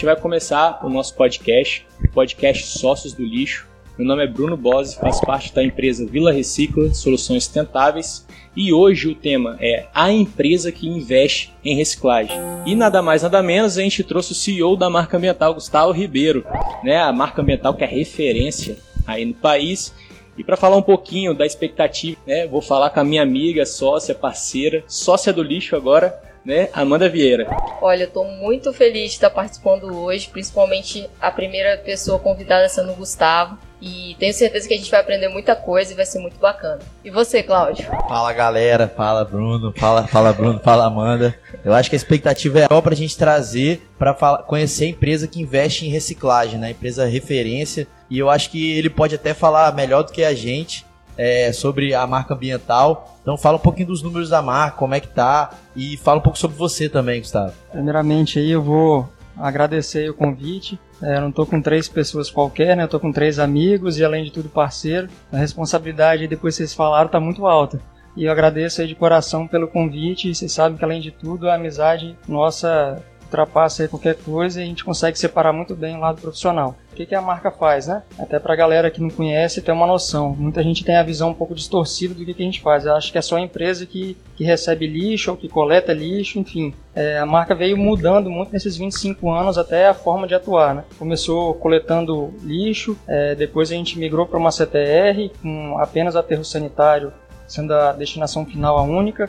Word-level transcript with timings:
gente 0.00 0.06
vai 0.06 0.16
começar 0.16 0.80
o 0.82 0.88
nosso 0.88 1.14
podcast, 1.14 1.86
o 2.02 2.10
podcast 2.10 2.78
Sócios 2.78 3.12
do 3.12 3.22
Lixo. 3.22 3.68
Meu 3.98 4.08
nome 4.08 4.24
é 4.24 4.26
Bruno 4.26 4.56
Bose, 4.56 4.96
faço 4.96 5.20
parte 5.26 5.54
da 5.54 5.62
empresa 5.62 6.06
Vila 6.06 6.32
Recicla 6.32 6.94
Soluções 6.94 7.44
Sustentáveis 7.44 8.26
e 8.56 8.72
hoje 8.72 9.08
o 9.08 9.14
tema 9.14 9.58
é 9.60 9.84
a 9.94 10.10
empresa 10.10 10.72
que 10.72 10.88
investe 10.88 11.52
em 11.62 11.76
reciclagem. 11.76 12.34
E 12.64 12.74
nada 12.74 13.02
mais 13.02 13.22
nada 13.24 13.42
menos 13.42 13.76
a 13.76 13.82
gente 13.82 14.02
trouxe 14.02 14.32
o 14.32 14.34
CEO 14.34 14.74
da 14.74 14.88
marca 14.88 15.18
ambiental, 15.18 15.52
Gustavo 15.52 15.92
Ribeiro, 15.92 16.46
né? 16.82 16.96
A 16.96 17.12
marca 17.12 17.42
ambiental 17.42 17.74
que 17.74 17.84
é 17.84 17.86
referência 17.86 18.78
aí 19.06 19.26
no 19.26 19.34
país. 19.34 19.92
E 20.34 20.42
para 20.42 20.56
falar 20.56 20.76
um 20.76 20.82
pouquinho 20.82 21.34
da 21.34 21.44
expectativa, 21.44 22.18
né, 22.26 22.46
vou 22.46 22.62
falar 22.62 22.88
com 22.88 23.00
a 23.00 23.04
minha 23.04 23.22
amiga, 23.22 23.66
sócia, 23.66 24.14
parceira, 24.14 24.82
sócia 24.88 25.30
do 25.30 25.42
lixo 25.42 25.76
agora, 25.76 26.18
né, 26.44 26.68
Amanda 26.72 27.08
Vieira. 27.08 27.46
Olha, 27.80 28.04
eu 28.04 28.08
estou 28.08 28.24
muito 28.24 28.72
feliz 28.72 29.10
de 29.10 29.16
estar 29.16 29.30
participando 29.30 29.84
hoje, 29.96 30.28
principalmente 30.28 31.08
a 31.20 31.30
primeira 31.30 31.76
pessoa 31.78 32.18
convidada 32.18 32.68
sendo 32.68 32.92
o 32.92 32.96
Gustavo. 32.96 33.58
E 33.82 34.14
tenho 34.18 34.34
certeza 34.34 34.68
que 34.68 34.74
a 34.74 34.76
gente 34.76 34.90
vai 34.90 35.00
aprender 35.00 35.28
muita 35.28 35.56
coisa 35.56 35.92
e 35.92 35.96
vai 35.96 36.04
ser 36.04 36.18
muito 36.18 36.38
bacana. 36.38 36.80
E 37.02 37.10
você, 37.10 37.42
Cláudio? 37.42 37.86
Fala 38.06 38.30
galera, 38.30 38.86
fala 38.86 39.24
Bruno, 39.24 39.72
fala, 39.74 40.06
fala 40.06 40.34
Bruno, 40.34 40.60
fala 40.60 40.84
Amanda. 40.84 41.34
Eu 41.64 41.72
acho 41.72 41.88
que 41.88 41.96
a 41.96 41.98
expectativa 41.98 42.60
é 42.60 42.66
só 42.68 42.80
para 42.82 42.92
a 42.92 42.96
gente 42.96 43.16
trazer 43.16 43.80
para 43.98 44.12
conhecer 44.46 44.84
a 44.84 44.88
empresa 44.88 45.26
que 45.26 45.40
investe 45.40 45.86
em 45.86 45.90
reciclagem, 45.90 46.58
né? 46.58 46.72
Empresa 46.72 47.06
referência. 47.06 47.86
E 48.10 48.18
eu 48.18 48.28
acho 48.28 48.50
que 48.50 48.76
ele 48.76 48.90
pode 48.90 49.14
até 49.14 49.32
falar 49.32 49.74
melhor 49.74 50.02
do 50.02 50.12
que 50.12 50.24
a 50.24 50.34
gente 50.34 50.84
é, 51.16 51.52
sobre 51.52 51.94
a 51.94 52.06
marca 52.06 52.34
ambiental. 52.34 53.18
Então 53.22 53.36
fala 53.36 53.56
um 53.56 53.60
pouquinho 53.60 53.88
dos 53.88 54.02
números 54.02 54.28
da 54.28 54.40
marca, 54.40 54.76
como 54.76 54.94
é 54.94 55.00
que 55.00 55.08
tá 55.08 55.50
e 55.76 55.96
fala 55.96 56.18
um 56.18 56.22
pouco 56.22 56.38
sobre 56.38 56.56
você 56.56 56.88
também, 56.88 57.20
Gustavo. 57.20 57.52
Primeiramente 57.70 58.38
aí 58.38 58.50
eu 58.50 58.62
vou 58.62 59.08
agradecer 59.36 60.10
o 60.10 60.14
convite. 60.14 60.78
É, 61.02 61.18
não 61.18 61.30
estou 61.30 61.46
com 61.46 61.62
três 61.62 61.88
pessoas 61.88 62.30
qualquer, 62.30 62.76
né? 62.76 62.84
Eu 62.84 62.88
tô 62.88 63.00
com 63.00 63.10
três 63.10 63.38
amigos 63.38 63.98
e 63.98 64.04
além 64.04 64.24
de 64.24 64.30
tudo 64.30 64.48
parceiro. 64.48 65.08
A 65.32 65.36
responsabilidade, 65.36 66.28
depois 66.28 66.54
vocês 66.54 66.74
falaram, 66.74 67.08
tá 67.08 67.18
muito 67.18 67.46
alta. 67.46 67.80
E 68.16 68.24
eu 68.24 68.32
agradeço 68.32 68.80
aí 68.80 68.86
de 68.86 68.94
coração 68.94 69.46
pelo 69.46 69.68
convite. 69.68 70.34
Vocês 70.34 70.52
sabem 70.52 70.76
que 70.76 70.84
além 70.84 71.00
de 71.00 71.10
tudo 71.10 71.48
a 71.48 71.54
amizade 71.54 72.16
nossa 72.28 73.02
ultrapassa 73.30 73.86
qualquer 73.86 74.16
coisa 74.16 74.60
e 74.60 74.64
a 74.64 74.66
gente 74.66 74.84
consegue 74.84 75.18
separar 75.18 75.52
muito 75.52 75.74
bem 75.74 75.96
o 75.96 76.00
lado 76.00 76.20
profissional. 76.20 76.76
O 76.92 76.94
que, 76.96 77.06
que 77.06 77.14
a 77.14 77.22
marca 77.22 77.50
faz, 77.50 77.86
né? 77.86 78.02
Até 78.18 78.38
para 78.38 78.52
a 78.52 78.56
galera 78.56 78.90
que 78.90 79.00
não 79.00 79.08
conhece 79.08 79.62
ter 79.62 79.72
uma 79.72 79.86
noção. 79.86 80.34
Muita 80.36 80.62
gente 80.62 80.84
tem 80.84 80.96
a 80.96 81.02
visão 81.02 81.30
um 81.30 81.34
pouco 81.34 81.54
distorcida 81.54 82.12
do 82.12 82.24
que, 82.24 82.34
que 82.34 82.42
a 82.42 82.44
gente 82.44 82.60
faz. 82.60 82.84
Eu 82.84 82.94
acho 82.94 83.12
que 83.12 83.16
é 83.16 83.22
só 83.22 83.36
a 83.36 83.40
empresa 83.40 83.86
que, 83.86 84.16
que 84.36 84.44
recebe 84.44 84.86
lixo 84.86 85.30
ou 85.30 85.36
que 85.36 85.48
coleta 85.48 85.92
lixo, 85.92 86.38
enfim. 86.38 86.74
É, 86.94 87.18
a 87.18 87.24
marca 87.24 87.54
veio 87.54 87.76
mudando 87.76 88.28
muito 88.28 88.52
nesses 88.52 88.76
25 88.76 89.30
anos 89.30 89.56
até 89.56 89.88
a 89.88 89.94
forma 89.94 90.26
de 90.26 90.34
atuar, 90.34 90.74
né? 90.74 90.84
Começou 90.98 91.54
coletando 91.54 92.34
lixo, 92.42 92.98
é, 93.06 93.34
depois 93.34 93.70
a 93.70 93.74
gente 93.74 93.98
migrou 93.98 94.26
para 94.26 94.38
uma 94.38 94.50
CTR 94.50 95.30
com 95.40 95.78
apenas 95.78 96.16
aterro 96.16 96.44
sanitário 96.44 97.12
sendo 97.46 97.74
a 97.74 97.92
destinação 97.92 98.46
final 98.46 98.78
a 98.78 98.82
única 98.82 99.28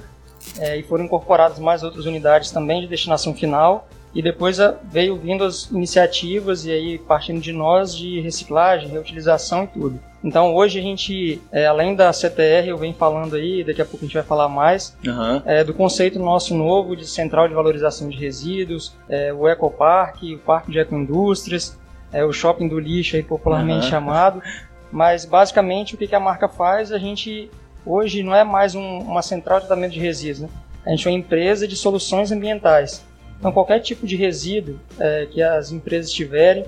é, 0.59 0.77
e 0.77 0.83
foram 0.83 1.05
incorporadas 1.05 1.59
mais 1.59 1.83
outras 1.83 2.05
unidades 2.05 2.51
também 2.51 2.81
de 2.81 2.87
destinação 2.87 3.33
final. 3.33 3.87
E 4.13 4.21
depois 4.21 4.59
a, 4.59 4.75
veio 4.83 5.15
vindo 5.15 5.43
as 5.43 5.69
iniciativas 5.71 6.65
e 6.65 6.71
aí 6.71 6.97
partindo 6.99 7.39
de 7.39 7.53
nós 7.53 7.95
de 7.95 8.19
reciclagem, 8.19 8.89
reutilização 8.89 9.63
e 9.63 9.67
tudo. 9.67 9.99
Então 10.23 10.53
hoje 10.53 10.79
a 10.79 10.81
gente, 10.81 11.41
é, 11.51 11.65
além 11.65 11.95
da 11.95 12.11
CTR, 12.11 12.67
eu 12.67 12.77
venho 12.77 12.93
falando 12.93 13.35
aí, 13.35 13.63
daqui 13.63 13.81
a 13.81 13.85
pouco 13.85 14.03
a 14.03 14.07
gente 14.07 14.13
vai 14.13 14.23
falar 14.23 14.49
mais, 14.49 14.95
uhum. 15.05 15.41
é, 15.45 15.63
do 15.63 15.73
conceito 15.73 16.19
nosso 16.19 16.53
novo 16.53 16.95
de 16.95 17.07
central 17.07 17.47
de 17.47 17.53
valorização 17.53 18.09
de 18.09 18.17
resíduos, 18.17 18.93
é, 19.09 19.33
o 19.33 19.47
Ecopark, 19.47 20.21
o 20.23 20.37
Parque 20.39 20.71
de 20.71 20.79
Ecoindústrias, 20.79 21.79
é, 22.11 22.23
o 22.23 22.33
Shopping 22.33 22.67
do 22.67 22.79
Lixo 22.79 23.15
aí 23.15 23.23
popularmente 23.23 23.85
uhum. 23.85 23.91
chamado. 23.91 24.43
Mas 24.91 25.25
basicamente 25.25 25.95
o 25.95 25.97
que, 25.97 26.05
que 26.05 26.15
a 26.15 26.19
marca 26.19 26.49
faz? 26.49 26.91
A 26.91 26.97
gente 26.97 27.49
hoje 27.85 28.23
não 28.23 28.35
é 28.35 28.43
mais 28.43 28.75
um, 28.75 28.99
uma 28.99 29.21
central 29.21 29.59
de 29.59 29.67
tratamento 29.67 29.93
de 29.93 29.99
resíduos, 29.99 30.41
né? 30.41 30.49
a 30.85 30.89
gente 30.91 31.07
é 31.07 31.11
uma 31.11 31.17
empresa 31.17 31.67
de 31.67 31.75
soluções 31.75 32.31
ambientais. 32.31 33.03
Então, 33.39 33.51
qualquer 33.51 33.79
tipo 33.79 34.05
de 34.05 34.15
resíduo 34.15 34.79
é, 34.99 35.25
que 35.25 35.41
as 35.41 35.71
empresas 35.71 36.11
tiverem, 36.11 36.65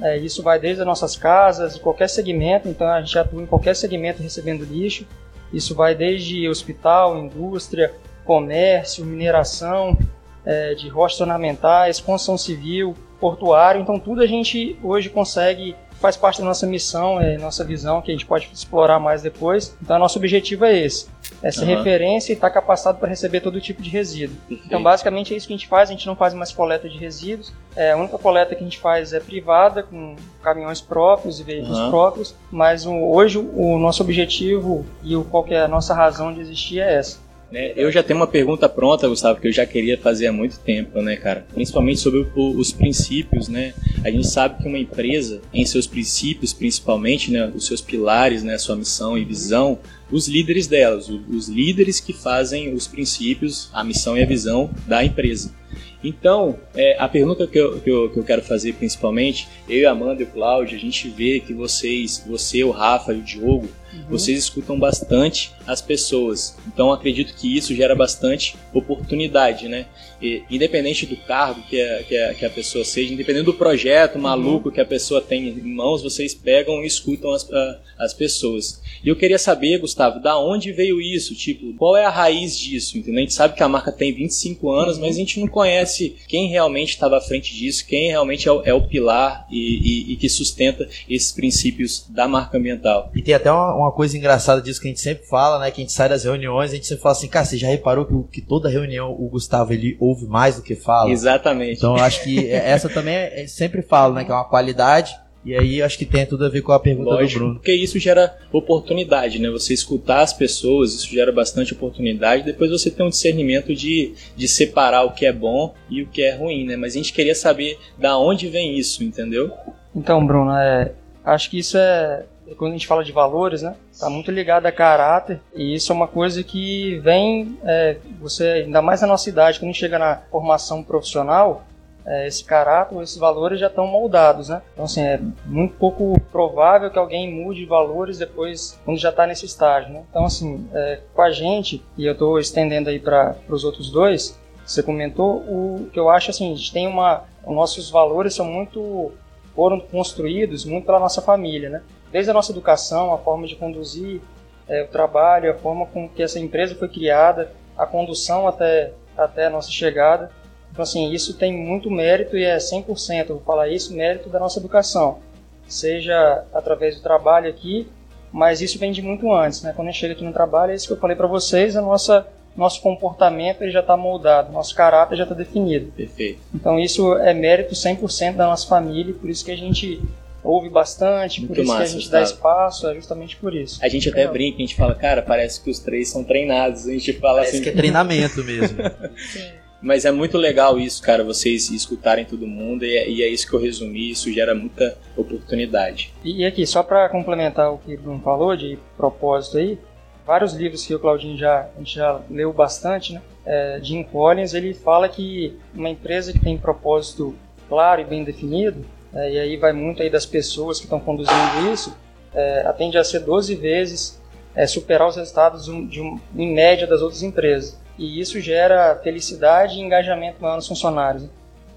é, 0.00 0.16
isso 0.16 0.42
vai 0.42 0.58
desde 0.58 0.80
as 0.80 0.86
nossas 0.86 1.16
casas, 1.16 1.76
qualquer 1.78 2.08
segmento, 2.08 2.68
então 2.68 2.88
a 2.88 3.00
gente 3.00 3.18
atua 3.18 3.42
em 3.42 3.46
qualquer 3.46 3.74
segmento 3.74 4.22
recebendo 4.22 4.64
lixo. 4.64 5.06
Isso 5.52 5.74
vai 5.74 5.94
desde 5.94 6.48
hospital, 6.48 7.18
indústria, 7.18 7.92
comércio, 8.24 9.04
mineração, 9.04 9.98
é, 10.44 10.74
de 10.74 10.88
rochas 10.88 11.20
ornamentais, 11.20 12.00
construção 12.00 12.38
civil, 12.38 12.94
portuário. 13.20 13.80
Então, 13.80 13.98
tudo 13.98 14.22
a 14.22 14.26
gente 14.26 14.78
hoje 14.82 15.08
consegue 15.08 15.76
faz 16.02 16.16
parte 16.16 16.40
da 16.40 16.44
nossa 16.44 16.66
missão, 16.66 17.20
é 17.20 17.38
nossa 17.38 17.64
visão, 17.64 18.02
que 18.02 18.10
a 18.10 18.14
gente 18.14 18.26
pode 18.26 18.50
explorar 18.52 18.98
mais 18.98 19.22
depois. 19.22 19.76
Então, 19.80 19.98
nosso 20.00 20.18
objetivo 20.18 20.64
é 20.64 20.76
esse. 20.76 21.06
Essa 21.40 21.62
uhum. 21.62 21.68
referência 21.68 22.32
e 22.32 22.34
estar 22.34 22.48
tá 22.48 22.54
capacitado 22.54 22.98
para 22.98 23.08
receber 23.08 23.40
todo 23.40 23.60
tipo 23.60 23.80
de 23.80 23.88
resíduo. 23.88 24.36
Então, 24.50 24.82
basicamente, 24.82 25.32
é 25.32 25.36
isso 25.36 25.46
que 25.46 25.54
a 25.54 25.56
gente 25.56 25.68
faz. 25.68 25.88
A 25.88 25.92
gente 25.92 26.06
não 26.06 26.16
faz 26.16 26.34
mais 26.34 26.50
coleta 26.50 26.88
de 26.88 26.98
resíduos. 26.98 27.52
É, 27.76 27.92
a 27.92 27.96
única 27.96 28.18
coleta 28.18 28.54
que 28.54 28.60
a 28.60 28.64
gente 28.64 28.80
faz 28.80 29.12
é 29.12 29.20
privada, 29.20 29.84
com 29.84 30.16
caminhões 30.42 30.80
próprios 30.80 31.38
e 31.38 31.44
veículos 31.44 31.78
uhum. 31.78 31.90
próprios. 31.90 32.34
Mas 32.50 32.84
o, 32.84 32.92
hoje, 32.92 33.38
o 33.38 33.78
nosso 33.78 34.02
objetivo 34.02 34.84
e 35.04 35.14
o, 35.14 35.22
qual 35.22 35.46
é 35.48 35.60
a 35.60 35.68
nossa 35.68 35.94
razão 35.94 36.34
de 36.34 36.40
existir 36.40 36.80
é 36.80 36.96
essa 36.96 37.31
né? 37.52 37.72
Eu 37.76 37.92
já 37.92 38.02
tenho 38.02 38.18
uma 38.18 38.26
pergunta 38.26 38.66
pronta, 38.66 39.06
Gustavo, 39.06 39.38
que 39.38 39.46
eu 39.46 39.52
já 39.52 39.66
queria 39.66 39.98
fazer 39.98 40.26
há 40.26 40.32
muito 40.32 40.58
tempo, 40.58 41.02
né, 41.02 41.16
cara? 41.16 41.46
Principalmente 41.52 42.00
sobre 42.00 42.26
o, 42.34 42.56
os 42.56 42.72
princípios, 42.72 43.46
né? 43.46 43.74
A 44.02 44.10
gente 44.10 44.26
sabe 44.26 44.60
que 44.60 44.66
uma 44.66 44.78
empresa, 44.78 45.42
em 45.52 45.64
seus 45.66 45.86
princípios, 45.86 46.54
principalmente, 46.54 47.30
né, 47.30 47.52
os 47.54 47.66
seus 47.66 47.82
pilares, 47.82 48.42
né, 48.42 48.56
sua 48.56 48.74
missão 48.74 49.18
e 49.18 49.24
visão, 49.24 49.78
os 50.10 50.26
líderes 50.26 50.66
delas, 50.66 51.08
os 51.08 51.48
líderes 51.48 52.00
que 52.00 52.12
fazem 52.12 52.72
os 52.72 52.86
princípios, 52.86 53.70
a 53.72 53.84
missão 53.84 54.16
e 54.16 54.22
a 54.22 54.26
visão 54.26 54.70
da 54.86 55.04
empresa. 55.04 55.54
Então, 56.02 56.58
é, 56.74 56.96
a 56.98 57.08
pergunta 57.08 57.46
que 57.46 57.58
eu, 57.58 57.80
que, 57.80 57.90
eu, 57.90 58.10
que 58.10 58.16
eu 58.16 58.24
quero 58.24 58.42
fazer 58.42 58.74
principalmente, 58.74 59.48
eu 59.68 59.88
Amanda 59.88 60.22
e 60.22 60.24
o 60.24 60.28
Cláudio, 60.28 60.76
a 60.76 60.80
gente 60.80 61.08
vê 61.08 61.38
que 61.38 61.52
vocês, 61.52 62.24
você, 62.26 62.64
o 62.64 62.70
Rafa 62.70 63.12
e 63.12 63.18
o 63.18 63.22
Diogo, 63.22 63.68
uhum. 63.92 64.04
vocês 64.10 64.38
escutam 64.38 64.78
bastante 64.78 65.52
as 65.66 65.80
pessoas. 65.80 66.56
Então, 66.66 66.92
acredito 66.92 67.34
que 67.34 67.56
isso 67.56 67.74
gera 67.74 67.94
bastante 67.94 68.56
oportunidade, 68.72 69.68
né? 69.68 69.86
E, 70.20 70.42
independente 70.50 71.04
do 71.06 71.16
cargo 71.16 71.62
que 71.62 71.80
a, 71.80 72.02
que, 72.04 72.16
a, 72.16 72.34
que 72.34 72.44
a 72.44 72.50
pessoa 72.50 72.84
seja, 72.84 73.12
independente 73.12 73.44
do 73.44 73.54
projeto 73.54 74.16
uhum. 74.16 74.22
maluco 74.22 74.68
uhum. 74.68 74.74
que 74.74 74.80
a 74.80 74.86
pessoa 74.86 75.20
tem 75.20 75.48
em 75.48 75.74
mãos, 75.74 76.02
vocês 76.02 76.34
pegam 76.34 76.82
e 76.82 76.86
escutam 76.86 77.32
as, 77.32 77.50
a, 77.52 77.80
as 77.98 78.14
pessoas. 78.14 78.80
E 79.04 79.08
eu 79.08 79.16
queria 79.16 79.38
saber, 79.38 79.78
Gustavo, 79.78 80.20
da 80.20 80.38
onde 80.38 80.72
veio 80.72 81.00
isso? 81.00 81.34
Tipo, 81.34 81.74
qual 81.74 81.96
é 81.96 82.04
a 82.04 82.10
raiz 82.10 82.56
disso? 82.56 82.96
Entendeu? 82.96 83.18
A 83.18 83.22
gente 83.22 83.34
sabe 83.34 83.54
que 83.54 83.62
a 83.62 83.68
marca 83.68 83.90
tem 83.90 84.12
25 84.14 84.70
anos, 84.70 84.96
uhum. 84.96 85.02
mas 85.02 85.16
a 85.16 85.18
gente 85.18 85.40
não 85.40 85.48
conhece 85.48 86.16
quem 86.28 86.48
realmente 86.48 86.90
estava 86.90 87.18
à 87.18 87.20
frente 87.20 87.54
disso, 87.54 87.86
quem 87.86 88.08
realmente 88.08 88.48
é 88.48 88.52
o, 88.52 88.62
é 88.64 88.72
o 88.72 88.86
pilar 88.86 89.46
e, 89.50 89.58
e, 89.58 90.12
e, 90.12 90.16
que 90.16 90.28
sustenta 90.28 90.88
esses 91.08 91.32
princípios 91.32 92.06
da 92.08 92.28
marca 92.28 92.58
ambiental. 92.58 93.10
E 93.14 93.22
tem 93.22 93.34
até 93.34 93.50
uma, 93.50 93.81
uma, 93.82 93.92
coisa 93.92 94.16
engraçada 94.16 94.60
disso 94.60 94.80
que 94.80 94.88
a 94.88 94.90
gente 94.90 95.00
sempre 95.00 95.26
fala, 95.26 95.58
né? 95.58 95.70
Que 95.70 95.80
a 95.80 95.84
gente 95.84 95.92
sai 95.92 96.08
das 96.08 96.24
reuniões, 96.24 96.70
a 96.70 96.74
gente 96.74 96.86
sempre 96.86 97.02
fala 97.02 97.14
assim, 97.14 97.28
cara, 97.28 97.44
você 97.44 97.56
já 97.56 97.68
reparou 97.68 98.04
que, 98.04 98.40
que 98.40 98.46
toda 98.46 98.68
reunião 98.68 99.10
o 99.12 99.28
Gustavo 99.28 99.72
ele 99.72 99.96
ouve 100.00 100.26
mais 100.26 100.56
do 100.56 100.62
que 100.62 100.74
fala? 100.74 101.10
Exatamente. 101.10 101.78
Então 101.78 101.96
eu 101.96 102.02
acho 102.02 102.22
que 102.22 102.50
é, 102.50 102.70
essa 102.70 102.88
também 102.88 103.14
é, 103.14 103.46
sempre 103.46 103.82
falo, 103.82 104.14
né? 104.14 104.24
Que 104.24 104.30
é 104.30 104.34
uma 104.34 104.48
qualidade 104.48 105.14
e 105.44 105.56
aí 105.56 105.82
acho 105.82 105.98
que 105.98 106.04
tem 106.04 106.24
tudo 106.24 106.44
a 106.46 106.48
ver 106.48 106.62
com 106.62 106.70
a 106.70 106.78
pergunta 106.78 107.10
Lógico, 107.10 107.40
do 107.40 107.44
Bruno. 107.44 107.54
Porque 107.56 107.72
isso 107.72 107.98
gera 107.98 108.38
oportunidade, 108.52 109.40
né? 109.40 109.50
Você 109.50 109.74
escutar 109.74 110.20
as 110.20 110.32
pessoas, 110.32 110.94
isso 110.94 111.10
gera 111.10 111.32
bastante 111.32 111.72
oportunidade. 111.72 112.44
Depois 112.44 112.70
você 112.70 112.90
tem 112.90 113.04
um 113.04 113.08
discernimento 113.08 113.74
de, 113.74 114.14
de 114.36 114.46
separar 114.46 115.02
o 115.02 115.12
que 115.12 115.26
é 115.26 115.32
bom 115.32 115.74
e 115.90 116.02
o 116.02 116.06
que 116.06 116.22
é 116.22 116.36
ruim, 116.36 116.64
né? 116.64 116.76
Mas 116.76 116.94
a 116.94 116.98
gente 116.98 117.12
queria 117.12 117.34
saber 117.34 117.76
da 117.98 118.16
onde 118.16 118.48
vem 118.48 118.78
isso, 118.78 119.02
entendeu? 119.02 119.50
Então, 119.94 120.24
Bruno, 120.24 120.52
é, 120.52 120.92
acho 121.24 121.50
que 121.50 121.58
isso 121.58 121.76
é 121.76 122.24
quando 122.56 122.72
a 122.72 122.74
gente 122.74 122.86
fala 122.86 123.04
de 123.04 123.12
valores, 123.12 123.62
né? 123.62 123.74
Tá 123.98 124.08
muito 124.08 124.30
ligado 124.30 124.66
a 124.66 124.72
caráter 124.72 125.40
e 125.54 125.74
isso 125.74 125.92
é 125.92 125.94
uma 125.94 126.08
coisa 126.08 126.42
que 126.42 126.98
vem, 127.00 127.58
é, 127.64 127.96
você 128.20 128.64
ainda 128.64 128.80
mais 128.82 129.00
na 129.00 129.06
nossa 129.06 129.28
idade, 129.28 129.58
quando 129.58 129.70
a 129.70 129.72
gente 129.72 129.80
chega 129.80 129.98
na 129.98 130.16
formação 130.30 130.82
profissional, 130.82 131.64
é, 132.04 132.26
esse 132.26 132.42
caráter, 132.44 133.00
esses 133.00 133.16
valores 133.16 133.60
já 133.60 133.68
estão 133.68 133.86
moldados, 133.86 134.48
né? 134.48 134.60
Então, 134.72 134.84
assim, 134.84 135.02
é 135.02 135.20
muito 135.46 135.74
pouco 135.76 136.20
provável 136.32 136.90
que 136.90 136.98
alguém 136.98 137.32
mude 137.32 137.64
valores 137.64 138.18
depois, 138.18 138.78
quando 138.84 138.98
já 138.98 139.10
está 139.10 139.26
nesse 139.26 139.46
estágio, 139.46 139.92
né? 139.92 140.02
Então, 140.10 140.24
assim, 140.24 140.68
é, 140.74 141.00
com 141.14 141.22
a 141.22 141.30
gente, 141.30 141.80
e 141.96 142.04
eu 142.04 142.12
estou 142.12 142.40
estendendo 142.40 142.90
aí 142.90 142.98
para 142.98 143.36
os 143.48 143.62
outros 143.62 143.88
dois, 143.88 144.36
você 144.66 144.82
comentou, 144.82 145.36
o 145.42 145.90
que 145.92 145.98
eu 145.98 146.08
acho, 146.08 146.30
assim, 146.30 146.52
a 146.52 146.56
gente 146.56 146.72
tem 146.72 146.86
uma... 146.86 147.24
Os 147.44 147.54
nossos 147.54 147.90
valores 147.90 148.34
são 148.34 148.46
muito... 148.46 149.12
foram 149.54 149.78
construídos 149.78 150.64
muito 150.64 150.86
pela 150.86 150.98
nossa 150.98 151.22
família, 151.22 151.68
né? 151.70 151.82
Desde 152.12 152.30
a 152.30 152.34
nossa 152.34 152.52
educação, 152.52 153.12
a 153.12 153.18
forma 153.18 153.46
de 153.46 153.56
conduzir 153.56 154.20
é, 154.68 154.82
o 154.82 154.88
trabalho, 154.88 155.50
a 155.50 155.54
forma 155.54 155.86
com 155.86 156.08
que 156.08 156.22
essa 156.22 156.38
empresa 156.38 156.74
foi 156.74 156.88
criada, 156.88 157.52
a 157.76 157.86
condução 157.86 158.46
até, 158.46 158.92
até 159.16 159.46
a 159.46 159.50
nossa 159.50 159.70
chegada, 159.70 160.30
Então, 160.70 160.82
assim, 160.82 161.10
isso 161.12 161.36
tem 161.36 161.52
muito 161.52 161.90
mérito 161.90 162.36
e 162.36 162.44
é 162.44 162.56
100%, 162.56 163.28
eu 163.28 163.36
vou 163.36 163.44
falar 163.44 163.68
isso, 163.68 163.94
mérito 163.94 164.28
da 164.28 164.38
nossa 164.38 164.58
educação. 164.58 165.18
Seja 165.66 166.44
através 166.52 166.96
do 166.96 167.02
trabalho 167.02 167.48
aqui, 167.48 167.88
mas 168.30 168.62
isso 168.62 168.78
vem 168.78 168.92
de 168.92 169.02
muito 169.02 169.30
antes, 169.32 169.62
né? 169.62 169.72
Quando 169.74 169.88
a 169.88 169.90
gente 169.90 170.00
chega 170.00 170.14
aqui 170.14 170.24
no 170.24 170.32
trabalho, 170.32 170.72
é 170.72 170.74
isso 170.74 170.86
que 170.86 170.92
eu 170.92 170.98
falei 170.98 171.16
para 171.16 171.26
vocês, 171.26 171.76
a 171.76 171.82
nossa 171.82 172.26
nosso 172.54 172.82
comportamento 172.82 173.62
ele 173.62 173.70
já 173.70 173.80
está 173.80 173.96
moldado, 173.96 174.52
nosso 174.52 174.74
caráter 174.74 175.16
já 175.16 175.22
está 175.22 175.34
definido. 175.34 175.90
Perfeito. 175.92 176.38
Então 176.54 176.78
isso 176.78 177.16
é 177.16 177.32
mérito 177.32 177.74
100% 177.74 178.36
da 178.36 178.46
nossa 178.46 178.66
família, 178.66 179.14
por 179.14 179.30
isso 179.30 179.42
que 179.42 179.50
a 179.50 179.56
gente 179.56 180.02
ouve 180.42 180.68
bastante, 180.68 181.40
Muito 181.40 181.54
por 181.54 181.62
isso 181.62 181.68
massa, 181.68 181.84
que 181.84 181.88
a 181.90 182.00
gente 182.00 182.10
dá 182.10 182.22
espaço, 182.22 182.88
é 182.88 182.94
justamente 182.94 183.36
por 183.36 183.54
isso. 183.54 183.78
A 183.82 183.88
gente 183.88 184.08
até 184.08 184.26
brinca, 184.26 184.58
a 184.58 184.60
gente 184.60 184.74
fala, 184.74 184.94
cara, 184.94 185.22
parece 185.22 185.62
que 185.62 185.70
os 185.70 185.78
três 185.78 186.08
são 186.08 186.24
treinados, 186.24 186.86
a 186.86 186.92
gente 186.92 187.12
fala 187.14 187.36
parece 187.36 187.56
assim. 187.56 187.62
que 187.62 187.68
é 187.70 187.72
treinamento 187.72 188.42
mesmo. 188.44 188.78
Sim. 189.32 189.62
Mas 189.82 190.04
é 190.04 190.12
muito 190.12 190.38
legal 190.38 190.78
isso, 190.78 191.02
cara, 191.02 191.24
vocês 191.24 191.68
escutarem 191.70 192.24
todo 192.24 192.46
mundo 192.46 192.84
e 192.84 192.96
é, 192.96 193.08
e 193.08 193.22
é 193.22 193.28
isso 193.28 193.48
que 193.48 193.52
eu 193.52 193.60
resumi, 193.60 194.10
isso 194.10 194.32
gera 194.32 194.54
muita 194.54 194.96
oportunidade. 195.16 196.14
E 196.22 196.44
aqui, 196.44 196.64
só 196.64 196.84
para 196.84 197.08
complementar 197.08 197.72
o 197.72 197.78
que 197.78 197.94
o 197.94 198.00
Bruno 198.00 198.20
falou 198.20 198.56
de 198.56 198.78
propósito 198.96 199.58
aí, 199.58 199.76
vários 200.24 200.54
livros 200.54 200.86
que 200.86 200.94
o 200.94 201.00
Claudinho 201.00 201.36
já, 201.36 201.68
a 201.74 201.78
gente 201.78 201.96
já 201.96 202.20
leu 202.30 202.52
bastante, 202.52 203.12
né? 203.12 203.22
É, 203.44 203.80
Jim 203.82 204.04
Collins, 204.04 204.54
ele 204.54 204.72
fala 204.72 205.08
que 205.08 205.56
uma 205.74 205.90
empresa 205.90 206.32
que 206.32 206.38
tem 206.38 206.56
propósito 206.56 207.34
claro 207.68 208.00
e 208.00 208.04
bem 208.04 208.22
definido, 208.22 208.84
é, 208.84 209.01
e 209.14 209.38
aí 209.38 209.56
vai 209.56 209.72
muito 209.72 210.02
aí 210.02 210.08
das 210.08 210.24
pessoas 210.24 210.78
que 210.78 210.84
estão 210.84 210.98
conduzindo 210.98 211.72
isso, 211.72 211.94
é, 212.34 212.62
atende 212.66 212.96
a 212.96 213.04
ser 213.04 213.20
12 213.20 213.54
vezes 213.56 214.20
é, 214.54 214.66
superar 214.66 215.08
os 215.08 215.16
resultados 215.16 215.64
de 215.64 216.00
um, 216.00 216.18
em 216.36 216.52
média 216.52 216.86
das 216.86 217.02
outras 217.02 217.22
empresas. 217.22 217.78
E 217.98 218.20
isso 218.20 218.40
gera 218.40 218.98
felicidade 219.02 219.76
e 219.76 219.80
engajamento 219.80 220.40
maior 220.40 220.56
nos 220.56 220.66
funcionários. 220.66 221.22
Né? 221.22 221.28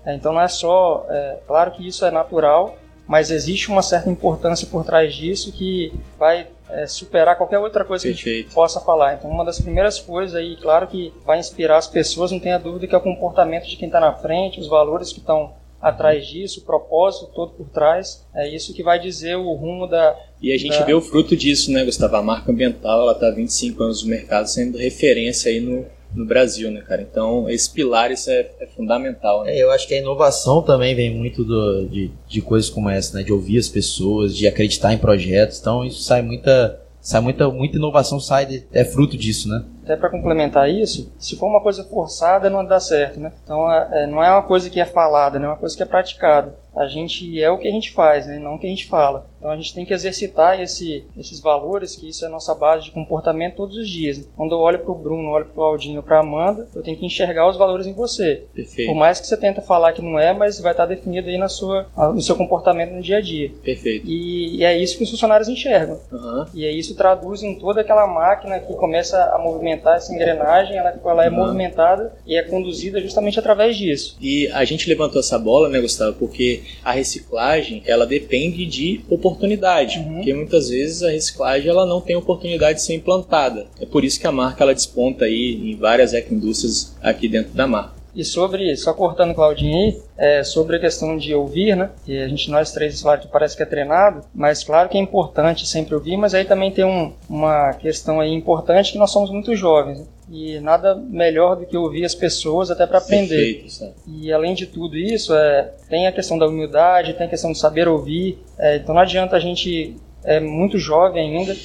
É, 0.06 0.16
então 0.16 0.34
não 0.34 0.42
é 0.42 0.48
só, 0.48 1.06
é, 1.10 1.40
claro 1.48 1.72
que 1.72 1.88
isso 1.88 2.06
é 2.06 2.12
natural, 2.12 2.78
mas 3.08 3.32
existe 3.32 3.70
uma 3.70 3.82
certa 3.82 4.10
importância 4.10 4.68
por 4.68 4.86
trás 4.86 5.14
disso 5.14 5.52
que 5.52 5.94
vai 6.18 6.48
é, 6.70 6.88
superar 6.88 7.38
qualquer 7.38 7.60
outra 7.60 7.86
coisa 7.86 8.04
Perfeito. 8.04 8.24
que 8.24 8.30
a 8.30 8.42
gente 8.44 8.54
possa 8.54 8.80
falar. 8.80 9.16
Então, 9.16 9.30
uma 9.30 9.46
das 9.46 9.60
primeiras 9.60 10.00
coisas 10.00 10.36
aí, 10.36 10.58
claro 10.58 10.88
que 10.88 11.14
vai 11.26 11.40
inspirar 11.40 11.78
as 11.78 11.88
pessoas, 11.88 12.32
não 12.32 12.40
tenha 12.40 12.58
dúvida 12.58 12.88
que 12.88 12.96
é 12.96 12.98
o 12.98 13.02
comportamento 13.02 13.68
de 13.68 13.76
quem 13.76 13.88
está 13.88 14.00
na 14.00 14.14
frente, 14.14 14.60
os 14.60 14.68
valores 14.68 15.12
que 15.12 15.20
estão 15.20 15.54
atrás 15.86 16.26
disso, 16.26 16.62
o 16.62 16.64
propósito 16.64 17.32
todo 17.32 17.54
por 17.54 17.70
trás, 17.70 18.26
é 18.34 18.50
isso 18.50 18.74
que 18.74 18.82
vai 18.82 19.00
dizer 19.00 19.36
o 19.36 19.54
rumo 19.54 19.86
da. 19.86 20.18
E 20.42 20.52
a 20.52 20.58
gente 20.58 20.80
da... 20.80 20.84
vê 20.84 20.96
o 20.96 21.02
fruto 21.02 21.38
disso, 21.38 21.72
né, 21.72 21.86
Gustavo? 21.86 22.16
A 22.16 22.24
marca 22.24 22.52
ambiental, 22.52 23.02
ela 23.02 23.12
está 23.12 23.28
há 23.28 23.32
25 23.32 23.84
anos 23.84 24.04
no 24.04 24.10
mercado, 24.10 24.48
sendo 24.48 24.80
referência 24.80 25.52
aí 25.52 25.60
no, 25.60 25.86
no 26.16 26.26
Brasil, 26.26 26.72
né, 26.72 26.82
cara? 26.82 27.04
Então, 27.04 27.48
esse 27.48 27.72
pilar 27.72 28.12
isso 28.12 28.32
é, 28.32 28.50
é 28.60 28.66
fundamental. 28.76 29.44
Né? 29.44 29.58
É, 29.58 29.62
eu 29.62 29.70
acho 29.70 29.88
que 29.88 29.94
a 29.94 30.00
inovação 30.00 30.64
também 30.64 30.96
vem 30.96 31.14
muito 31.14 31.44
do, 31.44 31.88
de, 31.88 32.10
de 32.28 32.42
coisas 32.42 32.68
como 32.68 32.90
essa, 32.90 33.16
né? 33.16 33.24
De 33.24 33.32
ouvir 33.32 33.60
as 33.60 33.70
pessoas, 33.70 34.36
de 34.36 34.48
acreditar 34.48 34.92
em 34.92 34.98
projetos. 34.98 35.60
Então, 35.60 35.86
isso 35.86 36.02
sai 36.02 36.24
muita, 36.24 36.82
sai 37.06 37.22
muita, 37.22 37.48
muita 37.50 37.78
inovação 37.78 38.20
sai 38.20 38.48
de, 38.48 38.68
é 38.74 38.84
fruto 38.84 39.16
disso, 39.16 39.48
né? 39.48 39.64
Até 39.84 39.96
para 39.96 40.10
complementar 40.10 40.68
isso, 40.68 41.14
se 41.20 41.36
for 41.36 41.46
uma 41.46 41.62
coisa 41.62 41.84
forçada, 41.84 42.50
não 42.50 42.66
dá 42.66 42.80
certo, 42.80 43.20
né? 43.20 43.32
Então, 43.44 43.72
é, 43.72 43.90
é, 43.92 44.08
não 44.08 44.24
é 44.24 44.32
uma 44.32 44.42
coisa 44.42 44.72
que 44.72 44.80
é 44.80 44.86
falada, 44.86 45.38
né? 45.38 45.46
é 45.46 45.50
uma 45.50 45.56
coisa 45.56 45.78
que 45.78 45.84
é 45.84 45.86
praticada. 45.86 46.56
A 46.76 46.88
gente 46.88 47.42
é 47.42 47.50
o 47.50 47.58
que 47.58 47.68
a 47.68 47.72
gente 47.72 47.92
faz, 47.92 48.28
né? 48.28 48.38
Não 48.38 48.56
o 48.56 48.60
que 48.60 48.68
a 48.68 48.70
gente 48.70 48.86
fala. 48.86 49.28
Então 49.46 49.54
a 49.54 49.58
gente 49.58 49.76
tem 49.76 49.86
que 49.86 49.94
exercitar 49.94 50.60
esse, 50.60 51.06
esses 51.16 51.40
valores, 51.40 51.96
que 51.96 52.10
isso 52.10 52.26
é 52.26 52.28
a 52.28 52.32
nossa 52.32 52.56
base 52.56 52.86
de 52.86 52.92
comportamento 52.92 53.58
todos 53.58 53.78
os 53.78 53.88
dias. 53.88 54.28
Quando 54.36 54.54
eu 54.54 54.60
olho 54.60 54.80
para 54.80 54.92
o 54.92 54.96
Bruno, 54.96 55.30
olho 55.30 55.46
para 55.46 55.52
o 55.52 55.56
Claudinho, 55.56 56.02
para 56.02 56.20
Amanda, 56.20 56.68
eu 56.76 56.82
tenho 56.82 56.98
que 56.98 57.06
enxergar 57.06 57.48
os 57.48 57.56
valores 57.56 57.86
em 57.86 57.94
você. 57.94 58.44
Perfeito. 58.56 58.92
Por 58.92 58.98
mais 58.98 59.20
que 59.20 59.28
você 59.28 59.38
tenta 59.38 59.62
falar 59.62 59.94
que 59.94 60.02
não 60.02 60.20
é, 60.20 60.34
mas 60.34 60.60
vai 60.60 60.72
estar 60.72 60.88
definido 60.88 61.30
aí 61.30 61.38
na 61.38 61.48
sua, 61.48 61.86
no 61.96 62.22
seu 62.22 62.36
comportamento 62.36 62.94
no 62.94 63.04
dia 63.04 63.18
a 63.18 63.22
dia. 63.22 63.52
Perfeito. 63.64 64.08
E, 64.08 64.58
e 64.58 64.64
é 64.64 64.76
isso 64.76 64.98
que 64.98 65.04
os 65.04 65.12
funcionários 65.12 65.48
enxergam. 65.48 66.00
Uhum. 66.12 66.46
E 66.54 66.66
é 66.66 66.72
isso 66.72 66.96
traduz 66.96 67.44
em 67.44 67.60
toda 67.60 67.82
aquela 67.82 68.08
máquina 68.08 68.60
que 68.60 68.74
começa 68.74 69.24
a 69.26 69.38
movimentar 69.38 69.98
essa 69.98 70.12
engrenagem, 70.12 70.76
ela, 70.76 71.00
ela 71.06 71.26
é 71.26 71.30
uhum. 71.30 71.36
movimentada 71.36 72.16
e 72.26 72.36
é 72.36 72.42
conduzida 72.42 73.00
justamente 73.00 73.38
através 73.38 73.78
disso. 73.78 74.18
E 74.20 74.48
a 74.48 74.66
gente 74.66 74.90
levantou 74.90 75.20
essa 75.20 75.38
bola, 75.38 75.70
né, 75.70 75.80
Gustavo, 75.80 76.18
porque 76.18 76.64
a 76.84 76.92
reciclagem 76.92 77.82
ela 77.86 78.06
depende 78.06 78.66
de 78.66 79.02
oportunidade, 79.10 80.00
uhum. 80.00 80.16
porque 80.16 80.34
muitas 80.34 80.70
vezes 80.70 81.04
a 81.04 81.10
reciclagem 81.10 81.70
ela 81.70 81.86
não 81.86 82.02
tem 82.02 82.16
oportunidade 82.16 82.80
de 82.80 82.86
ser 82.86 82.96
implantada. 82.96 83.68
É 83.80 83.86
por 83.86 84.04
isso 84.04 84.20
que 84.20 84.28
a 84.28 84.32
marca 84.32 84.64
ela 84.64 84.74
desponta 84.74 85.26
aí 85.26 85.72
em 85.72 85.76
várias 85.76 86.14
ecoindústrias 86.14 86.96
aqui 87.02 87.28
dentro 87.28 87.54
da 87.54 87.68
marca. 87.68 88.05
E 88.16 88.24
sobre, 88.24 88.76
só 88.78 88.94
cortando 88.94 89.36
Claudinho 89.36 89.76
aí, 89.76 90.02
é, 90.18 90.44
sobre 90.44 90.78
a 90.78 90.80
questão 90.80 91.18
de 91.18 91.36
ouvir, 91.36 91.76
né? 91.76 91.90
Que 92.06 92.22
a 92.22 92.28
gente, 92.28 92.50
nós 92.50 92.72
três, 92.72 93.02
claro 93.02 93.20
que 93.20 93.28
parece 93.28 93.58
que 93.58 93.64
é 93.64 93.66
treinado, 93.66 94.22
mas 94.34 94.64
claro 94.64 94.88
que 94.88 94.98
é 94.98 95.02
importante 95.02 95.68
sempre 95.68 95.94
ouvir, 95.94 96.16
mas 96.16 96.34
aí 96.34 96.46
também 96.46 96.72
tem 96.72 96.86
um, 96.86 97.12
uma 97.30 97.74
questão 97.74 98.22
aí 98.22 98.32
importante 98.32 98.94
que 98.94 98.98
nós 98.98 99.12
somos 99.12 99.30
muito 99.30 99.54
jovens. 99.56 100.00
Né? 100.00 100.06
E 100.32 100.60
nada 100.60 100.96
melhor 100.96 101.56
do 101.58 101.66
que 101.66 101.78
ouvir 101.78 102.06
as 102.06 102.16
pessoas 102.16 102.72
até 102.72 102.88
para 102.88 103.00
aprender. 103.00 103.62
Perfeito, 103.62 103.94
e 104.08 104.32
além 104.32 104.56
de 104.56 104.66
tudo 104.66 104.98
isso, 104.98 105.36
é, 105.36 105.74
tem 105.90 106.08
a 106.08 106.12
questão 106.12 106.38
da 106.38 106.48
humildade, 106.48 107.14
tem 107.14 107.28
a 107.28 107.30
questão 107.30 107.52
de 107.52 107.60
saber 107.60 107.88
ouvir. 107.88 108.40
É, 108.58 108.78
então 108.78 108.96
não 108.96 109.02
adianta 109.02 109.36
a 109.36 109.40
gente 109.40 109.98
é 110.24 110.40
muito 110.40 110.80
jovem 110.80 111.38
ainda 111.38 111.56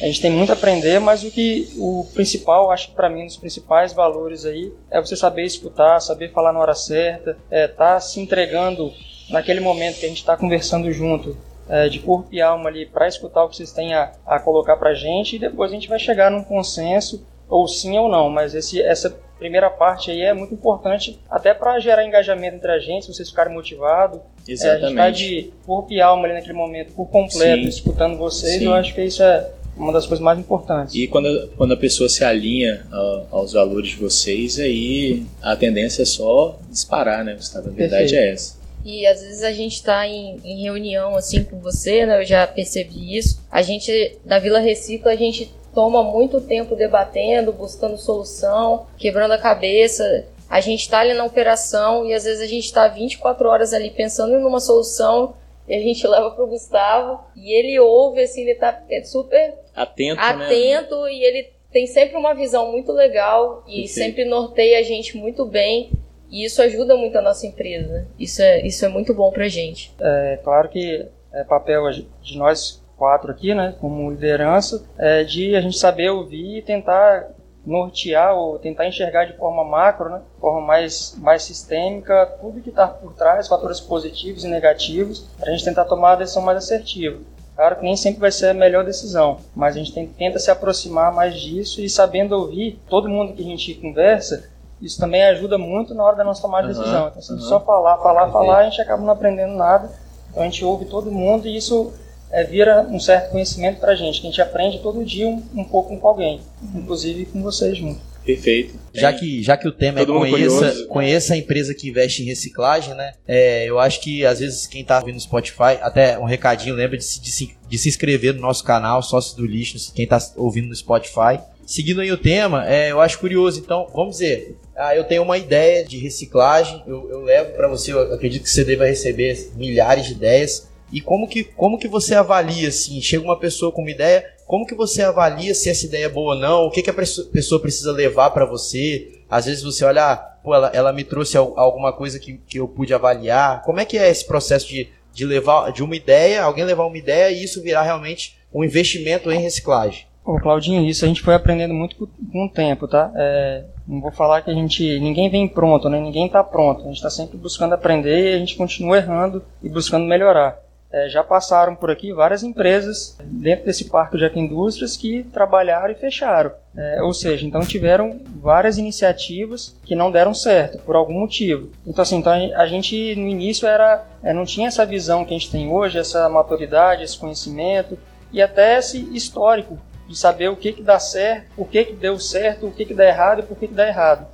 a 0.00 0.06
gente 0.06 0.20
tem 0.20 0.30
muito 0.30 0.50
a 0.50 0.54
aprender, 0.54 1.00
mas 1.00 1.24
o 1.24 1.30
que 1.30 1.68
o 1.78 2.06
principal, 2.14 2.70
acho 2.70 2.88
que 2.88 2.94
para 2.94 3.08
mim, 3.08 3.22
um 3.22 3.26
dos 3.26 3.36
principais 3.36 3.92
valores 3.92 4.44
aí 4.44 4.72
é 4.90 5.00
você 5.00 5.16
saber 5.16 5.44
escutar, 5.44 6.00
saber 6.00 6.32
falar 6.32 6.52
na 6.52 6.60
hora 6.60 6.74
certa, 6.74 7.36
é, 7.50 7.66
tá 7.66 7.98
se 7.98 8.20
entregando 8.20 8.92
naquele 9.30 9.60
momento 9.60 9.98
que 9.98 10.06
a 10.06 10.08
gente 10.08 10.18
está 10.18 10.36
conversando 10.36 10.90
junto, 10.92 11.36
é, 11.68 11.88
de 11.88 11.98
corpo 11.98 12.28
e 12.30 12.40
alma 12.40 12.68
ali, 12.68 12.86
para 12.86 13.08
escutar 13.08 13.44
o 13.44 13.48
que 13.48 13.56
vocês 13.56 13.72
têm 13.72 13.94
a, 13.94 14.12
a 14.26 14.38
colocar 14.38 14.76
para 14.76 14.94
gente 14.94 15.36
e 15.36 15.38
depois 15.38 15.70
a 15.70 15.74
gente 15.74 15.88
vai 15.88 15.98
chegar 15.98 16.30
num 16.30 16.44
consenso, 16.44 17.26
ou 17.48 17.66
sim 17.66 17.96
ou 17.98 18.08
não, 18.08 18.28
mas 18.28 18.54
esse, 18.54 18.82
essa 18.82 19.18
primeira 19.38 19.70
parte 19.70 20.10
aí 20.10 20.22
é 20.22 20.32
muito 20.32 20.54
importante 20.54 21.20
até 21.30 21.52
para 21.52 21.78
gerar 21.78 22.04
engajamento 22.04 22.56
entre 22.56 22.70
a 22.70 22.78
gente, 22.78 23.06
vocês 23.06 23.28
ficarem 23.28 23.52
motivados. 23.52 24.20
Exatamente. 24.46 24.82
É, 24.82 24.84
a 24.84 24.88
gente 24.88 24.96
tá 24.96 25.10
de 25.10 25.52
corpo 25.66 25.92
e 25.92 26.00
alma 26.00 26.24
ali 26.24 26.34
naquele 26.34 26.54
momento, 26.54 26.92
por 26.92 27.06
completo, 27.06 27.62
sim. 27.62 27.68
escutando 27.68 28.16
vocês, 28.16 28.58
sim. 28.58 28.66
eu 28.66 28.74
acho 28.74 28.94
que 28.94 29.02
isso 29.02 29.22
é 29.22 29.50
uma 29.76 29.92
das 29.92 30.06
coisas 30.06 30.24
mais 30.24 30.38
importantes. 30.38 30.94
E 30.94 31.06
quando, 31.06 31.48
quando 31.56 31.74
a 31.74 31.76
pessoa 31.76 32.08
se 32.08 32.24
alinha 32.24 32.86
aos 33.30 33.52
valores 33.52 33.90
de 33.90 33.96
vocês, 33.96 34.58
aí 34.58 35.24
a 35.42 35.54
tendência 35.54 36.02
é 36.02 36.06
só 36.06 36.58
disparar, 36.70 37.24
né, 37.24 37.34
Gustavo? 37.34 37.68
A 37.68 37.72
verdade 37.72 38.10
Perfeito. 38.10 38.24
é 38.24 38.32
essa. 38.32 38.56
E 38.84 39.04
às 39.04 39.20
vezes 39.20 39.42
a 39.42 39.52
gente 39.52 39.74
está 39.74 40.06
em, 40.06 40.40
em, 40.44 40.62
reunião 40.62 41.16
assim 41.16 41.42
com 41.42 41.58
você, 41.58 42.06
né? 42.06 42.20
Eu 42.20 42.24
já 42.24 42.46
percebi 42.46 43.18
isso. 43.18 43.40
A 43.50 43.60
gente, 43.60 44.16
da 44.24 44.38
Vila 44.38 44.60
Recicla, 44.60 45.10
a 45.10 45.16
gente 45.16 45.52
toma 45.74 46.04
muito 46.04 46.40
tempo 46.40 46.76
debatendo, 46.76 47.52
buscando 47.52 47.98
solução, 47.98 48.86
quebrando 48.96 49.32
a 49.32 49.38
cabeça. 49.38 50.24
A 50.48 50.60
gente 50.60 50.82
está 50.82 51.00
ali 51.00 51.14
na 51.14 51.24
operação 51.24 52.06
e 52.06 52.14
às 52.14 52.22
vezes 52.22 52.40
a 52.40 52.46
gente 52.46 52.64
está 52.64 52.86
24 52.86 53.48
horas 53.48 53.72
ali 53.72 53.90
pensando 53.90 54.38
numa 54.38 54.60
solução 54.60 55.34
e 55.68 55.74
a 55.74 55.80
gente 55.80 56.06
leva 56.08 56.30
pro 56.30 56.46
Gustavo 56.46 57.20
e 57.36 57.52
ele 57.52 57.78
ouve, 57.78 58.22
assim, 58.22 58.42
ele 58.42 58.54
tá 58.54 58.82
é 58.88 59.02
super 59.02 59.54
atento, 59.74 60.20
atento 60.20 61.02
né? 61.02 61.12
e 61.12 61.24
ele 61.24 61.50
tem 61.72 61.86
sempre 61.86 62.16
uma 62.16 62.34
visão 62.34 62.70
muito 62.72 62.92
legal 62.92 63.62
e 63.66 63.82
Perfeito. 63.82 63.88
sempre 63.94 64.24
norteia 64.24 64.78
a 64.78 64.82
gente 64.82 65.16
muito 65.16 65.44
bem. 65.44 65.90
E 66.28 66.44
isso 66.44 66.60
ajuda 66.60 66.96
muito 66.96 67.16
a 67.16 67.22
nossa 67.22 67.46
empresa. 67.46 68.08
Isso 68.18 68.42
é, 68.42 68.66
isso 68.66 68.84
é 68.84 68.88
muito 68.88 69.14
bom 69.14 69.30
pra 69.30 69.46
gente. 69.46 69.94
É 70.00 70.40
claro 70.42 70.68
que 70.68 71.06
é 71.32 71.44
papel 71.44 71.88
de 72.20 72.36
nós 72.36 72.82
quatro 72.96 73.30
aqui, 73.30 73.54
né, 73.54 73.74
como 73.80 74.10
liderança, 74.10 74.88
é 74.98 75.22
de 75.22 75.54
a 75.54 75.60
gente 75.60 75.78
saber 75.78 76.08
ouvir 76.10 76.58
e 76.58 76.62
tentar 76.62 77.28
nortear 77.66 78.34
ou 78.34 78.58
tentar 78.58 78.86
enxergar 78.86 79.24
de 79.24 79.36
forma 79.36 79.64
macro, 79.64 80.08
né, 80.08 80.22
forma 80.40 80.60
mais, 80.60 81.16
mais 81.18 81.42
sistêmica, 81.42 82.26
tudo 82.40 82.60
que 82.60 82.70
está 82.70 82.86
por 82.86 83.12
trás, 83.12 83.48
fatores 83.48 83.80
positivos 83.80 84.44
e 84.44 84.48
negativos, 84.48 85.26
para 85.38 85.50
a 85.50 85.52
gente 85.52 85.64
tentar 85.64 85.84
tomar 85.84 86.12
a 86.12 86.16
decisão 86.16 86.42
mais 86.42 86.58
assertiva. 86.58 87.18
Claro 87.56 87.76
que 87.76 87.82
nem 87.82 87.96
sempre 87.96 88.20
vai 88.20 88.30
ser 88.30 88.50
a 88.50 88.54
melhor 88.54 88.84
decisão, 88.84 89.38
mas 89.54 89.74
a 89.74 89.78
gente 89.78 89.92
tem, 89.92 90.06
tenta 90.06 90.38
se 90.38 90.50
aproximar 90.50 91.12
mais 91.12 91.34
disso 91.40 91.80
e 91.80 91.88
sabendo 91.88 92.36
ouvir 92.36 92.78
todo 92.88 93.08
mundo 93.08 93.32
que 93.32 93.42
a 93.42 93.46
gente 93.46 93.74
conversa, 93.74 94.48
isso 94.80 95.00
também 95.00 95.24
ajuda 95.24 95.56
muito 95.56 95.94
na 95.94 96.04
hora 96.04 96.16
da 96.16 96.24
nossa 96.24 96.42
tomada 96.42 96.68
de 96.68 96.74
decisão. 96.78 97.08
Então, 97.08 97.22
se 97.22 97.32
uhum. 97.32 97.40
só 97.40 97.58
falar, 97.60 97.96
falar, 97.98 98.30
falar, 98.30 98.58
a 98.58 98.64
gente 98.64 98.80
acaba 98.80 99.02
não 99.02 99.12
aprendendo 99.12 99.54
nada. 99.54 99.90
Então, 100.30 100.42
a 100.42 100.46
gente 100.46 100.62
ouve 100.64 100.84
todo 100.84 101.10
mundo 101.10 101.46
e 101.46 101.56
isso 101.56 101.94
é, 102.36 102.44
vira 102.44 102.82
um 102.82 103.00
certo 103.00 103.30
conhecimento 103.30 103.80
para 103.80 103.92
a 103.92 103.96
gente, 103.96 104.20
que 104.20 104.26
a 104.26 104.30
gente 104.30 104.42
aprende 104.42 104.78
todo 104.80 105.02
dia 105.02 105.26
um, 105.26 105.42
um 105.54 105.64
pouco 105.64 105.96
com 105.96 106.06
alguém, 106.06 106.38
inclusive 106.74 107.24
com 107.24 107.42
vocês 107.42 107.78
juntos. 107.78 108.02
Perfeito. 108.26 108.74
Já 108.92 109.12
que, 109.12 109.42
já 109.42 109.56
que 109.56 109.66
o 109.68 109.72
tema 109.72 110.04
Todo 110.04 110.26
é 110.26 110.30
conheça, 110.30 110.86
conheça 110.88 111.34
a 111.34 111.36
empresa 111.36 111.72
que 111.72 111.88
investe 111.88 112.22
em 112.22 112.26
reciclagem, 112.26 112.92
né? 112.92 113.14
É, 113.26 113.64
eu 113.64 113.78
acho 113.78 114.00
que 114.00 114.26
às 114.26 114.40
vezes 114.40 114.66
quem 114.66 114.84
tá 114.84 114.98
ouvindo 114.98 115.14
no 115.14 115.20
Spotify, 115.20 115.78
até 115.80 116.18
um 116.18 116.24
recadinho, 116.24 116.74
lembra 116.74 116.98
de 116.98 117.04
se, 117.04 117.22
de 117.22 117.30
se, 117.30 117.56
de 117.68 117.78
se 117.78 117.88
inscrever 117.88 118.34
no 118.34 118.40
nosso 118.40 118.64
canal, 118.64 119.00
Sócios 119.00 119.34
do 119.34 119.46
Lixo, 119.46 119.92
quem 119.94 120.06
tá 120.06 120.18
ouvindo 120.36 120.68
no 120.68 120.74
Spotify. 120.74 121.38
Seguindo 121.64 122.00
aí 122.00 122.12
o 122.12 122.18
tema, 122.18 122.68
é, 122.68 122.92
eu 122.92 123.00
acho 123.00 123.18
curioso, 123.18 123.60
então, 123.60 123.88
vamos 123.94 124.18
dizer, 124.18 124.56
ah, 124.76 124.94
eu 124.94 125.04
tenho 125.04 125.22
uma 125.22 125.38
ideia 125.38 125.84
de 125.84 125.96
reciclagem, 125.96 126.82
eu, 126.86 127.10
eu 127.10 127.22
levo 127.22 127.52
para 127.52 127.66
você, 127.66 127.92
eu 127.92 128.12
acredito 128.12 128.42
que 128.42 128.50
você 128.50 128.62
deva 128.62 128.86
receber 128.86 129.52
milhares 129.56 130.06
de 130.06 130.12
ideias. 130.12 130.68
E 130.92 131.00
como 131.00 131.26
que, 131.28 131.44
como 131.44 131.78
que 131.78 131.88
você 131.88 132.14
avalia, 132.14 132.68
assim, 132.68 133.00
chega 133.00 133.24
uma 133.24 133.38
pessoa 133.38 133.72
com 133.72 133.82
uma 133.82 133.90
ideia, 133.90 134.24
como 134.46 134.64
que 134.66 134.74
você 134.74 135.02
avalia 135.02 135.54
se 135.54 135.68
essa 135.68 135.84
ideia 135.86 136.04
é 136.06 136.08
boa 136.08 136.34
ou 136.34 136.40
não? 136.40 136.66
O 136.66 136.70
que, 136.70 136.82
que 136.82 136.90
a 136.90 136.94
pessoa 136.94 137.60
precisa 137.60 137.90
levar 137.90 138.30
para 138.30 138.44
você? 138.46 139.20
Às 139.28 139.46
vezes 139.46 139.64
você 139.64 139.84
olha, 139.84 140.12
ah, 140.12 140.16
pô, 140.16 140.54
ela, 140.54 140.70
ela 140.72 140.92
me 140.92 141.02
trouxe 141.02 141.36
al- 141.36 141.58
alguma 141.58 141.92
coisa 141.92 142.18
que, 142.20 142.34
que 142.46 142.58
eu 142.60 142.68
pude 142.68 142.94
avaliar. 142.94 143.62
Como 143.62 143.80
é 143.80 143.84
que 143.84 143.98
é 143.98 144.08
esse 144.08 144.24
processo 144.24 144.68
de, 144.68 144.88
de 145.12 145.24
levar 145.26 145.72
de 145.72 145.82
uma 145.82 145.96
ideia, 145.96 146.44
alguém 146.44 146.64
levar 146.64 146.86
uma 146.86 146.96
ideia 146.98 147.30
e 147.32 147.42
isso 147.42 147.60
virar 147.62 147.82
realmente 147.82 148.36
um 148.54 148.62
investimento 148.62 149.30
em 149.32 149.40
reciclagem? 149.40 150.06
Ô, 150.24 150.38
Claudinho, 150.40 150.84
isso 150.88 151.04
a 151.04 151.08
gente 151.08 151.22
foi 151.22 151.34
aprendendo 151.34 151.74
muito 151.74 151.96
com- 152.32 152.44
o 152.44 152.48
tempo, 152.48 152.86
tá? 152.88 153.12
É, 153.16 153.64
não 153.86 154.00
vou 154.00 154.10
falar 154.12 154.42
que 154.42 154.50
a 154.50 154.54
gente. 154.54 154.98
Ninguém 155.00 155.28
vem 155.30 155.46
pronto, 155.48 155.88
né? 155.88 156.00
Ninguém 156.00 156.28
tá 156.28 156.42
pronto. 156.44 156.82
A 156.82 156.86
gente 156.86 156.96
está 156.96 157.10
sempre 157.10 157.36
buscando 157.36 157.74
aprender 157.74 158.32
e 158.32 158.34
a 158.34 158.38
gente 158.38 158.56
continua 158.56 158.96
errando 158.96 159.44
e 159.62 159.68
buscando 159.68 160.04
melhorar. 160.04 160.58
É, 160.92 161.08
já 161.08 161.22
passaram 161.22 161.74
por 161.74 161.90
aqui 161.90 162.12
várias 162.12 162.42
empresas 162.42 163.18
dentro 163.22 163.66
desse 163.66 163.86
parque 163.86 164.16
de 164.16 164.24
Ecoindústrias 164.24 164.96
que 164.96 165.24
trabalharam 165.24 165.90
e 165.90 165.96
fecharam. 165.96 166.52
É, 166.76 167.02
ou 167.02 167.12
seja, 167.12 167.46
então 167.46 167.60
tiveram 167.62 168.20
várias 168.36 168.78
iniciativas 168.78 169.76
que 169.84 169.94
não 169.94 170.10
deram 170.10 170.32
certo 170.32 170.78
por 170.78 170.94
algum 170.94 171.20
motivo. 171.20 171.70
Então 171.86 172.02
assim, 172.02 172.18
então 172.18 172.32
a 172.32 172.66
gente 172.66 173.16
no 173.16 173.26
início 173.26 173.66
era, 173.66 174.06
é, 174.22 174.32
não 174.32 174.44
tinha 174.44 174.68
essa 174.68 174.86
visão 174.86 175.24
que 175.24 175.34
a 175.34 175.38
gente 175.38 175.50
tem 175.50 175.68
hoje, 175.68 175.98
essa 175.98 176.28
maturidade, 176.28 177.02
esse 177.02 177.18
conhecimento 177.18 177.98
e 178.32 178.40
até 178.40 178.78
esse 178.78 178.98
histórico 179.14 179.78
de 180.08 180.16
saber 180.16 180.48
o 180.48 180.56
que 180.56 180.72
que 180.72 180.82
dá 180.82 180.98
certo, 180.98 181.46
o 181.56 181.64
que 181.64 181.84
que 181.84 181.92
deu 181.94 182.18
certo, 182.18 182.66
o 182.66 182.72
que 182.72 182.84
que 182.84 182.94
dá 182.94 183.06
errado 183.06 183.40
e 183.40 183.42
por 183.42 183.56
que 183.56 183.66
que 183.66 183.74
dá 183.74 183.88
errado. 183.88 184.26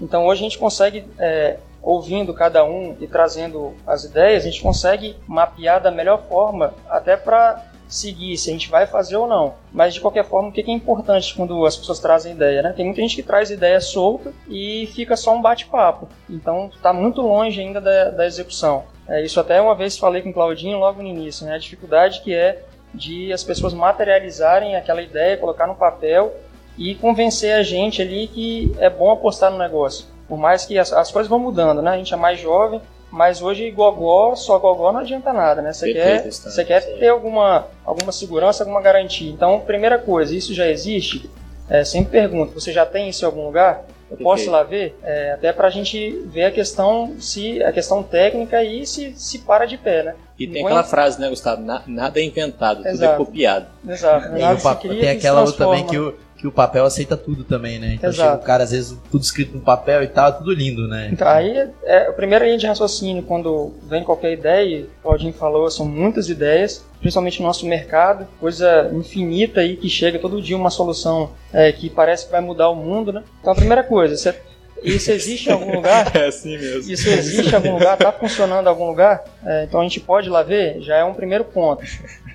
Então 0.00 0.26
hoje 0.26 0.40
a 0.40 0.44
gente 0.44 0.58
consegue, 0.58 1.04
é, 1.18 1.58
ouvindo 1.86 2.34
cada 2.34 2.64
um 2.64 2.96
e 3.00 3.06
trazendo 3.06 3.72
as 3.86 4.02
ideias, 4.02 4.42
a 4.42 4.50
gente 4.50 4.60
consegue 4.60 5.14
mapear 5.24 5.80
da 5.80 5.88
melhor 5.88 6.20
forma, 6.28 6.74
até 6.90 7.16
para 7.16 7.64
seguir 7.88 8.36
se 8.36 8.50
a 8.50 8.52
gente 8.52 8.68
vai 8.68 8.88
fazer 8.88 9.16
ou 9.16 9.28
não. 9.28 9.54
Mas 9.72 9.94
de 9.94 10.00
qualquer 10.00 10.24
forma, 10.24 10.48
o 10.48 10.52
que 10.52 10.60
é 10.60 10.74
importante 10.74 11.32
quando 11.32 11.64
as 11.64 11.76
pessoas 11.76 12.00
trazem 12.00 12.32
ideia, 12.32 12.60
né? 12.60 12.72
Tem 12.72 12.84
muita 12.84 13.00
gente 13.00 13.14
que 13.14 13.22
traz 13.22 13.52
ideia 13.52 13.80
solta 13.80 14.32
e 14.48 14.90
fica 14.96 15.16
só 15.16 15.32
um 15.32 15.40
bate-papo. 15.40 16.08
Então 16.28 16.68
está 16.74 16.92
muito 16.92 17.22
longe 17.22 17.60
ainda 17.60 17.80
da, 17.80 18.10
da 18.10 18.26
execução. 18.26 18.82
É, 19.08 19.24
isso 19.24 19.38
até 19.38 19.60
uma 19.60 19.76
vez 19.76 19.96
falei 19.96 20.22
com 20.22 20.30
o 20.30 20.34
Claudinho 20.34 20.78
logo 20.78 21.00
no 21.00 21.08
início, 21.08 21.46
né? 21.46 21.54
A 21.54 21.58
dificuldade 21.58 22.20
que 22.20 22.34
é 22.34 22.64
de 22.92 23.32
as 23.32 23.44
pessoas 23.44 23.72
materializarem 23.72 24.74
aquela 24.74 25.02
ideia, 25.02 25.36
colocar 25.36 25.68
no 25.68 25.76
papel 25.76 26.34
e 26.76 26.96
convencer 26.96 27.54
a 27.54 27.62
gente 27.62 28.02
ali 28.02 28.26
que 28.26 28.74
é 28.80 28.90
bom 28.90 29.12
apostar 29.12 29.52
no 29.52 29.58
negócio. 29.58 30.15
Por 30.28 30.38
mais 30.38 30.64
que 30.66 30.78
as, 30.78 30.92
as 30.92 31.10
coisas 31.10 31.28
vão 31.28 31.38
mudando, 31.38 31.80
né? 31.82 31.90
A 31.92 31.96
gente 31.96 32.12
é 32.12 32.16
mais 32.16 32.40
jovem, 32.40 32.80
mas 33.10 33.40
hoje 33.40 33.70
gogó, 33.70 34.34
só 34.34 34.58
gogó 34.58 34.92
não 34.92 35.00
adianta 35.00 35.32
nada, 35.32 35.62
né? 35.62 35.72
Você 35.72 35.92
Perfeito, 35.92 36.22
quer, 36.24 36.30
você 36.32 36.64
quer 36.64 36.80
ter 36.98 37.08
alguma, 37.08 37.66
alguma 37.84 38.10
segurança, 38.12 38.64
alguma 38.64 38.80
garantia. 38.80 39.30
Então, 39.30 39.60
primeira 39.60 39.98
coisa, 39.98 40.34
isso 40.34 40.52
já 40.52 40.66
existe? 40.68 41.30
É, 41.68 41.84
sempre 41.84 42.12
pergunto, 42.12 42.54
você 42.60 42.72
já 42.72 42.84
tem 42.86 43.08
isso 43.08 43.24
em 43.24 43.26
algum 43.26 43.44
lugar? 43.46 43.84
Eu 44.08 44.16
posso 44.18 44.44
ir 44.44 44.46
Perfeito. 44.46 44.52
lá 44.52 44.62
ver? 44.62 44.98
É, 45.02 45.32
até 45.32 45.52
para 45.52 45.66
a 45.66 45.70
gente 45.70 46.10
ver 46.26 46.44
a 46.44 46.50
questão, 46.52 47.14
se 47.18 47.60
a 47.64 47.72
questão 47.72 48.04
técnica 48.04 48.62
e 48.62 48.86
se, 48.86 49.12
se 49.16 49.40
para 49.40 49.64
de 49.66 49.76
pé, 49.76 50.02
né? 50.04 50.14
E 50.38 50.46
tem 50.46 50.62
Não 50.62 50.68
aquela 50.68 50.82
é- 50.82 50.88
frase, 50.88 51.20
né, 51.20 51.28
Gustavo? 51.28 51.60
Na- 51.62 51.82
nada 51.88 52.20
é 52.20 52.24
inventado, 52.24 52.76
tudo 52.78 52.86
é 52.88 52.90
Exato. 52.92 53.16
copiado. 53.24 53.66
Exato. 53.88 54.26
E 54.36 54.40
Nada 54.40 54.54
o 54.54 54.58
se 54.58 54.62
pa- 54.62 54.76
cria 54.76 55.00
tem 55.00 55.08
aquela 55.10 55.40
outra 55.40 55.56
também 55.66 55.84
que 55.86 55.98
o, 55.98 56.14
que 56.36 56.46
o 56.46 56.52
papel 56.52 56.84
aceita 56.84 57.16
tudo 57.16 57.44
também, 57.44 57.78
né? 57.78 57.94
Então 57.94 58.10
Exato. 58.10 58.30
chega 58.30 58.42
o 58.42 58.44
cara, 58.46 58.64
às 58.64 58.70
vezes, 58.70 58.96
tudo 59.10 59.22
escrito 59.22 59.54
no 59.56 59.60
papel 59.62 60.02
e 60.02 60.06
tal, 60.08 60.32
tudo 60.34 60.52
lindo, 60.52 60.86
né? 60.86 61.08
Então, 61.10 61.26
aí, 61.26 61.68
é, 61.84 62.08
a 62.08 62.12
primeira 62.12 62.44
linha 62.44 62.58
de 62.58 62.66
raciocínio, 62.66 63.22
quando 63.22 63.72
vem 63.88 64.04
qualquer 64.04 64.32
ideia, 64.32 64.62
e 64.80 64.82
o 64.82 64.88
Claudinho 65.02 65.32
falou, 65.32 65.70
são 65.70 65.86
muitas 65.86 66.28
ideias, 66.28 66.84
principalmente 67.00 67.40
no 67.40 67.46
nosso 67.46 67.64
mercado, 67.66 68.26
coisa 68.38 68.90
infinita 68.92 69.60
aí 69.60 69.76
que 69.76 69.88
chega 69.88 70.18
todo 70.18 70.42
dia 70.42 70.56
uma 70.56 70.70
solução 70.70 71.30
é, 71.52 71.72
que 71.72 71.88
parece 71.88 72.26
que 72.26 72.32
vai 72.32 72.40
mudar 72.42 72.68
o 72.68 72.74
mundo, 72.74 73.12
né? 73.12 73.22
Então, 73.40 73.52
a 73.52 73.56
primeira 73.56 73.82
coisa, 73.82 74.14
você- 74.16 74.34
isso 74.82 75.10
existe 75.10 75.48
em 75.48 75.52
algum 75.52 75.76
lugar? 75.76 76.12
É 76.14 76.26
assim 76.26 76.58
mesmo. 76.58 76.92
Isso 76.92 77.08
existe 77.08 77.50
em 77.50 77.54
algum 77.56 77.72
lugar? 77.72 77.94
Está 77.94 78.12
funcionando 78.12 78.66
em 78.66 78.68
algum 78.68 78.86
lugar? 78.86 79.24
É, 79.44 79.64
então 79.64 79.80
a 79.80 79.82
gente 79.82 80.00
pode 80.00 80.28
ir 80.28 80.30
lá 80.30 80.42
ver? 80.42 80.82
Já 80.82 80.96
é 80.98 81.04
um 81.04 81.14
primeiro 81.14 81.44
ponto. 81.44 81.82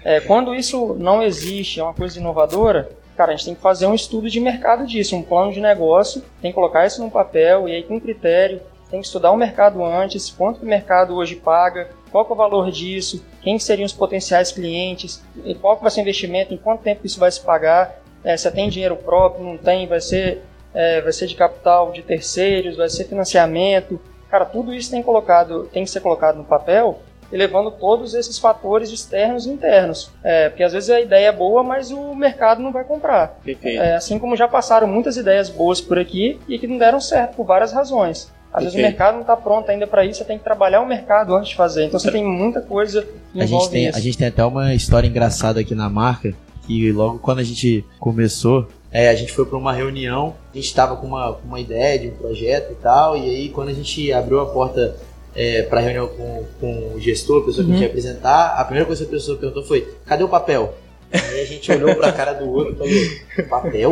É, 0.03 0.19
quando 0.19 0.55
isso 0.55 0.95
não 0.99 1.21
existe, 1.21 1.79
é 1.79 1.83
uma 1.83 1.93
coisa 1.93 2.19
inovadora, 2.19 2.89
cara, 3.15 3.31
a 3.31 3.35
gente 3.35 3.45
tem 3.45 3.55
que 3.55 3.61
fazer 3.61 3.85
um 3.85 3.93
estudo 3.93 4.29
de 4.29 4.39
mercado 4.39 4.85
disso, 4.85 5.15
um 5.15 5.23
plano 5.23 5.51
de 5.51 5.59
negócio, 5.59 6.23
tem 6.41 6.51
que 6.51 6.55
colocar 6.55 6.85
isso 6.85 7.03
no 7.03 7.11
papel 7.11 7.67
e 7.67 7.75
aí 7.75 7.83
com 7.83 7.99
critério, 7.99 8.61
tem 8.89 8.99
que 8.99 9.05
estudar 9.05 9.31
o 9.31 9.37
mercado 9.37 9.83
antes, 9.83 10.29
quanto 10.29 10.63
o 10.63 10.65
mercado 10.65 11.15
hoje 11.15 11.35
paga, 11.35 11.89
qual 12.11 12.27
é 12.27 12.31
o 12.31 12.35
valor 12.35 12.71
disso, 12.71 13.23
quem 13.41 13.57
seriam 13.57 13.85
os 13.85 13.93
potenciais 13.93 14.51
clientes, 14.51 15.23
qual 15.61 15.77
vai 15.77 15.89
ser 15.89 16.01
o 16.01 16.03
investimento, 16.03 16.53
em 16.53 16.57
quanto 16.57 16.83
tempo 16.83 17.05
isso 17.05 17.19
vai 17.19 17.31
se 17.31 17.39
pagar, 17.41 18.01
é, 18.23 18.35
se 18.35 18.51
tem 18.51 18.69
dinheiro 18.69 18.95
próprio, 18.97 19.45
não 19.45 19.57
tem, 19.57 19.87
vai 19.87 20.01
ser 20.01 20.43
é, 20.73 21.01
vai 21.01 21.11
ser 21.11 21.27
de 21.27 21.35
capital 21.35 21.91
de 21.91 22.01
terceiros, 22.01 22.77
vai 22.77 22.89
ser 22.89 23.05
financiamento. 23.05 23.99
Cara, 24.29 24.45
tudo 24.45 24.73
isso 24.73 24.89
tem, 24.89 25.03
colocado, 25.03 25.69
tem 25.71 25.83
que 25.83 25.89
ser 25.89 25.99
colocado 25.99 26.37
no 26.37 26.45
papel 26.45 27.01
e 27.31 27.37
levando 27.37 27.71
todos 27.71 28.13
esses 28.13 28.37
fatores 28.37 28.91
externos 28.91 29.45
e 29.45 29.49
internos. 29.49 30.11
É, 30.23 30.49
porque 30.49 30.63
às 30.63 30.73
vezes 30.73 30.89
a 30.89 30.99
ideia 30.99 31.27
é 31.27 31.31
boa, 31.31 31.63
mas 31.63 31.91
o 31.91 32.13
mercado 32.13 32.61
não 32.61 32.71
vai 32.71 32.83
comprar. 32.83 33.39
É, 33.63 33.95
assim 33.95 34.19
como 34.19 34.35
já 34.35 34.47
passaram 34.47 34.87
muitas 34.87 35.17
ideias 35.17 35.49
boas 35.49 35.79
por 35.79 35.97
aqui 35.97 36.39
e 36.47 36.59
que 36.59 36.67
não 36.67 36.77
deram 36.77 36.99
certo 36.99 37.35
por 37.35 37.45
várias 37.45 37.71
razões. 37.71 38.31
Às 38.53 38.63
vezes 38.65 38.77
o 38.77 38.81
mercado 38.81 39.13
não 39.13 39.21
está 39.21 39.37
pronto 39.37 39.69
ainda 39.69 39.87
para 39.87 40.03
isso, 40.05 40.19
você 40.19 40.25
tem 40.25 40.37
que 40.37 40.43
trabalhar 40.43 40.81
o 40.81 40.85
mercado 40.85 41.33
antes 41.33 41.49
de 41.49 41.55
fazer. 41.55 41.85
Então 41.85 41.99
você 41.99 42.11
tem 42.11 42.23
muita 42.23 42.59
coisa 42.61 43.07
A 43.33 43.45
gente, 43.45 43.69
tem, 43.69 43.87
isso. 43.87 43.97
a 43.97 44.01
gente 44.01 44.17
tem 44.17 44.27
até 44.27 44.43
uma 44.43 44.73
história 44.73 45.07
engraçada 45.07 45.61
aqui 45.61 45.73
na 45.73 45.89
marca, 45.89 46.33
que 46.67 46.91
logo 46.91 47.19
quando 47.19 47.39
a 47.39 47.43
gente 47.43 47.85
começou, 47.97 48.67
é, 48.91 49.07
a 49.07 49.15
gente 49.15 49.31
foi 49.31 49.45
para 49.45 49.57
uma 49.57 49.71
reunião, 49.71 50.35
a 50.51 50.57
gente 50.57 50.65
estava 50.65 50.97
com 50.97 51.07
uma, 51.07 51.33
com 51.33 51.47
uma 51.47 51.61
ideia 51.61 51.97
de 51.97 52.07
um 52.09 52.15
projeto 52.15 52.73
e 52.73 52.75
tal, 52.75 53.15
e 53.15 53.21
aí 53.21 53.49
quando 53.49 53.69
a 53.69 53.73
gente 53.73 54.11
abriu 54.11 54.41
a 54.41 54.45
porta 54.47 54.97
é, 55.35 55.63
para 55.63 55.79
a 55.79 55.83
reunião 55.83 56.07
com, 56.07 56.45
com 56.59 56.93
o 56.95 56.99
gestor, 56.99 57.43
a 57.43 57.45
pessoa 57.45 57.65
que 57.65 57.71
Uhum. 57.71 57.77
ia 57.79 57.87
apresentar, 57.87 58.55
a 58.57 58.63
primeira 58.65 58.85
coisa 58.85 59.03
que 59.05 59.09
a 59.09 59.13
pessoa 59.17 59.37
perguntou 59.37 59.63
foi, 59.63 59.87
cadê 60.05 60.23
o 60.23 60.29
papel? 60.29 60.75
Aí 61.13 61.41
a 61.41 61.45
gente 61.45 61.71
olhou 61.71 61.95
para 61.95 62.07
a 62.07 62.11
cara 62.13 62.33
do 62.33 62.49
outro 62.49 62.73
e 62.73 62.77
falou, 62.77 63.49
papel? 63.49 63.91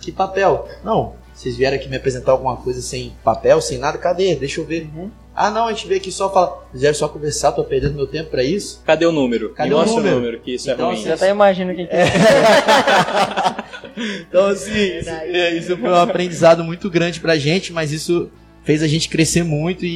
Que 0.00 0.10
papel? 0.12 0.68
Não, 0.84 1.14
vocês 1.34 1.56
vieram 1.56 1.76
aqui 1.76 1.88
me 1.88 1.96
apresentar 1.96 2.32
alguma 2.32 2.56
coisa 2.56 2.80
sem 2.82 3.12
papel, 3.24 3.60
sem 3.60 3.78
nada, 3.78 3.98
cadê? 3.98 4.34
Deixa 4.34 4.60
eu 4.60 4.64
ver. 4.64 4.88
Uhum. 4.94 5.10
Ah 5.36 5.50
não, 5.50 5.66
a 5.66 5.72
gente 5.72 5.88
veio 5.88 6.00
aqui 6.00 6.12
só 6.12 6.32
falar, 6.32 6.46
vocês 6.70 6.80
vieram 6.82 6.94
só 6.96 7.08
conversar, 7.08 7.50
tô 7.52 7.64
perdendo 7.64 7.94
meu 7.94 8.06
tempo 8.06 8.30
para 8.30 8.44
isso? 8.44 8.80
Cadê 8.86 9.04
o 9.04 9.10
número? 9.10 9.50
Cadê 9.50 9.70
Me 9.70 9.74
o 9.74 9.84
número? 9.84 10.08
o 10.08 10.20
número, 10.20 10.40
que 10.40 10.54
isso 10.54 10.70
Então, 10.70 10.84
é 10.86 10.88
ruim. 10.90 10.94
assim, 11.00 11.04
Você 11.08 11.12
até 11.12 11.30
imagina 11.30 11.74
quem 11.74 11.86
que 11.86 11.92
é. 11.92 12.04
Então, 14.28 14.46
assim, 14.46 14.98
isso, 14.98 15.08
é, 15.10 15.54
isso 15.54 15.76
foi 15.76 15.88
um 15.90 15.94
aprendizado 15.94 16.64
muito 16.64 16.90
grande 16.90 17.20
pra 17.20 17.36
gente, 17.36 17.72
mas 17.72 17.92
isso 17.92 18.28
fez 18.64 18.82
a 18.82 18.88
gente 18.88 19.08
crescer 19.08 19.44
muito 19.44 19.84
e, 19.84 19.88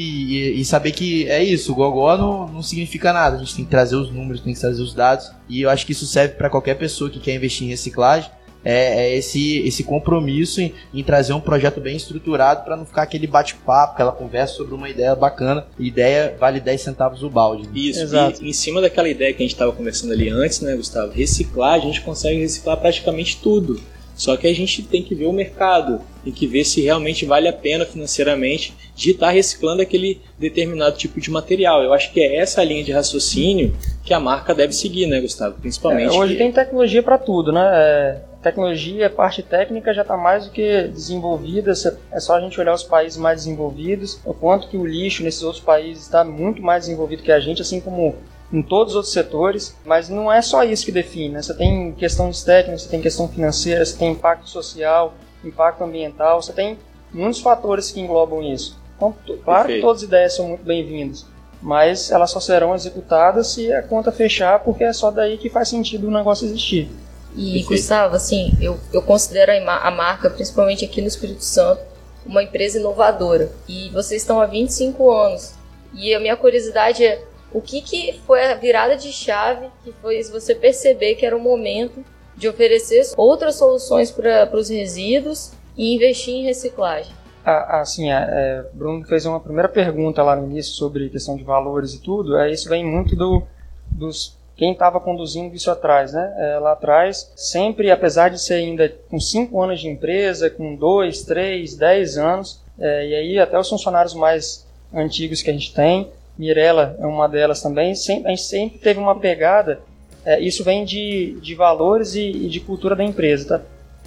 e- 0.57 0.61
e 0.61 0.65
saber 0.65 0.93
que 0.93 1.27
é 1.29 1.43
isso, 1.43 1.73
o 1.73 1.75
gogó 1.75 2.17
não, 2.17 2.47
não 2.49 2.63
significa 2.63 3.13
nada. 3.13 3.37
A 3.37 3.39
gente 3.41 3.55
tem 3.57 3.65
que 3.65 3.71
trazer 3.71 3.97
os 3.97 4.11
números, 4.11 4.41
tem 4.43 4.53
que 4.55 4.61
trazer 4.61 4.83
os 4.83 4.95
dados, 4.95 5.31
e 5.49 5.63
eu 5.63 5.71
acho 5.71 5.85
que 5.87 5.93
isso 5.93 6.07
serve 6.07 6.35
pra 6.35 6.51
qualquer 6.51 6.75
pessoa 6.77 7.09
que 7.11 7.19
quer 7.19 7.35
investir 7.35 7.67
em 7.67 7.71
reciclagem. 7.71 8.31
É, 8.65 9.05
é 9.07 9.17
esse, 9.17 9.61
esse 9.61 9.85
compromisso 9.85 10.61
em, 10.61 10.75
em 10.93 11.03
trazer 11.05 11.33
um 11.33 11.41
projeto 11.41 11.81
bem 11.81 11.97
estruturado 11.97 12.65
pra 12.65 12.77
não 12.77 12.85
ficar 12.85 13.03
aquele 13.03 13.27
bate-papo, 13.27 13.95
aquela 13.95 14.11
conversa 14.11 14.55
sobre 14.57 14.75
uma 14.75 14.91
ideia 14.91 15.15
bacana. 15.15 15.65
Ideia 15.79 16.37
vale 16.39 16.59
10 16.59 16.81
centavos 16.81 17.23
o 17.23 17.31
balde. 17.31 17.63
né? 17.69 17.73
Isso, 17.75 18.03
Exato. 18.03 18.45
e 18.45 18.51
em 18.51 18.53
cima 18.53 18.81
daquela 18.81 19.09
ideia 19.09 19.33
que 19.33 19.43
a 19.43 19.47
gente 19.47 19.55
estava 19.55 19.71
conversando 19.73 20.13
ali 20.13 20.29
antes, 20.29 20.61
né, 20.61 20.75
Gustavo? 20.75 21.13
Reciclar, 21.13 21.75
a 21.75 21.79
gente 21.79 22.01
consegue 22.01 22.41
reciclar 22.41 22.77
praticamente 22.77 23.39
tudo. 23.41 23.81
Só 24.19 24.37
que 24.37 24.49
a 24.49 24.55
gente 24.55 24.83
tem 24.83 25.01
que 25.03 25.15
ver 25.15 25.27
o 25.27 25.33
mercado, 25.33 26.01
tem 26.25 26.33
que 26.33 26.45
ver 26.47 26.65
se 26.65 26.81
realmente 26.83 27.25
vale 27.25 27.47
a 27.47 27.53
pena 27.53 27.87
financeiramente 27.87 28.75
de 28.95 29.13
estar 29.13 29.31
reciclando 29.31 29.81
aquele 29.81 30.21
determinado 30.37 30.97
tipo 30.97 31.21
de 31.21 31.31
material. 31.31 31.83
Eu 31.85 31.93
acho 31.95 32.13
que 32.13 32.21
é 32.21 32.37
essa 32.37 32.63
linha 32.65 32.83
de 32.83 32.91
raciocínio 32.91 33.75
que 34.05 34.13
a 34.13 34.19
marca 34.19 34.53
deve 34.53 34.73
seguir, 34.73 35.07
né, 35.07 35.21
Gustavo? 35.21 35.55
Principalmente. 35.61 36.15
É, 36.17 36.19
hoje 36.19 36.33
que- 36.33 36.39
tem 36.41 36.51
tecnologia 36.51 37.01
para 37.03 37.17
tudo, 37.17 37.53
né? 37.53 37.61
É, 37.73 38.21
tecnologia, 38.43 39.09
parte 39.09 39.41
técnica 39.41 39.95
já 39.95 40.03
está 40.03 40.17
mais 40.17 40.47
do 40.47 40.51
que 40.51 40.83
desenvolvida. 40.89 41.73
É 42.11 42.19
só 42.19 42.35
a 42.35 42.41
gente 42.41 42.61
olhar 42.61 42.75
os 42.75 42.83
países 42.83 43.17
mais 43.17 43.45
desenvolvidos, 43.45 44.21
o 44.25 44.35
quanto 44.35 44.67
que 44.69 44.77
o 44.77 44.85
lixo 44.85 45.23
nesses 45.23 45.43
outros 45.45 45.63
países 45.63 46.03
está 46.03 46.25
muito 46.25 46.61
mais 46.61 46.85
desenvolvido 46.87 47.23
que 47.23 47.31
a 47.31 47.39
gente, 47.39 47.63
assim 47.63 47.81
como 47.81 48.17
em 48.53 48.63
todos 48.63 48.93
os 48.93 48.97
outros 48.97 49.13
setores. 49.13 49.77
Mas 49.85 50.09
não 50.09 50.33
é 50.33 50.43
só 50.43 50.65
isso 50.65 50.85
que 50.85 50.93
define, 50.93 51.31
né? 51.31 51.43
Você 51.43 51.55
tem 51.55 51.93
questões 51.93 52.43
técnicas, 52.43 52.83
você 52.83 52.89
tem 52.89 53.01
questão 53.01 53.29
financeira, 53.29 53.85
você 53.85 53.97
tem 53.97 54.13
impacto 54.13 54.49
social. 54.49 55.15
impacto 55.45 55.85
ambiental, 55.85 56.43
você 56.43 56.53
tem 56.53 56.79
muitos 57.13 57.41
fatores 57.41 57.91
que 57.91 58.01
englobam 58.01 58.43
isso. 58.43 58.77
Então, 58.97 59.15
claro 59.45 59.67
Perfeito. 59.67 59.75
que 59.75 59.81
todas 59.81 60.03
as 60.03 60.09
ideias 60.09 60.35
são 60.35 60.49
muito 60.49 60.65
bem-vindas, 60.65 61.25
mas 61.63 62.11
elas 62.11 62.31
só 62.31 62.41
serão 62.41 62.75
executadas 62.75 63.49
se 63.49 63.73
a 63.73 63.83
conta 63.83 64.11
fechar, 64.11 64.59
porque 64.61 64.83
é 64.83 64.93
só 64.93 65.11
daí 65.11 65.39
que 65.39 65.49
faz 65.49 65.69
sentido 65.69 66.09
o 66.09 66.11
negócio 66.11 66.45
existir. 66.45 66.91
E, 67.37 67.53
Perfeito. 67.53 67.69
Gustavo, 67.69 68.17
assim, 68.17 68.53
eu, 68.61 68.79
eu 68.93 69.01
considero 69.01 69.53
a, 69.53 69.77
a 69.77 69.91
marca, 69.91 70.29
principalmente 70.29 70.85
aqui 70.85 71.01
no 71.01 71.07
Espírito 71.07 71.45
Santo, 71.45 71.81
uma 72.27 72.43
empresa 72.43 72.79
inovadora. 72.79 73.53
E 73.69 73.89
vocês 73.91 74.23
estão 74.23 74.41
há 74.41 74.47
25 74.47 75.11
anos. 75.11 75.55
E 75.95 76.15
a 76.15 76.21
minha 76.21 76.37
curiosidade 76.37 77.05
é, 77.05 77.23
o 77.53 77.61
que, 77.61 77.81
que 77.81 78.21
foi 78.27 78.45
a 78.45 78.55
virada 78.55 78.97
de 78.97 79.13
chave 79.13 79.69
que 79.83 79.93
fez 79.93 80.31
você 80.31 80.55
perceber 80.55 81.15
que 81.15 81.25
era 81.25 81.37
o 81.37 81.41
momento 81.41 82.05
de 82.37 82.49
oferecer 82.49 83.03
outras 83.17 83.57
soluções 83.57 84.11
para 84.11 84.57
os 84.57 84.69
resíduos 84.69 85.53
e 85.77 85.95
investir 85.95 86.35
em 86.35 86.45
reciclagem? 86.45 87.13
Ah, 87.45 87.81
Assim, 87.81 88.11
é, 88.11 88.65
Bruno 88.75 89.05
fez 89.07 89.25
uma 89.25 89.41
primeira 89.41 89.69
pergunta 89.69 90.23
lá 90.23 90.37
no 90.37 90.47
início 90.51 90.75
sobre 90.75 91.09
questão 91.09 91.37
de 91.37 91.45
valores 91.45 91.95
e 91.95 92.03
tudo. 92.03 92.37
É, 92.37 92.51
isso 92.51 92.69
vem 92.69 92.85
muito 92.85 93.17
do, 93.17 93.43
dos 93.91 94.37
quem 94.59 94.73
estava 94.73 95.01
conduzindo 95.01 95.55
isso 95.55 95.71
atrás, 95.71 96.13
né? 96.13 96.35
É, 96.37 96.59
lá 96.59 96.73
atrás, 96.73 97.33
sempre, 97.37 97.93
apesar 97.93 98.29
de 98.29 98.41
ser 98.41 98.55
ainda 98.55 98.93
com 99.09 99.19
5 99.21 99.63
anos 99.63 99.81
de 99.81 99.89
empresa, 99.89 100.51
com 100.51 100.75
2, 100.75 101.23
3, 101.23 101.77
10 101.77 102.19
anos, 102.19 102.61
é, 102.79 103.07
e 103.07 103.15
aí 103.15 103.39
até 103.39 103.57
os 103.57 103.69
funcionários 103.69 104.15
mais 104.15 104.67
antigos 104.93 105.43
que 105.43 105.51
a 105.51 105.53
gente 105.53 105.73
tem, 105.73 106.11
Mirella 106.39 106.97
é 107.01 107.07
uma 107.07 107.29
delas 107.29 107.61
também, 107.61 107.95
sempre, 107.95 108.27
a 108.27 108.31
gente 108.31 108.43
sempre 108.43 108.79
teve 108.79 109.01
uma 109.01 109.19
pegada, 109.19 109.81
é, 110.25 110.41
isso 110.41 110.63
vem 110.63 110.85
de, 110.85 111.39
de 111.41 111.55
valores 111.55 112.15
e, 112.15 112.31
e 112.31 112.49
de 112.49 112.61
cultura 112.61 112.95
da 112.95 113.05
empresa, 113.05 113.59
tá? 113.59 113.65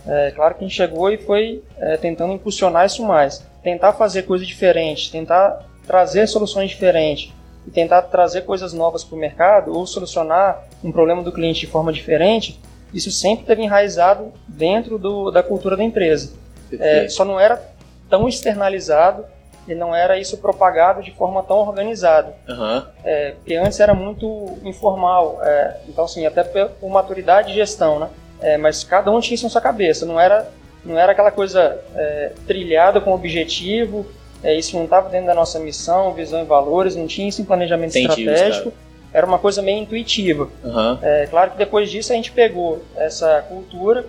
É 0.08 0.32
claro 0.32 0.56
que 0.56 0.64
a 0.64 0.68
gente 0.68 0.76
chegou 0.76 1.12
e 1.12 1.18
foi 1.18 1.62
é, 1.78 1.96
tentando 1.98 2.34
impulsionar 2.34 2.86
isso 2.86 3.04
mais. 3.04 3.46
Tentar 3.64 3.94
fazer 3.94 4.24
coisas 4.24 4.48
diferentes, 4.48 5.10
tentar 5.10 5.64
trazer 5.86 6.28
soluções 6.28 6.72
diferentes 6.72 7.32
e 7.68 7.70
tentar 7.70 8.02
trazer 8.04 8.42
coisas 8.42 8.74
novas 8.74 9.04
para 9.04 9.16
o 9.16 9.20
mercado 9.20 9.78
ou 9.78 9.86
solucionar 9.86 10.68
um 10.84 10.92
problema 10.92 11.22
do 11.22 11.32
cliente 11.32 11.60
de 11.60 11.68
forma 11.68 11.94
diferente, 11.94 12.60
isso 12.94 13.12
sempre 13.12 13.46
teve 13.46 13.62
enraizado 13.62 14.32
dentro 14.48 14.98
do, 14.98 15.30
da 15.30 15.44
cultura 15.44 15.78
da 15.78 15.84
empresa. 15.84 16.34
É, 16.80 17.08
só 17.08 17.24
não 17.24 17.40
era 17.40 17.62
tão 18.10 18.28
externalizado 18.28 19.26
e 19.72 19.76
não 19.76 19.96
era 19.96 20.20
isso 20.20 20.38
propagado 20.38 21.02
de 21.02 21.12
forma 21.12 21.42
tão 21.44 21.58
organizada. 21.58 22.34
Aham. 22.48 22.88
É, 23.04 23.32
porque 23.32 23.56
antes 23.56 23.80
era 23.80 23.94
muito 23.94 24.58
informal, 24.64 25.40
é, 25.42 25.78
então 25.88 26.06
assim, 26.06 26.26
até 26.26 26.44
por 26.44 26.90
maturidade 26.90 27.50
de 27.50 27.56
gestão, 27.56 28.00
né? 28.00 28.10
É, 28.42 28.58
mas 28.58 28.84
cada 28.84 29.12
um 29.12 29.20
tinha 29.20 29.36
isso 29.36 29.46
na 29.46 29.50
sua 29.50 29.62
cabeça, 29.62 30.06
não 30.06 30.20
era, 30.20 30.48
não 30.84 30.98
era 30.98 31.12
aquela 31.12 31.32
coisa 31.32 31.80
é, 31.96 32.34
trilhada 32.46 33.00
com 33.00 33.14
objetivo, 33.14 34.06
é, 34.44 34.56
isso 34.56 34.76
não 34.76 34.86
estava 34.86 35.10
dentro 35.10 35.28
da 35.28 35.36
nossa 35.36 35.60
missão, 35.60 36.14
visão 36.14 36.42
e 36.42 36.46
valores, 36.46 36.96
não 36.96 37.08
tinha 37.08 37.30
isso 37.30 37.42
em 37.42 37.46
planejamento 37.46 37.96
Entendi, 37.96 38.28
estratégico, 38.28 38.74
era 39.14 39.26
uma 39.26 39.38
coisa 39.38 39.62
meio 39.62 39.78
intuitiva. 39.78 40.50
Aham. 40.66 41.00
É 41.02 41.28
claro 41.28 41.52
que 41.52 41.58
depois 41.58 41.90
disso 41.90 42.12
a 42.12 42.16
gente 42.16 42.32
pegou 42.32 42.82
essa 42.96 43.46
cultura 43.48 44.06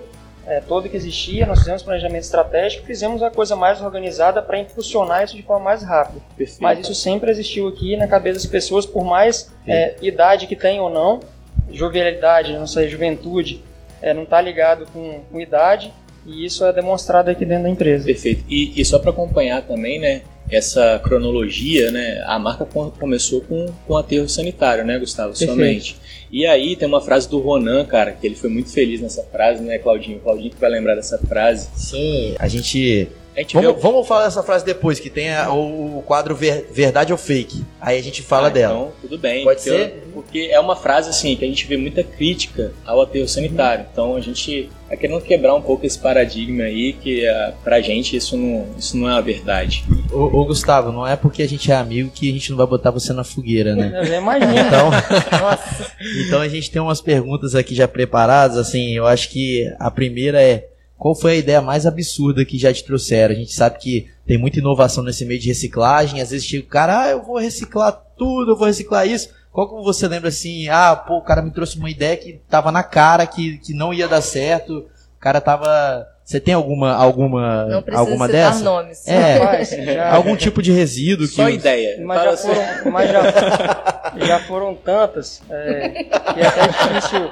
é, 0.52 0.60
toda 0.60 0.86
que 0.86 0.96
existia, 0.96 1.46
nós 1.46 1.60
fizemos 1.60 1.82
planejamento 1.82 2.24
estratégico, 2.24 2.84
fizemos 2.84 3.22
a 3.22 3.30
coisa 3.30 3.56
mais 3.56 3.80
organizada 3.80 4.42
para 4.42 4.58
impulsionar 4.58 5.24
isso 5.24 5.34
de 5.34 5.42
forma 5.42 5.64
mais 5.64 5.82
rápida. 5.82 6.20
Perfeito. 6.36 6.62
Mas 6.62 6.78
isso 6.80 6.94
sempre 6.94 7.30
existiu 7.30 7.68
aqui 7.68 7.96
na 7.96 8.06
cabeça 8.06 8.40
das 8.40 8.46
pessoas, 8.46 8.84
por 8.84 9.02
mais 9.02 9.50
é, 9.66 9.94
idade 10.02 10.46
que 10.46 10.54
tem 10.54 10.78
ou 10.78 10.90
não, 10.90 11.20
jovialidade, 11.70 12.52
não 12.52 12.66
sei, 12.66 12.86
juventude, 12.88 13.64
é, 14.02 14.12
não 14.12 14.24
está 14.24 14.42
ligado 14.42 14.86
com, 14.92 15.20
com 15.30 15.40
idade, 15.40 15.90
e 16.26 16.44
isso 16.44 16.66
é 16.66 16.72
demonstrado 16.72 17.30
aqui 17.30 17.46
dentro 17.46 17.64
da 17.64 17.70
empresa. 17.70 18.04
Perfeito. 18.04 18.44
E, 18.46 18.78
e 18.78 18.84
só 18.84 18.98
para 18.98 19.10
acompanhar 19.10 19.62
também, 19.62 19.98
né, 19.98 20.20
essa 20.56 20.98
cronologia, 21.02 21.90
né, 21.90 22.22
a 22.26 22.38
marca 22.38 22.64
com- 22.64 22.90
começou 22.90 23.40
com, 23.42 23.66
com 23.86 23.96
aterro 23.96 24.28
sanitário, 24.28 24.84
né, 24.84 24.98
Gustavo, 24.98 25.30
Perfeito. 25.30 25.50
somente. 25.52 25.96
E 26.30 26.46
aí 26.46 26.76
tem 26.76 26.88
uma 26.88 27.00
frase 27.00 27.28
do 27.28 27.38
Ronan, 27.38 27.84
cara, 27.84 28.12
que 28.12 28.26
ele 28.26 28.34
foi 28.34 28.48
muito 28.50 28.70
feliz 28.70 29.00
nessa 29.00 29.22
frase, 29.24 29.62
né, 29.62 29.78
Claudinho? 29.78 30.18
Claudinho 30.20 30.50
que 30.50 30.60
vai 30.60 30.70
lembrar 30.70 30.94
dessa 30.94 31.18
frase. 31.18 31.68
Sim, 31.74 32.34
a 32.38 32.48
gente. 32.48 33.08
Vamos, 33.54 33.74
vê... 33.74 33.80
vamos 33.80 34.06
falar 34.06 34.24
dessa 34.24 34.42
frase 34.42 34.64
depois, 34.64 35.00
que 35.00 35.08
tem 35.08 35.32
a- 35.34 35.50
o, 35.52 35.98
o 35.98 36.02
quadro 36.02 36.34
ver- 36.34 36.68
Verdade 36.70 37.12
ou 37.12 37.18
Fake. 37.18 37.64
Aí 37.80 37.98
a 37.98 38.02
gente 38.02 38.20
fala 38.22 38.48
Ah, 38.48 38.50
dela. 38.50 38.74
Então, 38.74 38.92
tudo 39.00 39.18
bem. 39.18 39.42
Pode 39.44 39.56
porque 39.62 39.70
ser? 39.70 39.80
eu- 40.06 40.12
porque 40.12 40.48
é 40.52 40.60
uma 40.60 40.76
frase 40.76 41.08
assim 41.08 41.34
que 41.34 41.44
a 41.44 41.48
gente 41.48 41.66
vê 41.66 41.76
muita 41.78 42.04
crítica 42.04 42.72
ao 42.84 43.00
aterro 43.00 43.26
sanitário. 43.26 43.86
Então 43.90 44.14
a 44.16 44.20
gente 44.20 44.68
tá 44.88 44.94
querendo 44.96 45.20
quebrar 45.22 45.54
um 45.54 45.62
pouco 45.62 45.86
esse 45.86 45.98
paradigma 45.98 46.64
aí 46.64 46.92
que 46.92 47.26
ah, 47.26 47.54
pra 47.64 47.80
gente 47.80 48.14
isso 48.16 48.36
não, 48.36 48.66
isso 48.78 48.96
não 48.98 49.08
é 49.08 49.14
a 49.16 49.20
verdade. 49.22 49.82
Ô, 50.12 50.24
ô, 50.40 50.44
Gustavo, 50.44 50.92
não 50.92 51.06
é 51.06 51.16
porque 51.16 51.42
a 51.42 51.48
gente 51.48 51.72
é 51.72 51.74
amigo 51.74 52.10
que 52.10 52.28
a 52.28 52.32
gente 52.32 52.50
não 52.50 52.58
vai 52.58 52.66
botar 52.66 52.90
você 52.90 53.14
na 53.14 53.24
fogueira, 53.24 53.74
né? 53.74 53.92
Eu 54.06 54.14
imagino. 54.20 54.52
Então, 54.52 54.90
então 56.26 56.40
a 56.40 56.48
gente 56.48 56.70
tem 56.70 56.80
umas 56.82 57.00
perguntas 57.00 57.54
aqui 57.54 57.74
já 57.74 57.88
preparadas. 57.88 58.56
Assim, 58.58 58.92
eu 58.94 59.06
acho 59.06 59.30
que 59.30 59.66
a 59.78 59.90
primeira 59.90 60.42
é: 60.42 60.68
qual 61.02 61.16
foi 61.16 61.32
a 61.32 61.34
ideia 61.34 61.60
mais 61.60 61.84
absurda 61.84 62.44
que 62.44 62.56
já 62.56 62.72
te 62.72 62.84
trouxeram? 62.84 63.34
A 63.34 63.36
gente 63.36 63.52
sabe 63.52 63.76
que 63.76 64.06
tem 64.24 64.38
muita 64.38 64.60
inovação 64.60 65.02
nesse 65.02 65.24
meio 65.24 65.40
de 65.40 65.48
reciclagem. 65.48 66.20
Às 66.20 66.30
vezes 66.30 66.46
chega 66.46 66.62
o 66.64 66.68
cara, 66.68 67.02
ah, 67.02 67.10
eu 67.10 67.20
vou 67.24 67.38
reciclar 67.38 68.00
tudo, 68.16 68.52
eu 68.52 68.56
vou 68.56 68.68
reciclar 68.68 69.04
isso. 69.04 69.28
Qual 69.50 69.68
que 69.68 69.82
você 69.82 70.06
lembra 70.06 70.28
assim? 70.28 70.68
Ah, 70.68 70.94
pô, 70.94 71.16
o 71.16 71.24
cara 71.24 71.42
me 71.42 71.50
trouxe 71.50 71.76
uma 71.76 71.90
ideia 71.90 72.16
que 72.16 72.40
tava 72.48 72.70
na 72.70 72.84
cara, 72.84 73.26
que, 73.26 73.58
que 73.58 73.74
não 73.74 73.92
ia 73.92 74.06
dar 74.06 74.20
certo. 74.20 74.78
O 75.16 75.18
cara 75.18 75.40
tava. 75.40 76.06
Você 76.24 76.38
tem 76.38 76.54
alguma 76.54 76.92
alguma 76.94 77.66
não 77.66 77.82
precisa 77.82 78.00
alguma 78.00 78.26
citar 78.28 78.52
dessa? 78.52 78.62
nomes. 78.62 79.08
É. 79.08 79.64
Já- 79.94 80.14
Algum 80.14 80.36
tipo 80.36 80.62
de 80.62 80.70
resíduo 80.70 81.26
que 81.26 81.34
Só 81.34 81.50
ideia. 81.50 82.00
Mas 82.06 82.22
já 82.22 82.30
assim. 82.30 82.46
foram, 82.46 82.92
mas 82.92 83.10
já, 83.10 83.22
já 84.24 84.38
foram 84.38 84.72
tantas 84.76 85.42
é, 85.50 85.88
que 85.88 86.40
é 86.40 86.46
até 86.46 86.68
difícil. 86.68 87.28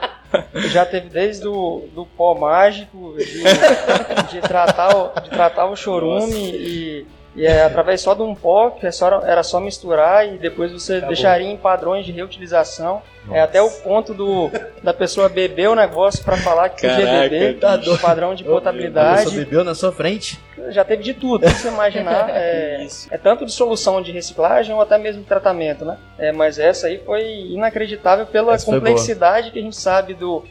Já 0.69 0.85
teve 0.87 1.09
desde 1.09 1.43
do, 1.43 1.85
do 1.95 2.07
pó 2.07 2.35
mágico, 2.35 3.15
de, 3.17 3.43
de 4.33 4.41
tratar, 4.41 4.95
o, 4.97 5.21
de 5.21 5.31
tratar 5.31 5.67
o 5.67 5.77
chorume 5.77 6.35
e, 6.35 7.07
e 7.35 7.47
é 7.47 7.65
através 7.65 8.01
só 8.01 8.15
de 8.15 8.23
um 8.23 8.35
pó, 8.35 8.71
que 8.71 8.87
é 8.87 8.91
só, 8.91 9.21
era 9.23 9.43
só 9.43 9.61
misturar 9.61 10.27
e 10.27 10.39
depois 10.39 10.73
você 10.73 10.95
Acabou. 10.95 11.09
deixaria 11.09 11.49
em 11.49 11.57
padrões 11.57 12.05
de 12.07 12.13
reutilização. 12.13 13.03
É 13.33 13.41
até 13.41 13.61
o 13.63 13.71
ponto 13.71 14.13
do, 14.15 14.51
da 14.83 14.93
pessoa 14.95 15.29
beber 15.29 15.69
o 15.69 15.75
negócio 15.75 16.25
para 16.25 16.37
falar 16.39 16.71
que 16.71 16.81
podia 16.81 17.07
Caraca, 17.07 17.29
beber, 17.29 17.59
tá 17.59 17.79
padrão 18.01 18.35
de 18.35 18.43
a 18.43 18.47
pessoa 18.47 18.61
potabilidade. 18.61 19.31
bebeu 19.31 19.63
na 19.63 19.75
sua 19.75 19.93
frente? 19.93 20.39
Já 20.71 20.85
teve 20.85 21.03
de 21.03 21.15
tudo, 21.15 21.49
se 21.49 21.55
você 21.55 21.69
imaginar. 21.69 22.29
É, 22.31 22.85
Isso. 22.85 23.09
é 23.11 23.19
tanto 23.19 23.45
de 23.47 23.53
solução 23.53 24.01
de 24.03 24.13
reciclagem 24.13 24.75
ou 24.75 24.81
até 24.81 24.97
mesmo 24.99 25.23
de 25.23 25.29
tratamento, 25.29 25.85
né? 25.85 25.97
É, 26.19 26.33
mas 26.33 26.59
essa 26.59 26.87
aí 26.87 26.99
foi 27.05 27.23
inacreditável 27.51 28.27
pela 28.27 28.55
Essa 28.55 28.67
complexidade 28.67 29.51
que 29.51 29.59
a 29.59 29.63
gente 29.63 29.77
sabe 29.77 30.15
do, 30.15 30.45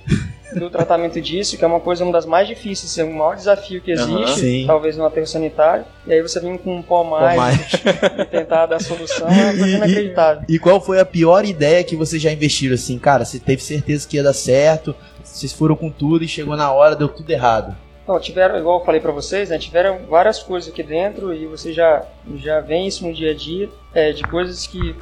do 0.56 0.69
tratamento 0.72 1.19
disso, 1.22 1.58
que 1.58 1.63
é 1.63 1.67
uma 1.67 1.80
coisa 1.80 2.04
uma 2.04 2.12
das 2.13 2.26
mais 2.26 2.48
difíceis, 2.48 2.98
é 2.98 3.04
o 3.04 3.12
maior 3.13 3.36
desafio 3.36 3.82
que 3.82 3.91
existe, 3.91 4.39
Sim. 4.39 4.63
talvez 4.67 4.98
no 4.98 5.06
aterro 5.06 5.28
sanitário. 5.28 5.86
E 6.06 6.13
aí 6.13 6.22
você 6.22 6.39
vem 6.39 6.58
com 6.58 6.76
um 6.78 6.82
pó 6.82 7.04
mais 7.04 7.74
e 7.74 8.26
tentar 8.26 8.65
dar 8.65 8.80
solução, 8.82 9.28
é 9.28 9.32
uma 9.32 9.43
coisa 9.52 9.67
E- 9.67 9.72
e- 9.72 9.76
inacreditável. 9.76 10.43
E 10.50 10.60
qual 10.60 10.82
foi 10.82 11.00
a 11.00 11.06
pior 11.06 11.45
ideia 11.45 11.84
que 11.84 11.95
vocês 11.95 12.22
já 12.22 12.32
investiram 12.32 12.76
assim? 12.76 12.98
Cara, 13.00 13.26
você 13.26 13.39
teve 13.39 13.62
certeza 13.63 14.08
que 14.08 14.17
ia 14.17 14.24
dar 14.24 14.34
certo, 14.34 14.95
vocês 15.24 15.54
foram 15.54 15.76
com 15.76 15.89
tudo 15.89 16.24
e 16.24 16.28
chegou 16.28 16.56
na 16.58 16.72
hora, 16.72 16.95
deu 16.95 17.08
tudo 17.08 17.30
errado. 17.32 17.76
Não, 18.10 18.19
tiveram, 18.19 18.58
igual 18.58 18.80
eu 18.80 18.86
falei 18.86 19.00
pra 19.00 19.12
vocês, 19.12 19.52
né, 19.52 19.60
tiveram 19.60 20.00
várias 20.10 20.41
coisas 20.41 20.74
aqui 20.74 20.82
dentro 20.82 21.32
e 21.32 21.45
você 21.45 21.72
já, 21.72 22.04
já 22.38 22.60
vê 22.60 22.80
isso 22.80 23.06
no 23.06 23.13
dia 23.13 23.30
a 23.30 23.36
dia, 23.36 23.69
é, 23.93 24.12
de 24.12 24.24
coisas 24.24 24.65
que, 24.65 24.95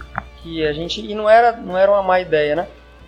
que 0.43 0.67
a 0.67 0.73
gente. 0.73 0.99
E 0.99 1.15
não 1.15 1.29
era, 1.29 1.53
não 1.53 1.77
era 1.77 1.89
uma 1.89 2.03
má 2.03 2.19
ideia, 2.19 2.53
né? 2.57 2.67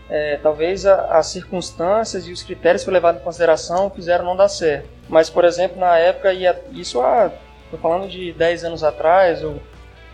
É, 0.09 0.37
talvez 0.41 0.85
a- 0.85 1.17
as 1.17 1.27
circunstâncias 1.27 2.25
e 2.25 2.31
os 2.31 2.41
critérios 2.41 2.81
que 2.81 2.85
foram 2.85 2.93
levados 2.95 3.19
em 3.19 3.23
consideração 3.25 3.89
fizeram 3.89 4.23
não 4.23 4.37
dar 4.37 4.47
certo. 4.47 4.87
Mas, 5.09 5.29
por 5.29 5.43
exemplo, 5.43 5.77
na 5.77 5.97
época, 5.97 6.31
ia, 6.31 6.57
isso 6.71 7.01
há. 7.01 7.29
Tô 7.69 7.75
falando 7.77 8.07
de 8.07 8.31
10 8.31 8.63
anos 8.63 8.85
atrás, 8.85 9.43
ou 9.43 9.59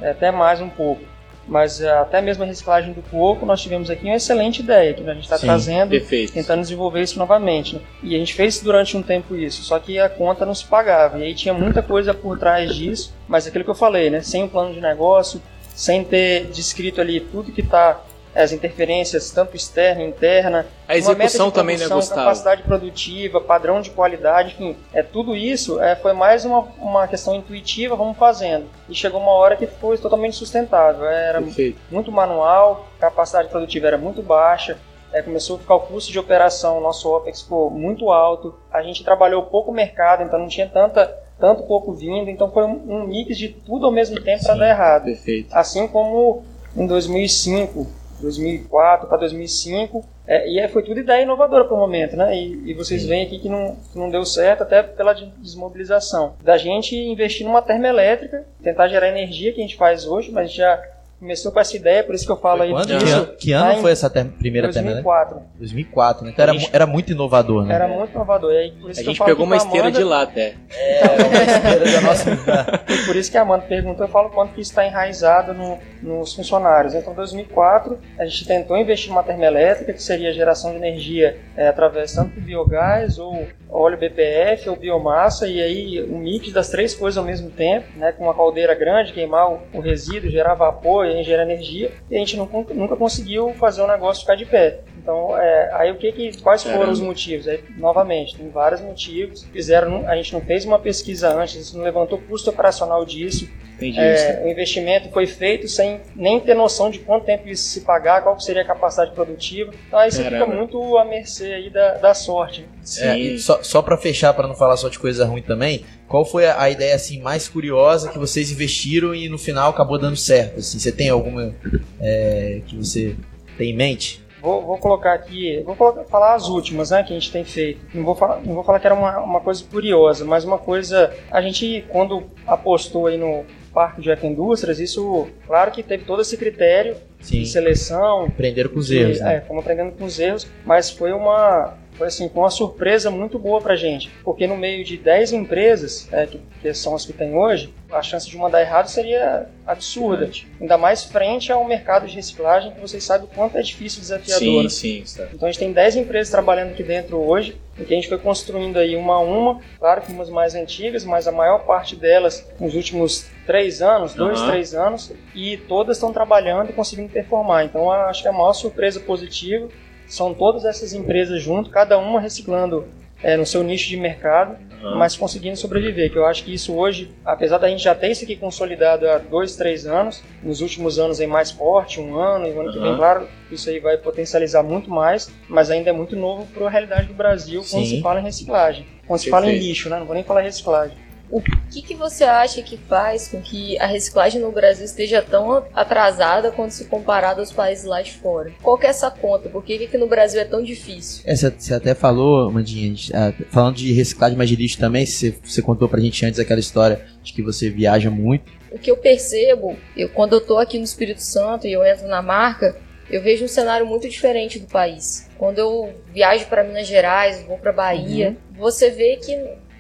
é, 0.02 0.10
até 0.10 0.32
mais 0.32 0.60
um 0.62 0.68
pouco. 0.70 1.04
Mas 1.48 1.80
é, 1.80 1.92
até 1.92 2.22
mesmo 2.22 2.44
a 2.44 2.48
reciclagem 2.48 2.94
do 2.94 3.02
coco, 3.04 3.46
nós 3.46 3.62
tivemos 3.62 3.90
aqui 3.90 4.06
uma 4.06 4.16
excelente 4.16 4.60
ideia, 4.62 4.94
que 4.94 5.08
a 5.08 5.14
gente 5.14 5.24
está 5.24 5.38
trazendo 5.38 5.90
Perfeito. 5.92 6.34
tentando 6.34 6.62
desenvolver 6.62 7.02
isso 7.02 7.20
novamente. 7.20 7.76
né? 7.76 7.82
E 8.02 8.16
a 8.16 8.18
gente 8.18 8.34
fez 8.34 8.60
durante 8.62 8.98
um 8.98 9.04
tempo 9.04 9.36
isso, 9.36 9.64
só 9.64 9.78
que 9.78 10.00
a 10.00 10.10
conta 10.10 10.46
não 10.46 10.56
se 10.56 10.66
pagava. 10.66 11.20
E 11.20 11.24
aí 11.24 11.36
tinha 11.36 11.54
muita 11.54 11.84
coisa 11.84 12.14
por 12.14 12.40
trás 12.40 12.74
disso, 12.76 13.14
mas 13.28 13.46
aquilo 13.46 13.64
que 13.64 13.70
eu 13.70 13.76
falei, 13.76 14.10
né? 14.10 14.22
Sem 14.22 14.44
um 14.44 14.48
plano 14.48 14.74
de 14.74 14.82
negócio, 14.82 15.42
sem 15.74 16.04
ter 16.04 16.46
descrito 16.48 17.02
ali 17.02 17.20
tudo 17.20 17.52
que 17.52 17.62
está 17.62 18.00
as 18.36 18.52
interferências, 18.52 19.32
tanto 19.32 19.56
externa 19.56 20.04
e 20.04 20.08
interna. 20.08 20.66
A 20.88 20.98
execução 20.98 21.50
também, 21.50 21.78
né, 21.78 21.88
Gustavo? 21.88 22.22
capacidade 22.22 22.64
produtiva, 22.64 23.40
padrão 23.40 23.82
de 23.82 23.90
qualidade, 23.90 24.54
enfim, 24.54 24.76
é 24.94 25.02
tudo 25.02 25.36
isso 25.36 25.82
é, 25.82 25.96
foi 25.96 26.14
mais 26.14 26.44
uma, 26.44 26.60
uma 26.78 27.08
questão 27.08 27.34
intuitiva, 27.34 27.96
vamos 27.96 28.18
fazendo. 28.18 28.66
E 28.90 28.94
chegou 28.94 29.22
uma 29.22 29.32
hora 29.32 29.56
que 29.56 29.66
foi 29.66 29.98
totalmente 29.98 30.36
sustentável. 30.36 31.06
Era 31.06 31.42
Perfeito. 31.42 31.80
muito 31.90 32.12
manual, 32.12 32.88
capacidade 33.00 33.48
produtiva 33.48 33.88
era 33.88 33.98
muito 33.98 34.22
baixa, 34.22 34.78
é, 35.14 35.22
começou 35.22 35.56
a 35.56 35.60
ficar 35.60 35.76
o 35.76 35.80
custo 35.80 36.12
de 36.12 36.20
operação, 36.20 36.82
nosso 36.82 37.10
OPEX 37.10 37.44
ficou 37.44 37.72
muito 37.72 38.12
alto, 38.12 38.54
a 38.70 38.84
gente 38.84 39.02
trabalhou 39.02 39.44
pouco 39.44 39.72
mercado, 39.72 40.24
então 40.24 40.38
não 40.38 40.50
tinha 40.50 40.68
tanta, 40.68 41.08
tanto 41.40 41.64
pouco 41.64 41.94
vindo, 41.94 42.30
então 42.30 42.52
foi 42.52 42.66
um, 42.66 42.84
um 42.86 43.08
mix 43.08 43.38
de 43.38 43.48
tudo 43.48 43.86
ao 43.86 43.94
mesmo 43.94 44.22
tempo 44.22 44.44
para 44.44 44.56
dar 44.56 44.70
errado. 44.70 45.06
Perfeito. 45.06 45.48
Assim 45.54 45.88
como 45.88 46.44
em 46.76 46.86
2005, 46.86 47.88
2004 48.26 49.08
para 49.08 49.18
2005, 49.20 50.04
é, 50.28 50.50
e 50.50 50.68
foi 50.70 50.84
tudo 50.84 51.00
ideia 51.00 51.22
inovadora 51.22 51.66
para 51.66 51.76
o 51.76 51.80
momento, 51.80 52.16
né? 52.16 52.36
E, 52.36 52.72
e 52.72 52.74
vocês 52.74 53.04
Sim. 53.04 53.08
veem 53.08 53.26
aqui 53.26 53.40
que 53.40 53.50
não, 53.50 53.76
que 53.92 53.98
não 53.98 54.10
deu 54.10 54.26
certo 54.26 54.64
até 54.64 54.82
pela 54.82 55.14
desmobilização. 55.14 56.36
Da 56.44 56.58
gente 56.58 56.96
investir 56.96 57.46
numa 57.46 57.62
termoelétrica, 57.62 58.46
tentar 58.64 58.88
gerar 58.88 59.10
energia 59.10 59.54
que 59.54 59.60
a 59.60 59.64
gente 59.64 59.78
faz 59.78 60.08
hoje, 60.08 60.32
mas 60.32 60.52
já 60.52 60.82
começou 61.26 61.52
com 61.52 61.60
essa 61.60 61.76
ideia, 61.76 62.04
por 62.04 62.14
isso 62.14 62.24
que 62.24 62.32
eu 62.32 62.38
falo 62.38 62.60
foi 62.60 62.68
aí 62.68 62.74
quando? 62.74 63.00
disso. 63.00 63.26
Que, 63.26 63.36
que 63.38 63.52
ano 63.52 63.82
foi 63.82 63.92
essa 63.92 64.10
ter 64.10 64.26
primeira 64.26 64.68
2004. 64.68 65.42
2004, 65.58 66.26
né? 66.26 66.32
Então 66.32 66.44
era, 66.44 66.54
era 66.72 66.86
muito 66.86 67.12
inovador, 67.12 67.66
né? 67.66 67.74
Era 67.74 67.88
muito 67.88 68.12
inovador. 68.12 68.54
E 68.54 68.58
aí, 68.58 68.72
por 68.72 68.92
isso 68.92 69.00
a 69.00 69.04
que 69.04 69.10
gente 69.10 69.20
eu 69.20 69.26
falo 69.26 69.30
pegou 69.32 69.46
uma 69.46 69.56
Amanda, 69.56 69.66
esteira 69.76 69.92
de 69.92 70.04
lá 70.04 70.22
até. 70.22 70.54
É, 70.72 71.02
uma 71.24 71.44
esteira 71.44 71.92
da 71.92 72.02
nossa... 72.02 72.30
E 72.32 73.06
por 73.06 73.16
isso 73.16 73.32
que 73.32 73.38
a 73.38 73.42
Amanda 73.42 73.66
perguntou, 73.68 74.06
eu 74.06 74.12
falo 74.12 74.30
quanto 74.30 74.54
que 74.54 74.62
isso 74.62 74.72
está 74.72 74.86
enraizado 74.86 75.54
no, 75.54 75.80
nos 76.02 76.36
funcionários. 76.36 76.94
Então, 76.94 77.12
em 77.12 77.16
2004, 77.16 77.98
a 78.20 78.26
gente 78.26 78.46
tentou 78.46 78.78
investir 78.78 79.10
numa 79.10 79.24
termoelétrica, 79.24 79.94
que 79.94 80.04
seria 80.04 80.30
a 80.30 80.34
geração 80.34 80.72
de 80.72 80.78
energia 80.78 81.38
é, 81.58 81.68
através 81.68 82.14
tanto 82.14 82.36
do 82.36 82.42
biogás 82.42 83.18
ou 83.18 83.48
óleo 83.70 83.98
BPF 83.98 84.70
ou 84.70 84.76
biomassa, 84.76 85.48
e 85.48 85.62
aí 85.62 86.04
um 86.04 86.20
mix 86.20 86.52
das 86.52 86.70
três 86.70 86.94
coisas 86.94 87.18
ao 87.18 87.24
mesmo 87.24 87.50
tempo, 87.50 87.88
né, 87.98 88.12
com 88.12 88.24
uma 88.24 88.34
caldeira 88.34 88.74
grande, 88.74 89.12
queimar 89.12 89.52
o, 89.52 89.60
o 89.74 89.80
resíduo, 89.82 90.30
gerar 90.30 90.54
vapor 90.54 91.06
e 91.22 91.24
gerar 91.24 91.44
energia, 91.44 91.92
e 92.10 92.16
a 92.16 92.20
gente 92.20 92.38
não, 92.38 92.50
nunca 92.74 92.96
conseguiu 92.96 93.54
fazer 93.54 93.82
o 93.82 93.88
negócio 93.88 94.22
ficar 94.22 94.36
de 94.36 94.46
pé. 94.46 94.82
Então, 94.98 95.38
é, 95.38 95.70
aí 95.74 95.92
o 95.92 95.96
que, 95.96 96.12
que 96.12 96.42
quais 96.42 96.64
foram 96.64 96.78
Caramba. 96.78 96.94
os 96.94 97.00
motivos? 97.00 97.48
Aí, 97.48 97.64
novamente, 97.78 98.36
tem 98.36 98.50
vários 98.50 98.82
motivos. 98.82 99.44
Fizeram, 99.44 100.08
a 100.10 100.16
gente 100.16 100.34
não 100.34 100.42
fez 100.42 100.66
uma 100.66 100.80
pesquisa 100.80 101.30
antes, 101.30 101.56
a 101.56 101.64
gente 101.64 101.78
não 101.78 101.84
levantou 101.84 102.18
custo 102.18 102.50
operacional 102.50 103.06
disso. 103.06 103.48
É, 103.82 104.42
o 104.46 104.50
investimento 104.50 105.10
foi 105.10 105.28
feito 105.28 105.68
sem 105.68 106.00
nem 106.16 106.40
ter 106.40 106.54
noção 106.54 106.90
de 106.90 107.00
quanto 107.00 107.26
tempo 107.26 107.48
isso 107.48 107.68
se 107.68 107.82
pagar, 107.82 108.22
qual 108.24 108.40
seria 108.40 108.62
a 108.62 108.66
capacidade 108.66 109.12
produtiva. 109.12 109.72
Então 109.88 110.00
aí 110.00 110.12
você 110.12 110.24
Caramba. 110.24 110.46
fica 110.46 110.58
muito 110.58 110.98
à 110.98 111.04
mercê 111.04 111.54
aí 111.54 111.70
da, 111.70 111.96
da 111.96 112.14
sorte. 112.14 112.66
É, 113.00 113.38
só 113.38 113.62
só 113.64 113.82
para 113.82 113.98
fechar, 113.98 114.34
para 114.34 114.48
não 114.48 114.56
falar 114.56 114.78
só 114.78 114.88
de 114.88 114.98
coisa 114.98 115.26
ruim 115.26 115.42
também, 115.42 115.84
qual 116.08 116.24
foi 116.24 116.46
a, 116.46 116.62
a, 116.62 116.70
ideia 116.70 116.96
assim 116.96 117.22
mais 117.22 117.48
curiosa 117.50 118.10
que 118.10 118.20
vocês 118.20 118.52
investiram 118.52 119.14
e 119.14 119.28
no 119.28 119.38
final 119.38 119.72
acabou 119.72 119.98
dando 119.98 120.16
certo? 120.16 120.60
Assim, 120.60 120.80
você 120.80 120.92
tem 120.92 121.10
alguma 121.10 121.54
é, 122.00 122.62
que 122.66 122.78
você 122.78 123.16
tem 123.58 123.72
em 123.72 123.76
mente? 123.76 124.24
Vou, 124.46 124.62
vou 124.62 124.78
colocar 124.78 125.14
aqui, 125.14 125.64
vou 125.66 125.76
colocar, 125.76 126.04
falar 126.04 126.36
as 126.36 126.48
últimas, 126.48 126.92
né, 126.92 127.02
que 127.02 127.12
a 127.12 127.16
gente 127.16 127.32
tem 127.32 127.44
feito. 127.44 127.82
Não 127.92 128.06
vou 128.06 128.14
falar, 128.14 128.42
não 128.42 128.54
vou 128.54 128.64
falar 128.64 128.80
que 128.80 128.86
era 128.86 128.94
uma, 128.94 129.18
uma 129.20 129.42
coisa 129.42 129.64
curiosa, 129.64 130.24
mas 130.24 130.46
uma 130.46 130.60
coisa, 130.60 131.12
a 131.32 131.42
gente 131.42 131.84
quando 131.90 132.24
apostou 132.46 133.08
aí 133.08 133.18
no 133.18 133.44
Parque 133.76 134.02
de 134.02 134.10
Ecoindústrias, 134.10 134.80
isso, 134.80 135.28
claro 135.46 135.70
que 135.70 135.84
teve 135.84 136.06
todo 136.06 136.22
esse 136.22 136.38
critério 136.38 136.96
Sim. 137.20 137.42
de 137.42 137.48
seleção. 137.48 138.24
Aprenderam 138.24 138.70
com 138.70 138.80
os 138.80 138.90
erros, 138.90 139.20
né? 139.20 139.36
É, 139.36 139.42
fomos 139.42 139.64
aprendendo 139.64 139.92
com 139.92 140.06
os 140.06 140.18
erros, 140.18 140.48
mas 140.66 140.90
foi 140.90 141.12
uma, 141.12 141.74
foi 141.98 142.08
assim, 142.08 142.30
uma 142.34 142.50
surpresa 142.50 143.10
muito 143.10 143.40
boa 143.40 143.62
pra 143.62 143.76
gente, 143.76 144.10
porque 144.24 144.46
no 144.48 144.58
meio 144.58 144.84
de 144.84 144.98
10 144.98 145.34
empresas, 145.34 146.08
é, 146.12 146.26
que, 146.26 146.40
que, 146.62 146.74
são 146.74 146.96
as 146.96 147.06
que 147.06 147.14
tem 147.14 147.36
hoje, 147.36 147.74
a 147.92 148.02
chance 148.02 148.30
de 148.30 148.36
uma 148.36 148.50
dar 148.50 148.62
errado 148.62 148.88
seria 148.88 149.48
absurda. 149.66 150.30
Ainda 150.60 150.78
mais 150.78 151.04
frente 151.04 151.52
ao 151.52 151.64
mercado 151.66 152.08
de 152.08 152.16
reciclagem, 152.16 152.72
que 152.72 152.80
vocês 152.80 153.04
sabem 153.04 153.28
o 153.28 153.30
quanto 153.30 153.58
é 153.58 153.62
difícil 153.62 154.00
e 154.00 154.02
desafiador. 154.02 154.70
Sim, 154.70 155.06
sim. 155.06 155.24
Então 155.34 155.48
a 155.48 155.52
gente 155.52 155.60
tem 155.60 155.72
10 155.72 155.98
empresas 155.98 156.30
trabalhando 156.30 156.72
aqui 156.72 156.84
dentro 156.84 157.18
hoje, 157.18 157.58
em 157.80 157.84
que 157.84 157.94
a 157.94 157.96
gente 157.96 158.10
foi 158.10 158.18
construindo 158.18 158.78
aí 158.78 158.96
uma 158.96 159.16
a 159.16 159.20
uma, 159.20 159.60
claro 159.80 160.02
que 160.02 160.12
umas 160.12 160.30
mais 160.30 160.56
antigas, 160.56 161.04
mas 161.04 161.28
a 161.28 161.32
maior 161.32 161.60
parte 161.66 161.96
delas 161.96 162.46
nos 162.60 162.74
últimos 162.74 163.28
três 163.46 163.82
anos, 163.82 164.14
dois, 164.14 164.40
uhum. 164.42 164.48
três 164.48 164.74
anos, 164.74 165.12
e 165.34 165.58
todas 165.58 165.98
estão 165.98 166.12
trabalhando 166.12 166.70
e 166.70 166.74
conseguindo 166.74 167.10
performar. 167.10 167.66
Então 167.66 167.92
acho 167.92 168.22
que 168.22 168.28
é 168.28 168.32
a 168.32 168.34
maior 168.34 168.54
surpresa 168.54 169.00
positiva 169.00 169.70
são 170.08 170.34
todas 170.34 170.66
essas 170.66 170.94
empresas 170.94 171.42
junto, 171.42 171.70
cada 171.70 171.98
uma 171.98 172.20
reciclando 172.20 172.86
é, 173.24 173.36
no 173.38 173.46
seu 173.46 173.64
nicho 173.64 173.88
de 173.88 173.98
mercado, 173.98 174.58
uhum. 174.84 174.98
mas 174.98 175.16
conseguindo 175.16 175.58
sobreviver. 175.58 176.12
Que 176.12 176.18
eu 176.18 176.26
acho 176.26 176.44
que 176.44 176.54
isso 176.54 176.76
hoje, 176.76 177.12
apesar 177.24 177.58
da 177.58 177.68
gente 177.68 177.84
já 177.84 177.96
ter 177.96 178.12
isso 178.12 178.24
aqui 178.24 178.36
consolidado 178.36 179.10
há 179.10 179.18
dois, 179.18 179.56
três 179.56 179.86
anos, 179.86 180.24
nos 180.44 180.62
últimos 180.62 181.00
anos 181.00 181.20
em 181.20 181.28
mais 181.28 181.52
forte, 181.52 182.00
um 182.00 182.18
ano, 182.18 182.48
e 182.48 182.52
o 182.52 182.60
ano 182.60 182.70
uhum. 182.70 182.74
que 182.74 182.80
vem, 182.80 182.96
claro, 182.96 183.28
isso 183.52 183.70
aí 183.70 183.80
vai 183.80 183.98
potencializar 183.98 184.64
muito 184.64 184.90
mais, 184.90 185.32
mas 185.48 185.72
ainda 185.72 185.90
é 185.90 185.94
muito 185.94 186.16
novo 186.16 186.46
para 186.54 186.68
a 186.68 186.70
realidade 186.70 187.08
do 187.08 187.14
Brasil 187.14 187.62
quando 187.62 187.86
Sim. 187.86 187.96
se 187.98 188.02
fala 188.02 188.20
em 188.20 188.24
reciclagem. 188.24 188.86
Quando 189.08 189.20
Perfeito. 189.20 189.24
se 189.24 189.30
fala 189.30 189.52
em 189.52 189.58
lixo, 189.58 189.90
né? 189.90 190.00
Não 190.00 190.06
vou 190.06 190.16
nem 190.16 190.24
falar 190.24 190.42
em 190.42 190.46
reciclagem. 190.46 191.05
O 191.30 191.42
que, 191.42 191.82
que 191.82 191.96
você 191.96 192.24
acha 192.24 192.62
que 192.62 192.78
faz 192.78 193.28
com 193.28 193.42
que 193.42 193.78
a 193.80 193.88
reciclagem 193.88 194.42
no 194.42 194.52
Brasil 194.52 194.86
esteja 194.86 195.22
tão 195.22 195.66
atrasada 195.74 196.52
quando 196.52 196.72
se 196.72 196.86
comparado 196.86 197.40
aos 197.40 197.52
países 197.52 197.86
lá 197.86 198.02
de 198.02 198.14
fora? 198.14 198.52
Qual 198.62 198.78
que 198.78 198.86
é 198.86 198.90
essa 198.90 199.10
conta? 199.10 199.50
Por 199.50 199.64
que, 199.64 199.88
que 199.88 199.98
no 199.98 200.08
Brasil 200.08 200.40
é 200.40 200.46
tão 200.46 200.64
difícil? 200.64 201.24
É, 201.26 201.36
você 201.36 201.74
até 201.74 201.94
falou, 201.94 202.52
Mandinha, 202.52 202.96
ah, 203.14 203.34
falando 203.50 203.76
de 203.76 203.92
reciclagem 203.92 204.38
mais 204.38 204.50
de 204.50 204.56
lixo 204.56 204.78
também, 204.78 205.06
você, 205.06 205.36
você 205.44 205.62
contou 205.62 205.90
pra 205.90 206.00
gente 206.00 206.26
antes 206.26 206.40
aquela 206.40 206.60
história 206.60 207.06
de 207.24 207.34
que 207.34 207.42
você 207.42 207.70
viaja 207.70 208.10
muito. 208.10 208.52
O 208.72 208.78
que 208.78 208.92
eu 208.92 208.98
percebo, 208.98 209.76
eu, 209.96 210.10
quando 210.10 210.34
eu 210.34 210.42
tô 210.42 210.58
aqui 210.58 210.78
no 210.78 210.84
Espírito 210.84 211.22
Santo 211.22 211.66
e 211.66 211.74
eu 211.74 211.84
entro 211.86 212.08
na 212.08 212.22
marca, 212.22 212.76
eu 213.10 213.22
vejo 213.22 213.46
um 213.46 213.48
cenário 213.48 213.86
muito 213.86 214.10
diferente 214.10 214.60
do 214.60 214.68
país. 214.68 215.30
Quando 215.38 215.60
eu 215.60 215.94
viajo 216.14 216.48
para 216.48 216.64
Minas 216.64 216.88
Gerais, 216.88 217.44
vou 217.44 217.58
para 217.58 217.72
Bahia, 217.72 218.30
uhum. 218.30 218.60
você 218.60 218.90
vê 218.90 219.18
que 219.18 219.38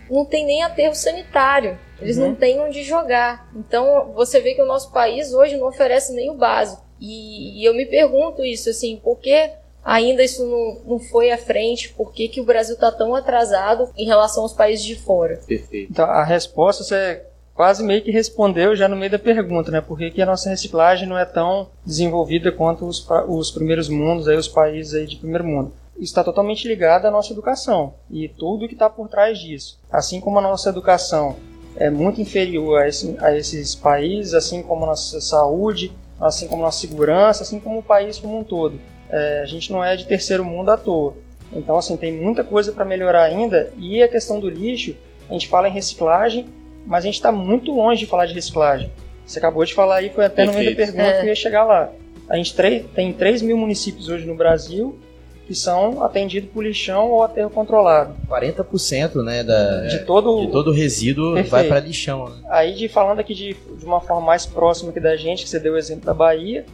não 0.09 0.25
tem 0.25 0.45
nem 0.45 0.63
aterro 0.63 0.95
sanitário. 0.95 1.77
Eles 2.01 2.17
uhum. 2.17 2.29
não 2.29 2.35
têm 2.35 2.59
onde 2.59 2.83
jogar. 2.83 3.49
Então 3.55 4.11
você 4.13 4.39
vê 4.39 4.53
que 4.53 4.61
o 4.61 4.67
nosso 4.67 4.91
país 4.91 5.33
hoje 5.33 5.57
não 5.57 5.67
oferece 5.67 6.13
nem 6.13 6.29
o 6.29 6.35
básico. 6.35 6.83
E, 6.99 7.61
e 7.61 7.65
eu 7.65 7.73
me 7.73 7.85
pergunto 7.85 8.43
isso, 8.43 8.69
assim, 8.69 8.99
por 9.03 9.19
que 9.19 9.51
ainda 9.83 10.23
isso 10.23 10.45
não, 10.45 10.93
não 10.93 10.99
foi 10.99 11.31
à 11.31 11.37
frente? 11.37 11.93
Por 11.93 12.11
que, 12.13 12.27
que 12.27 12.41
o 12.41 12.45
Brasil 12.45 12.75
está 12.75 12.91
tão 12.91 13.13
atrasado 13.15 13.89
em 13.97 14.05
relação 14.05 14.43
aos 14.43 14.53
países 14.53 14.85
de 14.85 14.95
fora? 14.95 15.39
Perfeito. 15.45 15.91
Então 15.91 16.05
a 16.05 16.23
resposta 16.23 16.83
você 16.83 17.21
quase 17.53 17.83
meio 17.83 18.03
que 18.03 18.11
respondeu 18.11 18.75
já 18.75 18.87
no 18.87 18.97
meio 18.97 19.11
da 19.11 19.19
pergunta, 19.19 19.71
né? 19.71 19.79
Por 19.79 19.97
que, 19.97 20.11
que 20.11 20.21
a 20.21 20.25
nossa 20.25 20.49
reciclagem 20.49 21.07
não 21.07 21.17
é 21.17 21.23
tão 21.23 21.69
desenvolvida 21.85 22.51
quanto 22.51 22.85
os, 22.85 23.07
os 23.27 23.49
primeiros 23.49 23.87
mundos, 23.87 24.27
aí, 24.27 24.35
os 24.35 24.47
países 24.47 24.93
aí 24.93 25.07
de 25.07 25.15
primeiro 25.15 25.45
mundo? 25.45 25.71
Está 25.99 26.23
totalmente 26.23 26.67
ligado 26.67 27.05
à 27.05 27.12
nossa 27.12 27.31
educação 27.31 27.93
e 28.10 28.27
tudo 28.27 28.67
que 28.67 28.73
está 28.73 28.89
por 28.89 29.08
trás 29.08 29.39
disso. 29.39 29.79
Assim 29.91 30.19
como 30.19 30.39
a 30.39 30.41
nossa 30.41 30.69
educação 30.69 31.38
é 31.77 31.89
muito 31.89 32.21
inferior 32.21 32.81
a, 32.81 32.88
esse, 32.88 33.15
a 33.19 33.36
esses 33.36 33.75
países, 33.75 34.34
assim 34.34 34.62
como 34.62 34.84
a 34.84 34.88
nossa 34.88 35.19
saúde, 35.21 35.91
assim 36.19 36.47
como 36.47 36.63
a 36.63 36.65
nossa 36.65 36.79
segurança, 36.79 37.43
assim 37.43 37.60
como 37.60 37.79
o 37.79 37.84
país 37.84 38.17
como 38.19 38.39
um 38.39 38.43
todo. 38.43 38.79
É, 39.10 39.41
a 39.41 39.45
gente 39.45 39.71
não 39.71 39.84
é 39.84 39.95
de 39.95 40.05
terceiro 40.05 40.43
mundo 40.43 40.71
à 40.71 40.77
toa. 40.77 41.15
Então, 41.53 41.77
assim, 41.77 41.95
tem 41.95 42.12
muita 42.12 42.43
coisa 42.43 42.71
para 42.71 42.84
melhorar 42.84 43.23
ainda. 43.23 43.71
E 43.77 44.01
a 44.01 44.08
questão 44.08 44.39
do 44.39 44.49
lixo, 44.49 44.95
a 45.29 45.34
gente 45.34 45.47
fala 45.47 45.69
em 45.69 45.71
reciclagem, 45.71 46.47
mas 46.86 47.03
a 47.03 47.08
gente 47.08 47.15
está 47.15 47.31
muito 47.31 47.71
longe 47.71 48.01
de 48.01 48.05
falar 48.05 48.25
de 48.25 48.34
reciclagem. 48.34 48.91
Você 49.25 49.39
acabou 49.39 49.63
de 49.65 49.73
falar 49.73 49.97
aí, 49.97 50.10
foi 50.10 50.25
até 50.25 50.45
no 50.45 50.53
meio 50.53 50.69
da 50.71 50.75
pergunta 50.75 51.03
é. 51.03 51.19
que 51.19 51.25
eu 51.25 51.29
ia 51.29 51.36
chegar 51.36 51.63
lá. 51.63 51.91
A 52.29 52.38
gente 52.38 52.55
tem 52.95 53.13
3 53.13 53.41
mil 53.41 53.58
municípios 53.58 54.10
hoje 54.10 54.25
no 54.25 54.36
Brasil 54.36 54.97
que 55.45 55.53
são 55.53 56.03
atendidos 56.03 56.49
por 56.49 56.63
lixão 56.63 57.12
ou 57.12 57.23
aterro 57.23 57.49
controlado. 57.49 58.15
40% 58.27 59.23
né, 59.23 59.43
da, 59.43 59.88
de, 59.88 59.99
todo, 59.99 60.45
de 60.45 60.51
todo 60.51 60.71
o 60.71 60.73
resíduo 60.73 61.34
Perfeito. 61.34 61.51
vai 61.51 61.67
para 61.67 61.79
lixão. 61.79 62.25
Né? 62.25 62.36
Aí, 62.49 62.73
de, 62.73 62.88
falando 62.88 63.19
aqui 63.19 63.36
de, 63.36 63.53
de 63.53 63.86
uma 63.86 64.01
forma 64.01 64.25
mais 64.25 64.45
próxima 64.45 64.89
aqui 64.89 64.99
da 64.99 65.15
gente, 65.15 65.43
que 65.43 65.49
você 65.49 65.60
deu 65.60 65.73
o 65.73 65.77
exemplo 65.77 66.05
da 66.05 66.13
Bahia, 66.13 66.65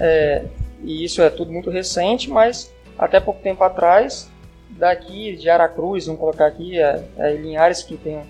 é, 0.00 0.44
e 0.82 1.04
isso 1.04 1.20
é 1.20 1.28
tudo 1.28 1.52
muito 1.52 1.68
recente, 1.68 2.30
mas 2.30 2.72
até 2.98 3.20
pouco 3.20 3.42
tempo 3.42 3.62
atrás, 3.62 4.30
daqui 4.70 5.36
de 5.36 5.50
Aracruz, 5.50 6.06
vamos 6.06 6.20
colocar 6.20 6.46
aqui, 6.46 6.78
é, 6.78 7.04
é 7.18 7.34
Linhares 7.34 7.82
que 7.82 7.98
tem 7.98 8.20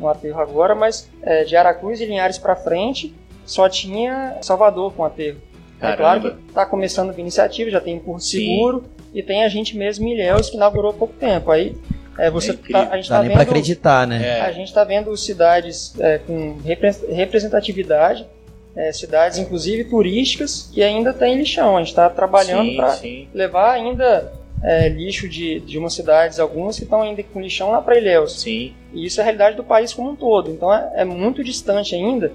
um 0.00 0.08
aterro 0.08 0.40
agora, 0.40 0.74
mas 0.74 1.08
é, 1.22 1.44
de 1.44 1.54
Aracruz 1.54 2.00
e 2.00 2.06
Linhares 2.06 2.36
para 2.36 2.56
frente, 2.56 3.14
só 3.44 3.68
tinha 3.68 4.38
Salvador 4.42 4.92
com 4.92 5.04
aterro. 5.04 5.40
Caramba. 5.78 5.94
É 5.94 5.96
claro 5.96 6.20
que 6.20 6.48
está 6.48 6.66
começando 6.66 7.10
a 7.10 7.20
iniciativa, 7.20 7.70
já 7.70 7.80
tem 7.80 8.00
por 8.00 8.20
seguro, 8.20 8.80
Sim 8.80 8.95
e 9.16 9.22
tem 9.22 9.42
a 9.42 9.48
gente 9.48 9.74
mesmo 9.74 10.06
Ilhéus 10.06 10.50
que 10.50 10.56
inaugurou 10.56 10.90
há 10.90 10.94
pouco 10.94 11.14
tempo. 11.14 11.50
Aí 11.50 11.74
é, 12.18 12.30
você 12.30 12.50
é 12.50 12.54
tá, 12.54 12.88
a 12.90 12.96
gente 12.96 13.08
Dá 13.08 13.16
tá 13.16 13.22
nem 13.22 13.30
vendo, 13.30 13.40
acreditar, 13.40 14.06
né? 14.06 14.22
É. 14.22 14.40
A 14.42 14.52
gente 14.52 14.68
está 14.68 14.84
vendo 14.84 15.16
cidades 15.16 15.98
é, 15.98 16.18
com 16.18 16.58
representatividade, 17.14 18.26
é, 18.76 18.92
cidades 18.92 19.38
inclusive 19.38 19.84
turísticas 19.84 20.70
que 20.70 20.82
ainda 20.82 21.14
tem 21.14 21.38
lixão. 21.38 21.76
A 21.76 21.78
gente 21.78 21.88
está 21.88 22.10
trabalhando 22.10 22.76
para 22.76 22.98
levar 23.32 23.72
ainda 23.72 24.30
é, 24.62 24.86
lixo 24.90 25.26
de, 25.26 25.60
de 25.60 25.78
umas 25.78 25.94
cidades, 25.94 26.38
algumas 26.38 26.76
que 26.76 26.84
estão 26.84 27.00
ainda 27.00 27.22
com 27.22 27.40
lixão 27.40 27.70
lá 27.70 27.80
para 27.80 27.96
Ilhéus. 27.96 28.42
Sim. 28.42 28.74
E 28.92 29.06
isso 29.06 29.18
é 29.18 29.22
a 29.22 29.24
realidade 29.24 29.56
do 29.56 29.64
país 29.64 29.94
como 29.94 30.10
um 30.10 30.16
todo. 30.16 30.50
Então 30.50 30.70
é, 30.70 30.92
é 30.96 31.04
muito 31.06 31.42
distante 31.42 31.94
ainda. 31.94 32.32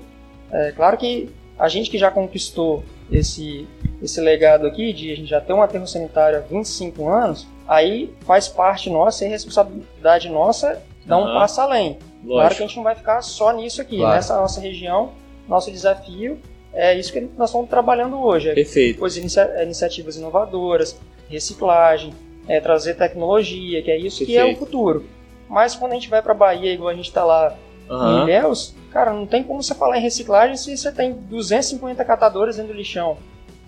É 0.52 0.72
claro 0.72 0.98
que 0.98 1.30
a 1.60 1.68
gente 1.68 1.92
que 1.92 1.98
já 2.00 2.10
conquistou 2.10 2.84
esse 3.12 3.68
esse 4.02 4.20
legado 4.20 4.66
aqui 4.68 4.92
de 4.94 5.12
a 5.12 5.16
gente 5.16 5.30
já 5.30 5.40
ter 5.42 5.54
um 5.54 5.62
aterro 5.62 5.88
sanitário 5.88 6.40
há 6.40 6.42
25 6.42 7.08
anos, 7.08 7.48
aí 7.68 8.14
faz 8.22 8.48
parte 8.48 8.90
nossa 8.90 9.26
e 9.26 9.30
responsabilidade 9.30 10.30
nossa 10.30 10.82
dar 11.06 11.18
um 11.18 11.34
passo 11.34 11.62
além. 11.62 11.94
Claro 12.24 12.36
Lógico. 12.44 12.56
que 12.58 12.64
a 12.64 12.68
gente 12.68 12.76
não 12.78 12.84
vai 12.84 12.96
ficar 12.96 13.22
só 13.22 13.52
nisso 13.54 13.82
aqui, 13.82 13.98
Claro. 13.98 14.14
nessa 14.16 14.36
nossa 14.38 14.60
região, 14.62 15.12
nosso 15.48 15.72
desafio 15.72 16.40
é 16.74 16.98
isso 16.98 17.12
que 17.12 17.20
nós 17.38 17.50
estamos 17.50 17.70
trabalhando 17.70 18.18
hoje, 18.22 18.50
é 18.50 18.54
Perfeito. 18.54 19.00
coisas, 19.00 19.18
inicia- 19.18 19.52
é, 19.56 19.64
iniciativas 19.64 20.16
inovadoras, 20.16 20.98
reciclagem, 21.30 22.14
é, 22.48 22.60
trazer 22.60 22.96
tecnologia, 22.96 23.82
que 23.82 23.90
é 23.92 23.98
isso 23.98 24.26
que 24.26 24.36
é 24.38 24.42
o 24.44 24.48
Perfeito. 24.48 24.60
futuro. 24.66 25.06
Mas 25.50 25.76
quando 25.76 25.92
a 25.92 25.96
gente 25.96 26.10
vai 26.10 26.22
para 26.22 26.34
Bahia, 26.34 26.72
igual 26.74 26.90
a 26.90 26.94
gente 26.94 27.08
está 27.08 27.24
lá 27.26 27.56
em 27.90 27.94
Aham. 27.94 28.24
Ilhéus, 28.24 28.74
cara, 28.92 29.12
não 29.12 29.26
tem 29.26 29.44
como 29.44 29.62
você 29.62 29.76
falar 29.76 29.98
em 29.98 30.02
reciclagem 30.02 30.56
se 30.56 30.76
você 30.78 30.92
tem 30.92 31.12
250 31.14 32.06
catadores 32.06 32.56
dentro 32.56 32.72
do 32.72 32.78
lixão. 32.78 33.18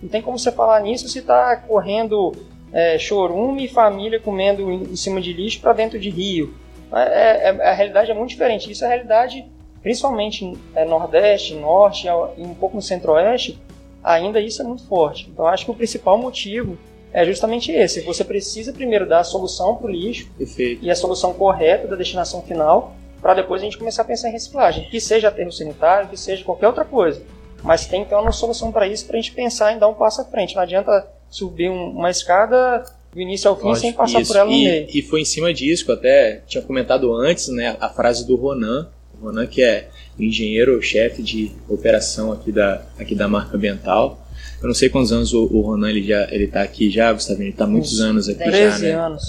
Não 0.04 0.10
tem 0.10 0.22
como 0.22 0.38
você 0.38 0.52
falar 0.52 0.82
nisso 0.82 1.08
se 1.08 1.20
está 1.20 1.56
correndo 1.56 2.34
é, 2.74 2.98
chorume 3.00 3.64
e 3.66 3.68
família 3.70 4.20
comendo 4.20 4.70
em 4.70 4.96
cima 4.98 5.22
de 5.22 5.32
lixo 5.32 5.62
para 5.62 5.72
dentro 5.72 5.98
de 5.98 6.10
rio. 6.10 6.54
É, 6.92 7.50
é- 7.50 7.70
a 7.70 7.72
realidade 7.72 8.12
é 8.12 8.14
muito 8.14 8.32
diferente. 8.32 8.70
Isso 8.70 8.84
é 8.84 8.88
a 8.88 8.90
realidade, 8.90 9.46
principalmente 9.82 10.58
é, 10.76 10.84
Nordeste, 10.84 11.56
Norte 11.56 12.08
e 12.38 12.42
um 12.42 12.54
pouco 12.54 12.76
no 12.76 12.82
Centro-Oeste, 12.82 13.58
ainda 14.04 14.42
isso 14.42 14.62
é 14.62 14.66
muito 14.66 14.86
forte. 14.88 15.30
Então 15.32 15.48
acho 15.48 15.64
que 15.64 15.72
o 15.72 15.76
principal 15.76 16.18
motivo 16.18 16.78
é 17.14 17.24
justamente 17.26 17.72
esse. 17.72 18.02
Você 18.02 18.26
precisa 18.26 18.74
primeiro 18.74 19.08
dar 19.08 19.20
a 19.20 19.24
solução 19.24 19.76
para 19.76 19.88
o 19.88 19.90
lixo 19.90 20.30
Perfeito. 20.38 20.84
e 20.84 20.92
a 20.92 20.96
solução 20.96 21.34
correta 21.34 21.88
da 21.88 21.96
destinação 21.96 22.42
final, 22.42 22.94
para 23.22 23.36
depois 23.36 23.62
a 23.62 23.66
gente 23.66 23.78
começar 23.78 24.02
a 24.02 24.06
pensar 24.06 24.28
em 24.28 24.34
reciclagem, 24.34 24.90
que 24.90 25.00
seja 25.00 25.30
aterro 25.30 25.52
sanitário, 25.52 26.10
que 26.10 26.18
seja 26.18 26.44
qualquer 26.44 26.68
outra 26.68 26.84
coisa. 26.84 27.22
Mas 27.64 27.86
tem 27.86 28.04
que 28.04 28.10
ter 28.10 28.16
uma 28.16 28.32
solução 28.32 28.72
para 28.72 28.88
isso, 28.88 29.06
para 29.06 29.18
a 29.18 29.22
gente 29.22 29.32
pensar 29.34 29.74
em 29.74 29.80
dar 29.80 29.88
um 29.88 29.94
passo 29.94 30.22
à 30.22 30.26
frente. 30.26 30.56
Não 30.56 30.62
adianta 30.62 31.08
subir 31.30 31.70
um- 31.70 31.92
uma 31.92 32.10
escada 32.12 32.84
do 33.14 33.22
início 33.22 33.50
ao 33.50 33.56
fim 33.56 33.64
Lógico, 33.68 33.82
sem 33.82 33.94
passar 33.94 34.22
Isso, 34.22 34.32
por 34.34 34.38
ela 34.40 34.50
no 34.50 34.56
e, 34.56 34.64
meio. 34.66 34.88
e 34.94 35.02
foi 35.02 35.22
em 35.22 35.26
cima 35.26 35.54
disso 35.54 35.86
que 35.86 35.92
eu 35.92 35.96
até 35.96 36.42
tinha 36.48 36.62
comentado 36.64 37.14
antes, 37.16 37.48
né? 37.50 37.78
A 37.80 37.90
frase 37.90 38.26
do 38.28 38.36
Ronan. 38.36 38.90
O 39.20 39.26
Ronan, 39.28 39.46
que 39.48 39.64
é 39.64 39.88
engenheiro-chefe 40.20 41.22
de 41.24 41.52
operação 41.70 42.32
aqui 42.32 42.52
da, 42.52 42.82
aqui 43.00 43.16
da 43.16 43.28
marca 43.28 43.56
ambiental. 43.56 44.20
Eu 44.62 44.68
não 44.68 44.74
sei 44.74 44.90
quantos 44.90 45.12
anos 45.12 45.34
o, 45.34 45.44
o 45.46 45.62
Ronan 45.62 45.90
ele 45.90 46.04
já 46.06 46.28
ele 46.32 46.48
tá 46.48 46.62
aqui 46.62 46.90
já, 46.90 47.12
Gustavo. 47.14 47.42
Ele 47.42 47.52
tá 47.54 47.64
há 47.64 47.68
muitos 47.68 47.94
Uns 47.94 48.00
anos 48.02 48.30
aqui 48.30 48.44
13 48.44 48.80
já, 48.82 48.88
né? 48.88 48.94
anos. 49.06 49.24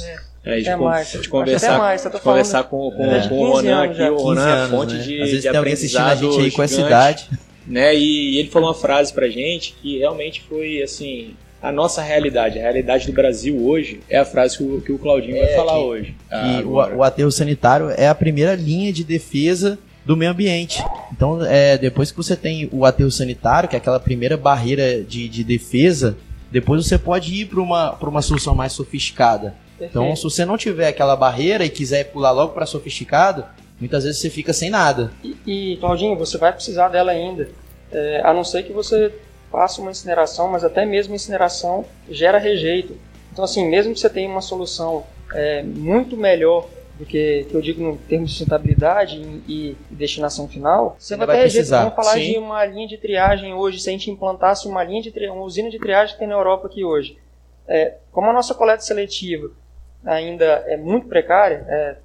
É, 0.44 0.60
de, 0.60 0.68
Até 0.68 0.76
con- 0.78 0.84
mais. 0.84 1.10
de 1.12 1.28
conversar, 1.28 1.68
até 1.70 1.78
mais, 1.78 2.04
eu 2.04 2.10
tô 2.10 2.18
de 2.18 2.24
conversar 2.24 2.64
com, 2.64 2.90
com, 2.90 3.08
desde 3.08 3.28
com 3.30 3.34
o 3.42 3.46
15 3.56 3.66
Ronan 3.68 3.82
aqui. 3.84 4.02
O 4.02 4.16
15 4.16 4.22
Ronan 4.24 4.64
é 4.64 4.68
fonte 4.68 4.94
né? 4.94 5.00
de, 5.02 5.14
Às 5.22 5.28
vezes 5.30 5.42
de 5.42 5.48
tem 5.48 5.56
alguém 5.58 5.72
assistindo 5.72 6.00
a 6.02 6.14
gente 6.14 6.40
aí 6.40 6.50
com 6.50 6.62
essa 6.62 6.80
idade. 6.80 7.30
Né? 7.66 7.94
E 7.94 8.38
ele 8.38 8.48
falou 8.50 8.68
uma 8.68 8.74
frase 8.74 9.12
pra 9.12 9.28
gente 9.28 9.74
que 9.80 9.98
realmente 9.98 10.42
foi 10.48 10.82
assim. 10.82 11.34
A 11.62 11.72
nossa 11.72 12.02
realidade, 12.02 12.58
a 12.58 12.62
realidade 12.62 13.06
do 13.06 13.12
Brasil 13.14 13.58
hoje, 13.64 14.00
é 14.10 14.18
a 14.18 14.24
frase 14.26 14.58
que 14.58 14.62
o, 14.64 14.80
que 14.82 14.92
o 14.92 14.98
Claudinho 14.98 15.38
vai 15.38 15.46
É, 15.50 15.56
falar 15.56 15.72
que- 15.72 15.78
hoje. 15.84 16.14
que 16.28 16.34
agora. 16.58 16.94
o, 16.94 16.98
o 16.98 17.02
aterro 17.02 17.32
sanitário 17.32 17.88
é 17.90 18.06
a 18.06 18.14
primeira 18.14 18.54
linha 18.54 18.92
de 18.92 19.02
defesa 19.02 19.78
do 20.04 20.14
meio 20.14 20.30
ambiente. 20.32 20.84
Então, 21.10 21.42
é, 21.42 21.78
depois 21.78 22.10
que 22.10 22.16
você 22.18 22.36
tem 22.36 22.68
o 22.70 22.84
aterro 22.84 23.10
sanitário, 23.10 23.66
que 23.66 23.74
é 23.74 23.78
aquela 23.78 23.98
primeira 23.98 24.36
barreira 24.36 25.02
de, 25.02 25.26
de 25.26 25.42
defesa, 25.42 26.18
depois 26.52 26.86
você 26.86 26.98
pode 26.98 27.34
ir 27.34 27.46
para 27.46 27.62
uma, 27.62 27.92
pra 27.94 28.10
uma 28.10 28.20
solução 28.20 28.54
mais 28.54 28.74
sofisticada. 28.74 29.54
Então, 29.80 30.02
Perfeito. 30.04 30.16
se 30.18 30.22
você 30.24 30.44
não 30.44 30.58
tiver 30.58 30.88
aquela 30.88 31.16
barreira 31.16 31.64
e 31.64 31.70
quiser 31.70 32.04
pular 32.12 32.30
logo 32.32 32.52
para 32.52 32.66
sofisticado, 32.66 33.42
muitas 33.80 34.04
vezes 34.04 34.20
você 34.20 34.30
fica 34.30 34.52
sem 34.52 34.70
nada. 34.70 35.12
E, 35.22 35.36
e, 35.46 35.76
Claudinho, 35.78 36.16
você 36.16 36.38
vai 36.38 36.52
precisar 36.52 36.88
dela 36.88 37.12
ainda. 37.12 37.48
É, 37.92 38.20
a 38.24 38.32
não 38.32 38.44
ser 38.44 38.62
que 38.64 38.72
você 38.72 39.12
faça 39.50 39.80
uma 39.80 39.90
incineração, 39.90 40.48
mas 40.50 40.64
até 40.64 40.84
mesmo 40.84 41.14
incineração 41.14 41.84
gera 42.10 42.38
rejeito. 42.38 42.96
Então, 43.32 43.44
assim, 43.44 43.68
mesmo 43.68 43.92
que 43.92 44.00
você 44.00 44.10
tenha 44.10 44.28
uma 44.28 44.40
solução 44.40 45.04
é, 45.32 45.62
muito 45.62 46.16
melhor 46.16 46.68
do 46.98 47.04
que, 47.04 47.46
que 47.48 47.54
eu 47.54 47.60
digo 47.60 47.82
no 47.82 47.96
termo 47.96 48.24
de 48.24 48.30
sustentabilidade 48.30 49.16
e, 49.16 49.42
e 49.48 49.76
destinação 49.90 50.48
final, 50.48 50.96
você 50.98 51.14
Ainda 51.14 51.26
vai 51.26 51.36
ter 51.36 51.40
vai 51.40 51.48
rejeito. 51.48 51.68
Vamos 51.70 51.94
falar 51.94 52.12
sim. 52.14 52.32
de 52.32 52.38
uma 52.38 52.64
linha 52.64 52.86
de 52.86 52.96
triagem 52.96 53.52
hoje, 53.52 53.80
se 53.80 53.88
a 53.88 53.92
gente 53.92 54.10
implantasse 54.10 54.68
uma 54.68 54.82
linha 54.84 55.02
de 55.02 55.10
tri- 55.10 55.28
uma 55.28 55.42
usina 55.42 55.68
de 55.70 55.78
triagem 55.78 56.14
que 56.14 56.20
tem 56.20 56.28
na 56.28 56.34
Europa 56.34 56.68
aqui 56.68 56.84
hoje. 56.84 57.18
É, 57.66 57.94
como 58.12 58.28
a 58.30 58.32
nossa 58.32 58.54
coleta 58.54 58.82
seletiva 58.82 59.50
ainda 60.04 60.44
é 60.66 60.76
muito 60.76 61.08
precária, 61.08 61.64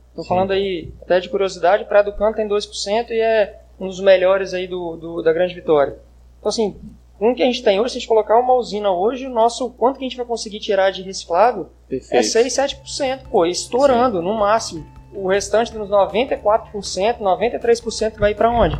estou 0.10 0.26
falando 0.26 0.52
aí 0.52 0.90
até 1.02 1.20
de 1.20 1.30
curiosidade, 1.30 1.86
Praia 1.86 2.04
do 2.04 2.14
Canto 2.14 2.36
tem 2.36 2.48
2% 2.48 3.10
e 3.12 3.20
é 3.20 3.60
um 3.80 3.88
dos 3.88 4.00
melhores 4.02 4.54
aí 4.54 4.68
do, 4.68 4.96
do- 4.98 5.22
da 5.22 5.32
Grande 5.34 5.54
Vitória. 5.56 5.98
Então 6.40 6.50
assim, 6.50 6.76
com 7.18 7.32
o 7.32 7.36
que 7.36 7.44
a 7.44 7.46
gente 7.46 7.64
tem 7.64 7.80
hoje, 7.80 7.92
se 7.94 7.98
a 7.98 8.00
gente 8.02 8.08
colocar 8.10 8.38
uma 8.40 8.54
usina 8.54 8.92
hoje, 8.92 9.26
o 9.28 9.30
nosso 9.30 9.70
quanto 9.72 9.98
que 10.00 10.06
a 10.06 10.08
gente 10.08 10.18
vai 10.18 10.26
conseguir 10.26 10.60
tirar 10.60 10.92
de 10.92 11.02
reciclável 11.02 11.70
é 11.88 11.90
Perfeito. 11.90 12.26
6, 12.28 12.54
7%, 12.54 13.20
pô, 13.30 13.46
estourando 13.46 14.22
no 14.22 14.34
máximo. 14.36 14.86
O 15.14 15.28
restante 15.28 15.72
dos 15.74 15.90
94%, 15.90 17.18
93% 17.20 18.18
vai 18.20 18.36
para 18.36 18.50
onde? 18.52 18.80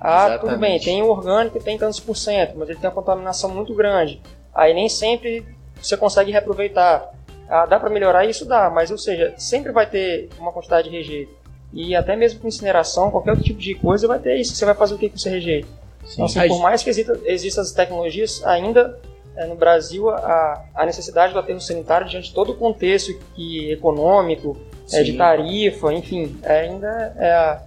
Ah, 0.00 0.26
Exatamente. 0.26 0.40
tudo 0.40 0.58
bem, 0.60 0.78
tem 0.80 1.02
o 1.02 1.08
orgânico 1.08 1.58
tem 1.58 1.76
tantos 1.78 1.98
por 1.98 2.16
cento, 2.16 2.54
mas 2.56 2.68
ele 2.68 2.78
tem 2.78 2.88
uma 2.88 2.94
contaminação 2.94 3.50
muito 3.50 3.74
grande. 3.74 4.20
Aí 4.54 4.72
nem 4.74 4.88
sempre 4.88 5.44
você 5.80 5.96
consegue 5.96 6.30
reaproveitar. 6.30 7.12
Ah, 7.48 7.66
dá 7.66 7.78
para 7.78 7.90
melhorar 7.90 8.24
isso? 8.24 8.44
Dá, 8.44 8.70
mas 8.70 8.90
ou 8.90 8.98
seja, 8.98 9.34
sempre 9.36 9.72
vai 9.72 9.88
ter 9.88 10.28
uma 10.38 10.52
quantidade 10.52 10.88
de 10.88 10.96
rejeito. 10.96 11.32
E 11.72 11.94
até 11.94 12.16
mesmo 12.16 12.40
com 12.40 12.48
incineração, 12.48 13.10
qualquer 13.10 13.30
outro 13.30 13.44
tipo 13.44 13.60
de 13.60 13.74
coisa 13.74 14.06
vai 14.06 14.18
ter 14.18 14.36
isso. 14.36 14.54
Você 14.54 14.64
vai 14.64 14.74
fazer 14.74 14.94
o 14.94 14.98
que 14.98 15.08
com 15.08 15.16
esse 15.16 15.28
rejeito? 15.28 15.68
Então, 16.12 16.24
assim, 16.24 16.46
por 16.48 16.60
mais 16.60 16.82
que 16.82 16.90
exista, 16.90 17.18
existam 17.24 17.60
as 17.60 17.72
tecnologias, 17.72 18.42
ainda 18.44 18.98
é, 19.36 19.46
no 19.46 19.56
Brasil 19.56 20.08
a, 20.08 20.64
a 20.74 20.86
necessidade 20.86 21.32
do 21.32 21.38
aterro 21.38 21.60
sanitário 21.60 22.08
diante 22.08 22.28
de 22.28 22.34
todo 22.34 22.52
o 22.52 22.54
contexto 22.54 23.12
que, 23.34 23.70
econômico, 23.70 24.56
é, 24.92 25.02
de 25.02 25.12
Sim. 25.12 25.18
tarifa, 25.18 25.92
enfim, 25.92 26.36
é, 26.42 26.60
ainda 26.60 27.14
é 27.18 27.32
a, 27.32 27.62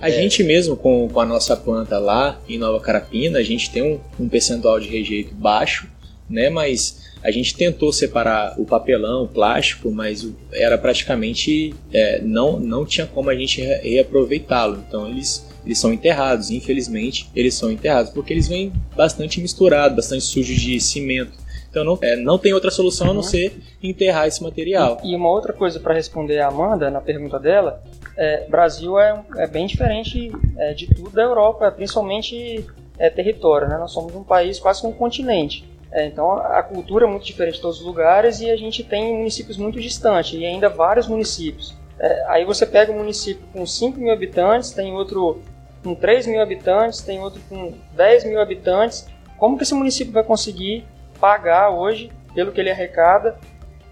A 0.00 0.10
gente 0.10 0.44
mesmo, 0.44 0.76
com, 0.76 1.08
com 1.08 1.20
a 1.20 1.24
nossa 1.24 1.56
planta 1.56 1.98
lá 1.98 2.38
em 2.48 2.58
Nova 2.58 2.78
Carapina, 2.80 3.38
a 3.38 3.42
gente 3.42 3.70
tem 3.70 3.82
um, 3.82 4.00
um 4.22 4.28
percentual 4.28 4.78
de 4.78 4.88
rejeito 4.88 5.34
baixo, 5.34 5.88
né? 6.28 6.50
Mas 6.50 7.07
a 7.22 7.30
gente 7.30 7.54
tentou 7.56 7.92
separar 7.92 8.54
o 8.58 8.64
papelão, 8.64 9.24
o 9.24 9.28
plástico, 9.28 9.90
mas 9.90 10.26
era 10.52 10.78
praticamente 10.78 11.74
é, 11.92 12.20
não 12.22 12.58
não 12.60 12.84
tinha 12.84 13.06
como 13.06 13.30
a 13.30 13.34
gente 13.34 13.60
re- 13.60 13.80
reaproveitá-lo. 13.82 14.82
Então 14.88 15.08
eles 15.08 15.46
eles 15.66 15.78
são 15.78 15.92
enterrados, 15.92 16.50
infelizmente 16.50 17.28
eles 17.34 17.54
são 17.54 17.70
enterrados 17.70 18.10
porque 18.12 18.32
eles 18.32 18.48
vêm 18.48 18.72
bastante 18.96 19.40
misturados, 19.40 19.96
bastante 19.96 20.24
sujos 20.24 20.58
de 20.60 20.80
cimento. 20.80 21.32
Então 21.70 21.84
não, 21.84 21.98
é, 22.00 22.16
não 22.16 22.38
tem 22.38 22.54
outra 22.54 22.70
solução 22.70 23.08
a 23.08 23.10
não 23.10 23.16
Uhum. 23.16 23.22
ser 23.22 23.60
enterrar 23.82 24.26
esse 24.26 24.42
material. 24.42 25.00
E 25.04 25.14
uma 25.14 25.28
outra 25.30 25.52
coisa 25.52 25.78
para 25.78 25.92
responder 25.94 26.38
a 26.40 26.48
Amanda 26.48 26.90
na 26.90 27.00
pergunta 27.00 27.38
dela, 27.38 27.82
é, 28.16 28.46
Brasil 28.48 28.98
é, 28.98 29.22
é 29.36 29.46
bem 29.46 29.66
diferente 29.66 30.32
é, 30.56 30.72
de 30.72 30.86
tudo 30.86 31.10
da 31.10 31.22
Europa, 31.22 31.70
principalmente 31.70 32.64
é, 32.98 33.10
território, 33.10 33.68
né? 33.68 33.76
Nós 33.76 33.92
somos 33.92 34.14
um 34.14 34.24
país 34.24 34.58
quase 34.58 34.80
que 34.80 34.86
um 34.86 34.92
continente. 34.92 35.62
É, 35.90 36.06
então 36.06 36.32
a 36.32 36.62
cultura 36.62 37.06
é 37.06 37.08
muito 37.08 37.24
diferente 37.24 37.58
em 37.58 37.62
todos 37.62 37.80
os 37.80 37.86
lugares 37.86 38.40
e 38.40 38.50
a 38.50 38.56
gente 38.56 38.84
tem 38.84 39.16
municípios 39.16 39.56
muito 39.56 39.80
distantes 39.80 40.38
e 40.38 40.44
ainda 40.44 40.68
vários 40.68 41.08
municípios. 41.08 41.74
É, 41.98 42.24
aí 42.28 42.44
você 42.44 42.66
pega 42.66 42.92
um 42.92 42.98
município 42.98 43.46
com 43.52 43.64
5 43.64 43.98
mil 43.98 44.12
habitantes, 44.12 44.70
tem 44.70 44.92
outro 44.92 45.40
com 45.82 45.94
3 45.94 46.26
mil 46.26 46.42
habitantes, 46.42 47.00
tem 47.00 47.20
outro 47.20 47.40
com 47.48 47.74
10 47.92 48.24
mil 48.24 48.40
habitantes. 48.40 49.08
Como 49.38 49.56
que 49.56 49.62
esse 49.62 49.74
município 49.74 50.12
vai 50.12 50.22
conseguir 50.22 50.86
pagar 51.18 51.70
hoje 51.70 52.12
pelo 52.34 52.52
que 52.52 52.60
ele 52.60 52.70
arrecada 52.70 53.38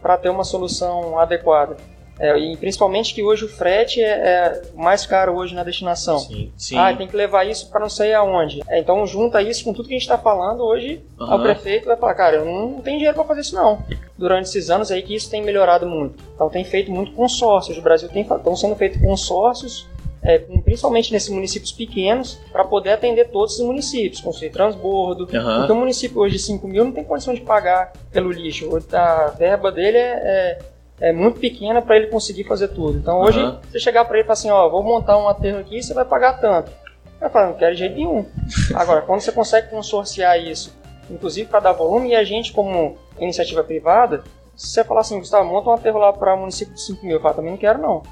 para 0.03 0.19
ter 0.19 0.29
uma 0.29 0.45
solução 0.45 1.19
adequada? 1.19 1.77
É, 2.19 2.39
e 2.39 2.57
principalmente 2.57 3.15
que 3.15 3.23
hoje 3.23 3.45
o 3.45 3.49
frete 3.49 4.01
é, 4.01 4.07
é 4.07 4.63
mais 4.75 5.05
caro 5.05 5.35
hoje 5.35 5.55
na 5.55 5.63
destinação. 5.63 6.19
Sim, 6.19 6.53
sim. 6.57 6.79
Ah, 6.79 6.95
tem 6.95 7.07
que 7.07 7.17
levar 7.17 7.45
isso 7.45 7.71
para 7.71 7.81
não 7.81 7.91
sei 7.91 8.15
aonde. 8.15 8.63
É, 8.69 8.79
então 8.79 9.07
junta 9.07 9.43
isso 9.43 9.65
com 9.65 9.73
tudo 9.73 9.89
que 9.89 9.95
a 9.95 9.99
gente 9.99 10.09
está 10.09 10.19
falando 10.19 10.63
hoje. 10.63 11.05
O 11.19 11.25
Aham. 11.25 11.43
prefeito 11.43 11.87
vai 11.87 11.97
falar, 11.97 12.15
cara, 12.15 12.37
eu 12.37 12.45
não 12.45 12.81
tenho 12.81 12.97
dinheiro 12.97 13.15
para 13.15 13.25
fazer 13.25 13.43
isso 13.43 13.55
não. 13.55 13.83
Durante 14.17 14.47
esses 14.47 14.71
anos 14.71 14.91
aí 14.91 15.03
que 15.03 15.15
isso 15.15 15.31
tem 15.31 15.43
melhorado 15.43 15.87
muito. 15.87 16.23
Então 16.35 16.49
tem 16.49 16.65
feito 16.65 16.91
muito 16.91 17.13
consórcios. 17.13 17.77
O 17.77 17.83
Brasil 17.83 18.09
tem 18.09 18.23
estão 18.23 18.57
sendo 18.57 18.75
feitos 18.77 19.01
consórcios, 19.01 19.87
é, 20.23 20.39
principalmente 20.39 21.13
nesses 21.13 21.29
municípios 21.29 21.71
pequenos, 21.71 22.39
para 22.51 22.65
poder 22.65 22.93
atender 22.93 23.29
todos 23.29 23.59
os 23.59 23.65
municípios, 23.65 24.21
construir 24.21 24.51
transbordo. 24.51 25.29
Aham. 25.33 25.59
Porque 25.59 25.73
um 25.73 25.81
município 25.81 26.19
hoje 26.21 26.37
de 26.37 26.43
5 26.43 26.67
mil 26.67 26.85
não 26.85 26.93
tem 26.93 27.05
condição 27.05 27.35
de 27.35 27.43
pagar 27.43 27.93
pelo 28.11 28.33
lixo. 28.33 28.71
A 28.93 29.27
verba 29.39 29.71
dele 29.71 29.99
é, 29.99 30.13
é, 30.25 30.59
é 31.01 31.13
muito 31.13 31.39
pequena 31.41 31.83
para 31.83 31.97
ele 31.97 32.07
conseguir 32.07 32.45
fazer 32.45 32.69
tudo. 32.69 32.99
Então 32.99 33.21
hoje, 33.21 33.41
Aham. 33.41 33.61
você 33.71 33.79
chegar 33.79 34.05
para 34.05 34.17
ele 34.17 34.25
e 34.25 34.27
falar 34.27 34.35
assim, 34.35 34.51
ó, 34.51 34.69
vou 34.69 34.83
montar 34.83 35.19
um 35.19 35.29
aterro 35.29 35.59
aqui, 35.59 35.83
você 35.83 35.93
vai 35.93 36.05
pagar 36.05 36.41
tanto. 36.41 36.71
Vai 37.21 37.31
falar, 37.31 37.47
não 37.49 37.55
quero 37.55 37.73
de 37.73 37.79
jeito 37.81 37.97
nenhum. 37.97 38.27
Agora, 38.75 39.03
quando 39.03 39.21
você 39.21 39.33
consegue 39.33 39.69
consorciar 39.69 40.39
isso, 40.39 40.75
inclusive 41.11 41.49
para 41.49 41.61
dar 41.61 41.73
volume, 41.73 42.11
e 42.11 42.17
a 42.17 42.25
gente, 42.25 42.53
como 42.53 42.97
iniciativa 43.19 43.63
privada, 43.63 44.23
se 44.55 44.69
você 44.69 44.85
falar 44.85 45.01
assim, 45.01 45.19
Gustavo, 45.19 45.49
monta 45.49 45.69
um 45.69 45.73
aterro 45.75 45.99
lá 45.99 46.13
para 46.13 46.35
município 46.37 46.75
de 46.75 46.81
5 46.81 47.05
mil, 47.05 47.17
eu 47.17 47.21
falo, 47.21 47.35
também 47.35 47.51
não 47.51 47.59
quero 47.59 47.79
não. 47.79 48.03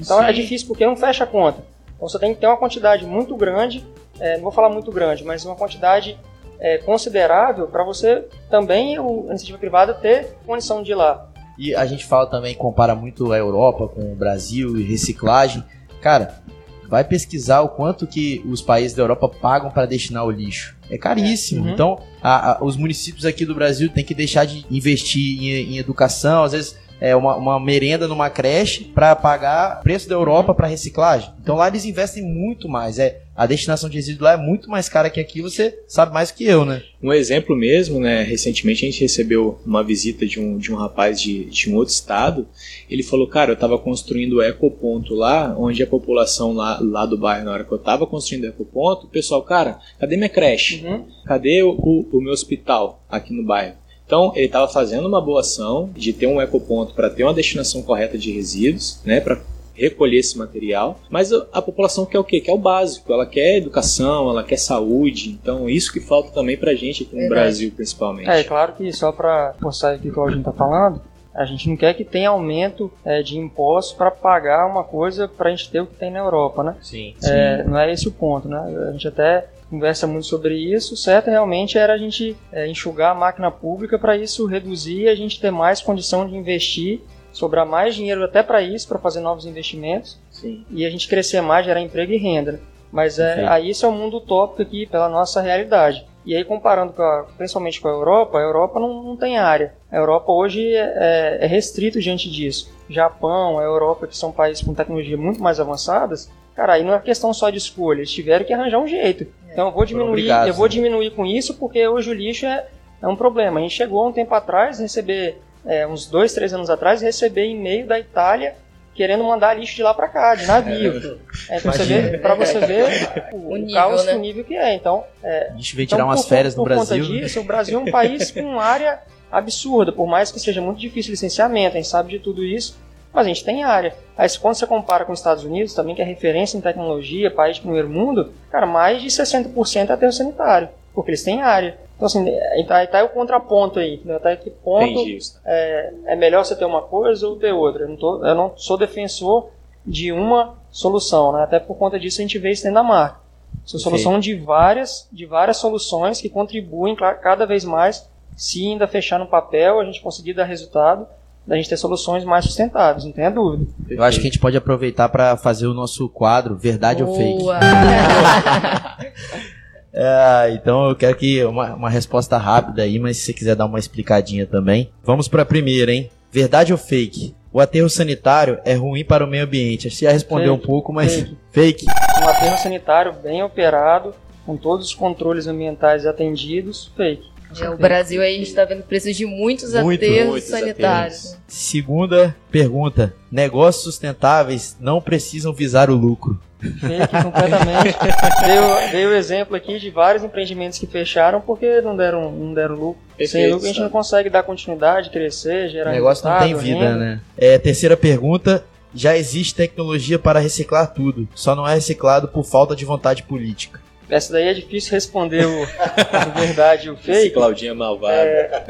Então 0.00 0.22
é 0.22 0.28
Sim. 0.28 0.40
difícil 0.40 0.68
porque 0.68 0.86
não 0.86 0.96
fecha 0.96 1.24
a 1.24 1.26
conta. 1.26 1.64
Então 1.96 2.08
você 2.08 2.18
tem 2.18 2.32
que 2.32 2.40
ter 2.40 2.46
uma 2.46 2.56
quantidade 2.56 3.04
muito 3.04 3.36
grande, 3.36 3.84
é, 4.20 4.36
não 4.36 4.44
vou 4.44 4.52
falar 4.52 4.68
muito 4.68 4.92
grande, 4.92 5.24
mas 5.24 5.44
uma 5.44 5.56
quantidade 5.56 6.18
é, 6.60 6.78
considerável 6.78 7.66
para 7.66 7.82
você 7.82 8.24
também, 8.48 8.96
a 8.96 9.02
iniciativa 9.02 9.58
privada, 9.58 9.94
ter 9.94 10.36
condição 10.46 10.82
de 10.82 10.92
ir 10.92 10.94
lá. 10.94 11.28
E 11.58 11.74
a 11.74 11.86
gente 11.86 12.04
fala 12.04 12.26
também, 12.26 12.54
compara 12.54 12.94
muito 12.94 13.32
a 13.32 13.36
Europa 13.38 13.88
com 13.88 14.12
o 14.12 14.16
Brasil 14.16 14.76
e 14.78 14.82
reciclagem. 14.82 15.62
Cara, 16.00 16.42
vai 16.88 17.04
pesquisar 17.04 17.60
o 17.62 17.68
quanto 17.68 18.06
que 18.06 18.42
os 18.46 18.60
países 18.60 18.94
da 18.96 19.02
Europa 19.02 19.28
pagam 19.28 19.70
para 19.70 19.86
destinar 19.86 20.24
o 20.24 20.30
lixo. 20.30 20.76
É 20.90 20.98
caríssimo. 20.98 21.64
Uhum. 21.64 21.72
Então, 21.72 21.98
a- 22.22 22.52
a- 22.52 22.64
os 22.64 22.76
municípios 22.76 23.24
aqui 23.24 23.44
do 23.46 23.54
Brasil 23.54 23.88
têm 23.88 24.04
que 24.04 24.14
deixar 24.14 24.44
de 24.44 24.66
investir 24.70 25.40
em, 25.42 25.74
em 25.74 25.78
educação, 25.78 26.42
às 26.44 26.52
vezes 26.52 26.76
é 27.00 27.14
uma, 27.16 27.36
uma 27.36 27.58
merenda 27.60 28.06
numa 28.06 28.30
creche 28.30 28.84
para 28.84 29.14
pagar 29.16 29.78
o 29.80 29.82
preço 29.82 30.08
da 30.08 30.14
Europa 30.14 30.54
para 30.54 30.66
reciclagem. 30.68 31.30
Então 31.42 31.56
lá 31.56 31.68
eles 31.68 31.84
investem 31.84 32.22
muito 32.22 32.68
mais. 32.68 32.98
É 32.98 33.22
a 33.36 33.46
destinação 33.46 33.88
de 33.90 33.96
resíduo 33.96 34.24
lá 34.24 34.34
é 34.34 34.36
muito 34.36 34.70
mais 34.70 34.88
cara 34.88 35.10
que 35.10 35.18
aqui. 35.18 35.42
Você 35.42 35.78
sabe 35.88 36.12
mais 36.12 36.30
que 36.30 36.44
eu, 36.44 36.64
né? 36.64 36.82
Um 37.02 37.12
exemplo 37.12 37.56
mesmo, 37.56 37.98
né? 37.98 38.22
Recentemente 38.22 38.84
a 38.84 38.90
gente 38.90 39.00
recebeu 39.00 39.58
uma 39.66 39.82
visita 39.82 40.24
de 40.24 40.38
um, 40.38 40.56
de 40.56 40.72
um 40.72 40.76
rapaz 40.76 41.20
de, 41.20 41.44
de 41.46 41.70
um 41.70 41.76
outro 41.76 41.92
estado. 41.92 42.46
Ele 42.88 43.02
falou, 43.02 43.26
cara, 43.26 43.50
eu 43.50 43.54
estava 43.54 43.78
construindo 43.78 44.34
o 44.34 44.42
ecoponto 44.42 45.14
lá, 45.14 45.54
onde 45.58 45.82
a 45.82 45.86
população 45.86 46.52
lá, 46.52 46.78
lá 46.80 47.04
do 47.04 47.18
bairro, 47.18 47.44
na 47.44 47.52
hora 47.52 47.64
que 47.64 47.72
eu 47.72 47.78
estava 47.78 48.06
construindo 48.06 48.44
o 48.44 48.48
ecoponto, 48.48 49.06
o 49.06 49.10
pessoal, 49.10 49.42
cara, 49.42 49.80
cadê 49.98 50.16
minha 50.16 50.28
creche? 50.28 50.84
Uhum. 50.86 51.04
Cadê 51.26 51.62
o, 51.62 51.70
o, 51.70 52.08
o 52.12 52.20
meu 52.20 52.32
hospital 52.32 53.02
aqui 53.10 53.32
no 53.32 53.44
bairro? 53.44 53.74
Então 54.06 54.32
ele 54.36 54.46
estava 54.46 54.68
fazendo 54.68 55.08
uma 55.08 55.20
boa 55.20 55.40
ação 55.40 55.90
de 55.96 56.12
ter 56.12 56.26
um 56.26 56.40
ecoponto 56.40 56.94
para 56.94 57.10
ter 57.10 57.24
uma 57.24 57.34
destinação 57.34 57.82
correta 57.82 58.18
de 58.18 58.30
resíduos, 58.30 59.00
né? 59.04 59.20
Para 59.20 59.40
recolher 59.74 60.18
esse 60.18 60.38
material, 60.38 61.00
mas 61.10 61.32
a, 61.32 61.46
a 61.52 61.62
população 61.62 62.06
quer 62.06 62.18
o 62.18 62.24
quê? 62.24 62.40
Quer 62.40 62.52
o 62.52 62.58
básico, 62.58 63.12
ela 63.12 63.26
quer 63.26 63.58
educação, 63.58 64.30
ela 64.30 64.44
quer 64.44 64.56
saúde, 64.56 65.30
então 65.30 65.68
isso 65.68 65.92
que 65.92 66.00
falta 66.00 66.30
também 66.30 66.56
pra 66.56 66.74
gente 66.74 67.02
aqui 67.02 67.14
no 67.14 67.20
Verdade. 67.22 67.40
Brasil, 67.40 67.72
principalmente. 67.74 68.30
É, 68.30 68.44
claro 68.44 68.72
que 68.74 68.92
só 68.92 69.12
para 69.12 69.54
forçar 69.60 69.94
aqui 69.94 70.00
o 70.00 70.02
que 70.02 70.08
o 70.10 70.14
Claudinho 70.14 70.40
está 70.40 70.52
falando, 70.52 71.00
a 71.34 71.44
gente 71.44 71.68
não 71.68 71.76
quer 71.76 71.92
que 71.94 72.04
tenha 72.04 72.28
aumento 72.28 72.90
é, 73.04 73.20
de 73.20 73.36
impostos 73.36 73.92
para 73.92 74.10
pagar 74.10 74.66
uma 74.66 74.84
coisa 74.84 75.26
para 75.26 75.48
a 75.48 75.50
gente 75.50 75.68
ter 75.68 75.80
o 75.80 75.86
que 75.86 75.96
tem 75.96 76.10
na 76.10 76.20
Europa, 76.20 76.62
né? 76.62 76.76
Sim. 76.80 77.14
É, 77.24 77.64
não 77.64 77.76
é 77.76 77.92
esse 77.92 78.06
o 78.06 78.12
ponto, 78.12 78.48
né? 78.48 78.56
A 78.88 78.92
gente 78.92 79.08
até 79.08 79.48
conversa 79.68 80.06
muito 80.06 80.26
sobre 80.26 80.54
isso. 80.54 80.94
O 80.94 80.96
certo 80.96 81.28
realmente 81.28 81.76
era 81.76 81.92
a 81.92 81.98
gente 81.98 82.36
é, 82.52 82.68
enxugar 82.68 83.10
a 83.10 83.14
máquina 83.14 83.50
pública 83.50 83.98
para 83.98 84.16
isso 84.16 84.46
reduzir 84.46 85.02
e 85.02 85.08
a 85.08 85.14
gente 85.16 85.40
ter 85.40 85.50
mais 85.50 85.80
condição 85.80 86.28
de 86.28 86.36
investir, 86.36 87.00
sobrar 87.34 87.66
mais 87.66 87.94
dinheiro 87.94 88.24
até 88.24 88.42
para 88.42 88.62
isso, 88.62 88.88
para 88.88 88.98
fazer 88.98 89.20
novos 89.20 89.44
investimentos 89.44 90.18
Sim. 90.30 90.64
e 90.70 90.86
a 90.86 90.90
gente 90.90 91.08
crescer 91.08 91.40
mais, 91.42 91.66
gerar 91.66 91.80
emprego 91.80 92.12
e 92.12 92.16
renda. 92.16 92.52
né? 92.52 92.58
Mas 92.92 93.18
é, 93.18 93.44
aí 93.48 93.70
isso 93.70 93.84
é 93.84 93.88
o 93.88 93.92
mundo 93.92 94.18
utópico 94.18 94.62
aqui 94.62 94.86
pela 94.86 95.08
nossa 95.08 95.40
realidade. 95.42 96.06
E 96.24 96.34
aí 96.34 96.44
comparando 96.44 96.92
com 96.92 97.02
a- 97.02 97.26
principalmente 97.36 97.80
com 97.80 97.88
a 97.88 97.90
Europa, 97.90 98.38
a 98.38 98.40
Europa 98.42 98.78
não, 98.80 99.02
não 99.02 99.16
tem 99.16 99.36
área. 99.36 99.74
A 99.90 99.96
Europa 99.96 100.32
hoje 100.32 100.72
é, 100.74 101.38
é 101.40 101.46
restrito 101.46 102.00
diante 102.00 102.30
disso. 102.30 102.72
Japão, 102.88 103.58
a 103.58 103.62
Europa, 103.62 104.06
que 104.06 104.16
são 104.16 104.30
países 104.30 104.62
com 104.64 104.72
tecnologia 104.72 105.16
muito 105.16 105.42
mais 105.42 105.58
avançadas, 105.58 106.30
cara, 106.54 106.74
aí 106.74 106.84
não 106.84 106.94
é 106.94 106.98
questão 107.00 107.34
só 107.34 107.50
de 107.50 107.58
escolha, 107.58 107.98
eles 107.98 108.12
tiveram 108.12 108.44
que 108.44 108.52
arranjar 108.52 108.78
um 108.78 108.86
jeito. 108.86 109.26
Então 109.52 109.66
eu 109.68 109.72
vou 109.72 109.84
diminuir, 109.84 110.08
obrigados, 110.10 110.48
eu 110.48 110.54
vou 110.54 110.66
né? 110.66 110.70
diminuir 110.70 111.10
com 111.10 111.26
isso 111.26 111.54
porque 111.54 111.86
hoje 111.88 112.10
o 112.10 112.14
lixo 112.14 112.46
é, 112.46 112.64
é 113.02 113.08
um 113.08 113.16
problema. 113.16 113.58
A 113.58 113.62
gente 113.62 113.74
chegou 113.74 114.02
há 114.04 114.08
um 114.08 114.12
tempo 114.12 114.32
atrás, 114.34 114.78
receber 114.78 115.40
é, 115.66 115.86
uns 115.86 116.06
dois, 116.06 116.32
três 116.32 116.52
anos 116.52 116.70
atrás, 116.70 117.00
receber 117.02 117.46
e-mail 117.46 117.86
da 117.86 117.98
Itália 117.98 118.54
querendo 118.94 119.24
mandar 119.24 119.54
lixo 119.54 119.74
de 119.74 119.82
lá 119.82 119.92
para 119.92 120.08
cá, 120.08 120.34
de 120.36 120.46
navio. 120.46 121.18
É, 121.48 121.58
pra, 121.60 121.72
você 121.72 121.82
Imagina. 121.82 122.10
ver, 122.10 122.20
pra 122.20 122.34
você 122.34 122.58
ver 122.60 122.84
o, 123.32 123.36
O 123.36 123.52
o 123.52 123.56
nível, 123.56 123.74
caos, 123.74 124.06
né? 124.06 124.14
o 124.14 124.18
nível 124.18 124.44
que 124.44 124.56
é. 124.56 124.74
Então, 124.74 125.04
é, 125.22 125.48
A 125.50 125.54
gente 125.54 125.74
veio 125.74 125.84
então, 125.84 125.96
tirar 125.98 126.06
umas 126.06 126.22
por, 126.22 126.28
férias 126.28 126.54
por 126.54 126.60
no 126.60 126.64
Brasil. 126.64 127.04
conta 127.04 127.18
disso, 127.18 127.40
o 127.40 127.44
Brasil 127.44 127.78
é 127.78 127.82
um 127.82 127.90
país 127.90 128.30
com 128.30 128.60
área 128.60 129.00
absurda, 129.30 129.90
por 129.90 130.06
mais 130.06 130.30
que 130.30 130.38
seja 130.38 130.60
muito 130.60 130.78
difícil 130.78 131.10
o 131.10 131.12
licenciamento, 131.14 131.76
a 131.76 131.80
gente 131.80 131.88
sabe 131.88 132.10
de 132.10 132.20
tudo 132.20 132.44
isso, 132.44 132.78
mas 133.12 133.26
a 133.26 133.28
gente 133.28 133.44
tem 133.44 133.64
área. 133.64 133.92
Aí 134.16 134.28
quando 134.38 134.54
você 134.54 134.66
compara 134.66 135.04
com 135.04 135.12
os 135.12 135.18
Estados 135.18 135.42
Unidos, 135.42 135.74
também 135.74 135.94
que 135.94 136.00
é 136.02 136.04
referência 136.04 136.56
em 136.56 136.60
tecnologia, 136.60 137.32
país 137.32 137.56
de 137.56 137.62
primeiro 137.62 137.90
mundo, 137.90 138.32
cara, 138.50 138.64
mais 138.64 139.02
de 139.02 139.08
60% 139.08 139.90
é 139.90 139.92
aterro 139.92 140.12
sanitário, 140.12 140.68
porque 140.94 141.10
eles 141.10 141.24
têm 141.24 141.42
área. 141.42 141.76
Então 141.96 142.06
assim, 142.06 142.28
aí 142.28 142.64
tá, 142.64 142.76
aí 142.76 142.86
tá 142.86 143.04
o 143.04 143.08
contraponto 143.08 143.78
aí, 143.78 144.00
né? 144.04 144.18
tá 144.18 144.34
que 144.36 144.50
ponto 144.50 144.84
Entendi 144.84 145.16
isso. 145.16 145.40
é, 145.44 145.92
é 146.06 146.16
melhor 146.16 146.44
você 146.44 146.56
ter 146.56 146.64
uma 146.64 146.82
coisa 146.82 147.28
ou 147.28 147.36
ter 147.36 147.52
outra. 147.52 147.84
Eu 147.84 147.88
não, 147.88 147.96
tô, 147.96 148.26
eu 148.26 148.34
não 148.34 148.52
sou 148.56 148.76
defensor 148.76 149.48
de 149.86 150.10
uma 150.10 150.54
solução, 150.70 151.32
né? 151.32 151.42
até 151.42 151.60
por 151.60 151.76
conta 151.76 151.98
disso 151.98 152.20
a 152.20 152.22
gente 152.22 152.38
vê 152.38 152.50
isso 152.50 152.62
dentro 152.62 152.76
da 152.76 152.82
marca. 152.82 153.18
São 153.64 153.78
solução 153.78 154.18
de 154.18 154.34
várias, 154.34 155.08
de 155.12 155.24
várias 155.24 155.58
soluções 155.58 156.20
que 156.20 156.28
contribuem 156.28 156.96
cada 156.96 157.46
vez 157.46 157.64
mais, 157.64 158.08
se 158.36 158.66
ainda 158.66 158.86
fechar 158.86 159.18
no 159.18 159.26
papel, 159.26 159.80
a 159.80 159.84
gente 159.84 160.02
conseguir 160.02 160.34
dar 160.34 160.44
resultado, 160.44 161.06
da 161.46 161.56
gente 161.56 161.68
ter 161.68 161.76
soluções 161.76 162.24
mais 162.24 162.44
sustentáveis, 162.44 163.04
não 163.04 163.12
tenha 163.12 163.30
dúvida. 163.30 163.66
Eu 163.88 164.02
acho 164.02 164.18
que 164.18 164.26
a 164.26 164.30
gente 164.30 164.38
pode 164.38 164.56
aproveitar 164.56 165.08
para 165.08 165.36
fazer 165.36 165.66
o 165.66 165.74
nosso 165.74 166.08
quadro 166.08 166.56
Verdade 166.56 167.02
ou 167.02 167.14
Fake. 167.14 167.44
É, 169.94 170.50
então 170.52 170.88
eu 170.88 170.96
quero 170.96 171.16
que 171.16 171.44
uma, 171.44 171.74
uma 171.74 171.90
resposta 171.90 172.36
rápida 172.36 172.82
aí, 172.82 172.98
mas 172.98 173.16
se 173.16 173.26
você 173.26 173.32
quiser 173.32 173.54
dar 173.54 173.66
uma 173.66 173.78
explicadinha 173.78 174.46
também. 174.46 174.90
Vamos 175.02 175.28
para 175.28 175.42
a 175.42 175.46
primeira, 175.46 175.92
hein? 175.92 176.10
Verdade 176.32 176.72
ou 176.72 176.78
fake? 176.78 177.34
O 177.52 177.60
aterro 177.60 177.88
sanitário 177.88 178.58
é 178.64 178.74
ruim 178.74 179.04
para 179.04 179.24
o 179.24 179.28
meio 179.28 179.44
ambiente. 179.44 179.88
Você 179.88 180.04
já 180.06 180.10
respondeu 180.10 180.54
Fake, 180.54 180.64
um 180.64 180.66
pouco, 180.66 180.92
mas 180.92 181.14
fake. 181.14 181.36
fake. 181.52 181.86
Um 182.20 182.28
aterro 182.28 182.58
sanitário 182.58 183.12
bem 183.12 183.44
operado, 183.44 184.12
com 184.44 184.56
todos 184.56 184.88
os 184.88 184.94
controles 184.94 185.46
ambientais 185.46 186.04
atendidos, 186.04 186.90
fake. 186.96 187.32
É, 187.60 187.70
o 187.70 187.76
Brasil 187.76 188.20
aí 188.20 188.34
a 188.34 188.38
gente 188.38 188.52
tá 188.52 188.64
vendo 188.64 188.82
preços 188.82 189.14
de 189.14 189.24
muitos 189.24 189.74
Muito, 189.74 190.04
aterros 190.04 190.30
muitos 190.30 190.48
sanitários. 190.50 191.36
Segunda 191.46 192.34
pergunta: 192.50 193.14
negócios 193.30 193.84
sustentáveis 193.84 194.76
não 194.80 195.00
precisam 195.00 195.52
visar 195.52 195.88
o 195.88 195.94
lucro. 195.94 196.40
Fake 196.80 197.22
completamente. 197.22 197.96
Dei, 198.46 198.90
dei 198.90 199.06
o 199.06 199.14
exemplo 199.14 199.56
aqui 199.56 199.78
de 199.78 199.90
vários 199.90 200.22
empreendimentos 200.24 200.78
que 200.78 200.86
fecharam 200.86 201.40
porque 201.40 201.80
não 201.80 201.96
deram, 201.96 202.30
não 202.30 202.52
deram 202.54 202.74
lucro. 202.74 203.02
Sem 203.10 203.16
Perfeito, 203.18 203.52
lucro 203.52 203.64
a 203.64 203.68
gente 203.68 203.76
sabe? 203.76 203.84
não 203.84 203.90
consegue 203.92 204.30
dar 204.30 204.42
continuidade, 204.42 205.10
crescer, 205.10 205.66
O 205.66 205.70
gerar 205.70 205.92
negócio 205.92 206.28
não 206.28 206.38
tem 206.38 206.54
vida, 206.54 206.78
renda. 206.80 206.96
né? 206.96 207.20
É, 207.36 207.58
terceira 207.58 207.96
pergunta: 207.96 208.64
já 208.94 209.16
existe 209.16 209.54
tecnologia 209.54 210.18
para 210.18 210.38
reciclar 210.40 210.92
tudo, 210.92 211.28
só 211.34 211.54
não 211.54 211.66
é 211.66 211.74
reciclado 211.74 212.28
por 212.28 212.44
falta 212.44 212.74
de 212.76 212.84
vontade 212.84 213.22
política. 213.22 213.80
Essa 214.08 214.34
daí 214.34 214.48
é 214.48 214.54
difícil 214.54 214.92
responder 214.92 215.46
o, 215.46 215.62
o 215.62 216.38
verdade 216.38 216.88
e 216.88 216.90
o 216.90 216.94
Esse 216.94 217.02
fake. 217.02 217.30
Claudinha 217.30 217.74
malvado. 217.74 218.14
É, 218.14 218.64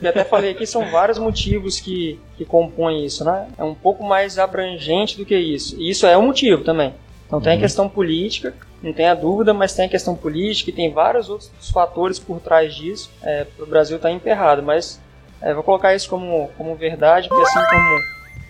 eu 0.00 0.08
até 0.10 0.22
falei 0.24 0.52
aqui, 0.52 0.66
são 0.66 0.88
vários 0.90 1.18
motivos 1.18 1.80
que, 1.80 2.18
que 2.36 2.44
compõem 2.44 3.04
isso, 3.04 3.24
né? 3.24 3.48
É 3.58 3.64
um 3.64 3.74
pouco 3.74 4.04
mais 4.04 4.38
abrangente 4.38 5.16
do 5.16 5.24
que 5.24 5.36
isso. 5.36 5.76
E 5.80 5.90
isso 5.90 6.06
é 6.06 6.16
um 6.16 6.26
motivo 6.26 6.62
também. 6.62 6.94
Então 7.28 7.40
tem 7.40 7.52
a 7.52 7.54
Uhum. 7.56 7.60
questão 7.60 7.88
política, 7.88 8.54
não 8.82 8.92
tenha 8.92 9.14
dúvida, 9.14 9.52
mas 9.54 9.72
tem 9.74 9.84
a 9.84 9.88
questão 9.88 10.16
política 10.16 10.70
e 10.70 10.72
tem 10.72 10.90
vários 10.92 11.28
outros 11.28 11.50
fatores 11.70 12.18
por 12.18 12.40
trás 12.40 12.74
disso. 12.74 13.10
É, 13.22 13.46
o 13.60 13.66
Brasil 13.66 13.96
está 13.96 14.10
emperrado, 14.10 14.62
mas 14.62 14.98
é, 15.40 15.52
vou 15.54 15.62
colocar 15.62 15.94
isso 15.94 16.08
como, 16.08 16.48
como 16.56 16.74
verdade, 16.74 17.28
porque 17.28 17.42
assim 17.44 17.60
como 17.68 17.98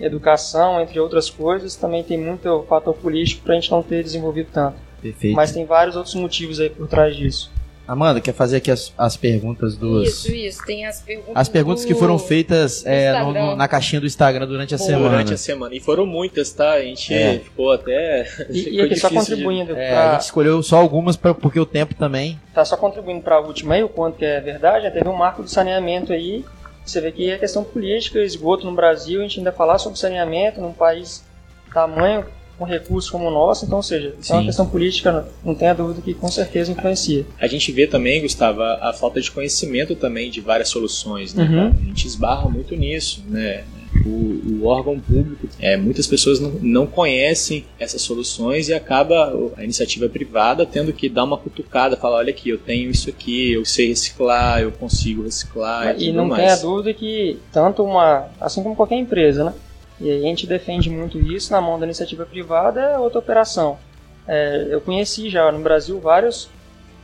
educação, 0.00 0.80
entre 0.80 0.98
outras 1.00 1.28
coisas, 1.28 1.74
também 1.74 2.02
tem 2.04 2.16
muito 2.16 2.64
fator 2.68 2.94
político 2.94 3.42
para 3.42 3.54
a 3.54 3.56
gente 3.56 3.70
não 3.70 3.82
ter 3.82 4.02
desenvolvido 4.02 4.48
tanto. 4.52 4.76
Perfeito. 5.02 5.34
Mas 5.34 5.52
tem 5.52 5.64
vários 5.66 5.96
outros 5.96 6.14
motivos 6.14 6.60
aí 6.60 6.70
por 6.70 6.86
trás 6.86 7.16
disso. 7.16 7.50
Amanda, 7.88 8.20
quer 8.20 8.34
fazer 8.34 8.58
aqui 8.58 8.70
as, 8.70 8.92
as 8.98 9.16
perguntas 9.16 9.74
dos. 9.74 10.06
Isso, 10.06 10.30
isso. 10.30 10.64
Tem 10.66 10.84
as 10.84 11.00
perguntas. 11.00 11.32
As 11.34 11.48
perguntas 11.48 11.84
que 11.86 11.94
do- 11.94 11.98
foram 11.98 12.18
feitas 12.18 12.84
é, 12.84 13.18
no- 13.22 13.32
no- 13.32 13.56
na 13.56 13.66
caixinha 13.66 13.98
do 13.98 14.06
Instagram 14.06 14.46
durante 14.46 14.74
a 14.74 14.76
Boa. 14.78 14.86
semana. 14.90 15.08
Durante 15.08 15.32
a 15.32 15.36
semana. 15.38 15.74
E 15.74 15.80
foram 15.80 16.04
muitas, 16.04 16.52
tá? 16.52 16.72
A 16.74 16.82
gente 16.82 17.14
É. 17.14 17.38
ficou 17.38 17.72
até. 17.72 18.28
E, 18.50 18.58
ficou 18.62 18.72
e 18.74 18.80
aqui, 18.82 18.96
só 18.96 19.08
difícil 19.08 19.36
de- 19.36 19.42
contribuindo 19.42 19.74
É, 19.74 19.90
pra- 19.90 20.08
a 20.10 20.12
gente 20.12 20.20
escolheu 20.22 20.62
só 20.62 20.76
algumas 20.76 21.16
pra, 21.16 21.32
porque 21.32 21.58
o 21.58 21.64
tempo 21.64 21.94
também. 21.94 22.38
tá 22.52 22.62
só 22.64 22.76
contribuindo 22.76 23.22
para 23.22 23.36
a 23.36 23.40
última 23.40 23.74
aí, 23.74 23.82
o 23.82 23.88
quanto 23.88 24.18
que 24.18 24.24
é 24.26 24.38
verdade, 24.38 24.84
já 24.84 24.90
teve 24.90 25.08
um 25.08 25.14
marco 25.16 25.42
do 25.42 25.48
saneamento 25.48 26.12
aí. 26.12 26.44
Você 26.84 27.00
vê 27.00 27.10
que 27.10 27.30
é 27.30 27.38
questão 27.38 27.64
política, 27.64 28.18
esgoto 28.20 28.66
no 28.66 28.74
Brasil, 28.74 29.20
a 29.20 29.22
gente 29.22 29.38
ainda 29.40 29.52
falar 29.52 29.78
sobre 29.78 29.98
saneamento 29.98 30.60
num 30.60 30.72
país 30.72 31.24
tamanho, 31.72 32.24
com 32.58 32.64
recursos 32.64 33.08
como 33.10 33.26
o 33.28 33.30
nosso, 33.30 33.64
então, 33.64 33.76
ou 33.78 33.82
seja, 33.82 34.14
isso 34.20 34.32
é 34.32 34.36
uma 34.36 34.44
questão 34.44 34.66
política, 34.66 35.26
não- 35.44 35.54
tenha 35.54 35.74
dúvida 35.74 36.00
que 36.02 36.12
com 36.14 36.28
certeza 36.28 36.72
influencia. 36.72 37.24
A 37.40 37.46
gente 37.46 37.70
vê 37.72 37.86
também, 37.86 38.20
Gustavo, 38.20 38.60
a, 38.62 38.90
a 38.90 38.92
falta 38.92 39.20
de 39.20 39.30
conhecimento 39.30 39.94
também 39.94 40.30
de 40.30 40.40
várias 40.40 40.68
soluções, 40.68 41.32
né? 41.34 41.44
Uhum. 41.44 41.68
A 41.68 41.84
gente 41.86 42.06
esbarra 42.06 42.48
muito 42.48 42.74
nisso, 42.76 43.22
né? 43.28 43.64
O, 44.04 44.60
o 44.60 44.66
órgão 44.66 45.00
público, 45.00 45.48
é, 45.58 45.76
muitas 45.76 46.06
pessoas 46.06 46.38
não, 46.38 46.50
não 46.60 46.86
conhecem 46.86 47.64
essas 47.78 48.02
soluções 48.02 48.68
e 48.68 48.74
acaba 48.74 49.32
a 49.56 49.64
iniciativa 49.64 50.08
privada 50.08 50.66
tendo 50.66 50.92
que 50.92 51.08
dar 51.08 51.24
uma 51.24 51.38
cutucada, 51.38 51.96
falar, 51.96 52.18
olha 52.18 52.30
aqui, 52.30 52.50
eu 52.50 52.58
tenho 52.58 52.90
isso 52.90 53.08
aqui, 53.08 53.52
eu 53.52 53.64
sei 53.64 53.88
reciclar, 53.88 54.60
eu 54.60 54.70
consigo 54.70 55.22
reciclar 55.22 55.98
e, 55.98 56.08
e 56.08 56.12
não 56.12 56.26
mais. 56.26 56.42
tenha 56.42 56.56
dúvida 56.56 56.92
que 56.92 57.38
tanto 57.50 57.82
uma, 57.82 58.26
assim 58.40 58.62
como 58.62 58.76
qualquer 58.76 58.96
empresa, 58.96 59.42
né? 59.44 59.54
E 60.00 60.10
aí 60.10 60.18
a 60.18 60.28
gente 60.28 60.46
defende 60.46 60.88
muito 60.88 61.18
isso 61.18 61.52
na 61.52 61.60
mão 61.60 61.78
da 61.78 61.86
iniciativa 61.86 62.24
privada 62.24 62.80
é 62.80 62.98
outra 62.98 63.18
operação. 63.18 63.78
É, 64.26 64.68
eu 64.70 64.80
conheci 64.80 65.30
já 65.30 65.50
no 65.50 65.58
Brasil 65.58 65.98
vários 65.98 66.48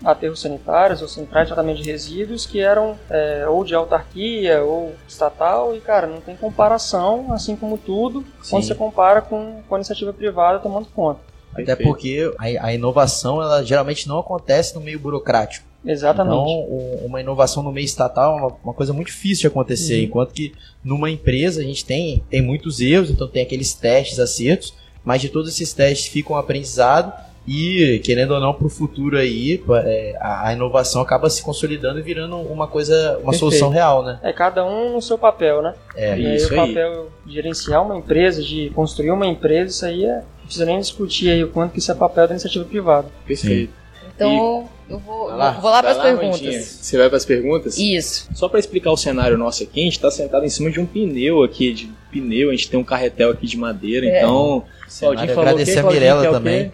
aterros 0.04 0.40
sanitários 0.40 1.00
ou 1.00 1.08
centrais 1.08 1.46
de 1.48 1.54
tratamento 1.54 1.82
de 1.82 1.90
resíduos 1.90 2.44
que 2.44 2.60
eram 2.60 2.96
é, 3.08 3.46
ou 3.48 3.64
de 3.64 3.74
autarquia 3.74 4.62
ou 4.62 4.94
estatal 5.08 5.74
e, 5.74 5.80
cara, 5.80 6.06
não 6.06 6.20
tem 6.20 6.36
comparação, 6.36 7.32
assim 7.32 7.56
como 7.56 7.78
tudo, 7.78 8.20
Sim. 8.42 8.50
quando 8.50 8.64
você 8.64 8.74
compara 8.74 9.22
com, 9.22 9.62
com 9.66 9.74
a 9.74 9.78
iniciativa 9.78 10.12
privada 10.12 10.58
tomando 10.58 10.86
conta. 10.94 11.20
Até 11.56 11.76
porque 11.76 12.32
a, 12.38 12.66
a, 12.66 12.74
inovação, 12.74 13.40
ela 13.40 13.62
geralmente 13.62 14.08
não 14.08 14.18
acontece 14.18 14.74
no 14.74 14.80
meio 14.80 14.98
burocrático. 14.98 15.66
Exatamente. 15.84 16.34
Então, 16.34 17.06
uma 17.06 17.20
inovação 17.20 17.62
no 17.62 17.72
meio 17.72 17.84
estatal 17.84 18.38
é 18.38 18.42
uma, 18.64 18.74
coisa 18.74 18.92
muito 18.92 19.08
difícil 19.08 19.42
de 19.42 19.46
acontecer, 19.48 19.98
uhum. 19.98 20.04
enquanto 20.04 20.32
que 20.32 20.52
numa 20.82 21.10
empresa 21.10 21.60
a 21.60 21.64
gente 21.64 21.84
tem, 21.84 22.24
tem 22.30 22.40
muitos 22.40 22.80
erros, 22.80 23.10
então 23.10 23.28
tem 23.28 23.42
aqueles 23.42 23.74
testes, 23.74 24.18
acertos, 24.18 24.74
mas 25.04 25.20
de 25.20 25.28
todos 25.28 25.50
esses 25.50 25.72
testes 25.72 26.06
fica 26.06 26.32
um 26.32 26.36
aprendizado 26.36 27.12
e, 27.46 28.00
querendo 28.02 28.32
ou 28.32 28.40
não, 28.40 28.54
para 28.54 28.66
o 28.66 28.70
futuro 28.70 29.18
aí, 29.18 29.62
é, 29.84 30.16
a, 30.18 30.48
a, 30.48 30.52
inovação 30.54 31.02
acaba 31.02 31.28
se 31.28 31.42
consolidando 31.42 31.98
e 31.98 32.02
virando 32.02 32.36
uma 32.38 32.66
coisa, 32.66 32.94
uma 32.94 33.32
Perfeito. 33.32 33.38
solução 33.38 33.68
real, 33.68 34.02
né? 34.02 34.18
É 34.22 34.32
cada 34.32 34.64
um 34.64 34.94
no 34.94 35.02
seu 35.02 35.18
papel, 35.18 35.60
né? 35.60 35.74
É, 35.94 36.18
e 36.18 36.36
isso 36.36 36.52
aí. 36.54 36.58
o 36.58 36.66
papel 36.66 37.08
de 37.26 37.34
gerenciar 37.34 37.84
uma 37.84 37.98
empresa, 37.98 38.42
de 38.42 38.70
construir 38.70 39.10
uma 39.10 39.26
empresa, 39.26 39.70
isso 39.70 39.84
aí 39.84 40.04
é. 40.06 40.16
Não 40.16 40.46
precisa 40.46 40.66
nem 40.66 40.78
discutir 40.78 41.30
aí 41.30 41.42
o 41.42 41.48
quanto 41.48 41.72
que 41.72 41.78
isso 41.78 41.90
é 41.90 41.94
papel 41.94 42.26
da 42.26 42.34
iniciativa 42.34 42.64
privada. 42.64 43.08
Perfeito. 43.26 43.72
Então, 44.14 44.68
e... 44.83 44.83
eu 44.94 44.98
vou 45.00 45.26
lá, 45.28 45.50
vou 45.52 45.70
lá 45.70 45.82
para 45.82 45.92
as 45.92 45.98
perguntas. 45.98 46.40
Mandinha. 46.40 46.62
Você 46.62 46.98
vai 46.98 47.08
para 47.08 47.16
as 47.16 47.24
perguntas? 47.24 47.78
Isso. 47.78 48.28
Só 48.34 48.48
para 48.48 48.58
explicar 48.58 48.90
o 48.90 48.96
cenário 48.96 49.36
nosso 49.36 49.62
aqui, 49.62 49.80
a 49.80 49.84
gente 49.84 49.92
está 49.92 50.10
sentado 50.10 50.44
em 50.44 50.48
cima 50.48 50.70
de 50.70 50.80
um 50.80 50.86
pneu 50.86 51.42
aqui, 51.42 51.72
de 51.72 51.90
pneu, 52.10 52.50
a 52.50 52.52
gente 52.52 52.70
tem 52.70 52.78
um 52.78 52.84
carretel 52.84 53.30
aqui 53.30 53.46
de 53.46 53.56
madeira, 53.56 54.06
é. 54.06 54.18
então... 54.18 54.64
Claudinho 54.98 55.28
falou 55.28 55.42
agradecer 55.42 55.80
a 55.80 55.82
Mirella 55.82 56.30
também. 56.30 56.72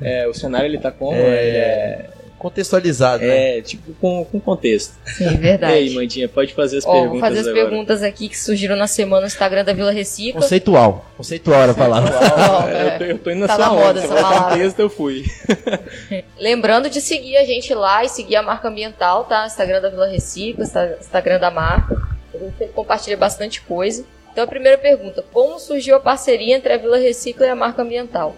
É, 0.00 0.26
o 0.26 0.34
cenário 0.34 0.66
ele 0.66 0.78
tá 0.78 0.90
como? 0.90 1.14
É... 1.14 1.46
Ele 1.46 1.56
é 1.56 2.10
contextualizado, 2.40 3.22
né? 3.22 3.58
É, 3.58 3.60
tipo, 3.60 3.92
com, 4.00 4.24
com 4.24 4.40
contexto. 4.40 4.94
Sim, 5.04 5.36
verdade. 5.36 5.70
E 5.70 5.76
aí, 5.76 5.94
Mandinha, 5.94 6.28
pode 6.28 6.54
fazer 6.54 6.78
as 6.78 6.86
oh, 6.86 6.90
perguntas 6.90 7.10
Vou 7.10 7.20
fazer 7.20 7.40
as 7.40 7.46
agora. 7.46 7.64
perguntas 7.68 8.02
aqui 8.02 8.28
que 8.30 8.38
surgiram 8.38 8.74
na 8.74 8.86
semana 8.86 9.20
no 9.20 9.26
Instagram 9.26 9.62
da 9.62 9.74
Vila 9.74 9.92
Recicla. 9.92 10.40
Conceitual. 10.40 11.04
Conceitual 11.16 11.62
era 11.62 11.72
a 11.72 11.74
palavra. 11.74 12.10
é, 12.72 12.94
eu, 12.94 12.98
tô, 12.98 13.04
eu 13.04 13.18
tô 13.18 13.30
indo 13.30 13.40
na 13.40 13.46
tá 13.46 13.56
sua 13.56 13.66
na 13.66 13.72
moda 13.72 14.00
essa 14.00 14.14
palavra. 14.14 14.50
contexto, 14.54 14.80
eu 14.80 14.88
fui. 14.88 15.24
Lembrando 16.40 16.88
de 16.88 17.00
seguir 17.00 17.36
a 17.36 17.44
gente 17.44 17.74
lá 17.74 18.02
e 18.04 18.08
seguir 18.08 18.36
a 18.36 18.42
marca 18.42 18.68
ambiental, 18.68 19.24
tá? 19.24 19.46
Instagram 19.46 19.82
da 19.82 19.90
Vila 19.90 20.08
Recicla, 20.08 20.64
Instagram 20.98 21.38
da 21.38 21.50
marca. 21.50 22.00
Gente 22.32 22.72
compartilha 22.72 23.18
bastante 23.18 23.60
coisa. 23.60 24.04
Então, 24.32 24.44
a 24.44 24.46
primeira 24.46 24.78
pergunta: 24.78 25.22
como 25.30 25.58
surgiu 25.58 25.94
a 25.96 26.00
parceria 26.00 26.56
entre 26.56 26.72
a 26.72 26.78
Vila 26.78 26.96
Recicla 26.96 27.46
e 27.46 27.50
a 27.50 27.54
marca 27.54 27.82
ambiental? 27.82 28.34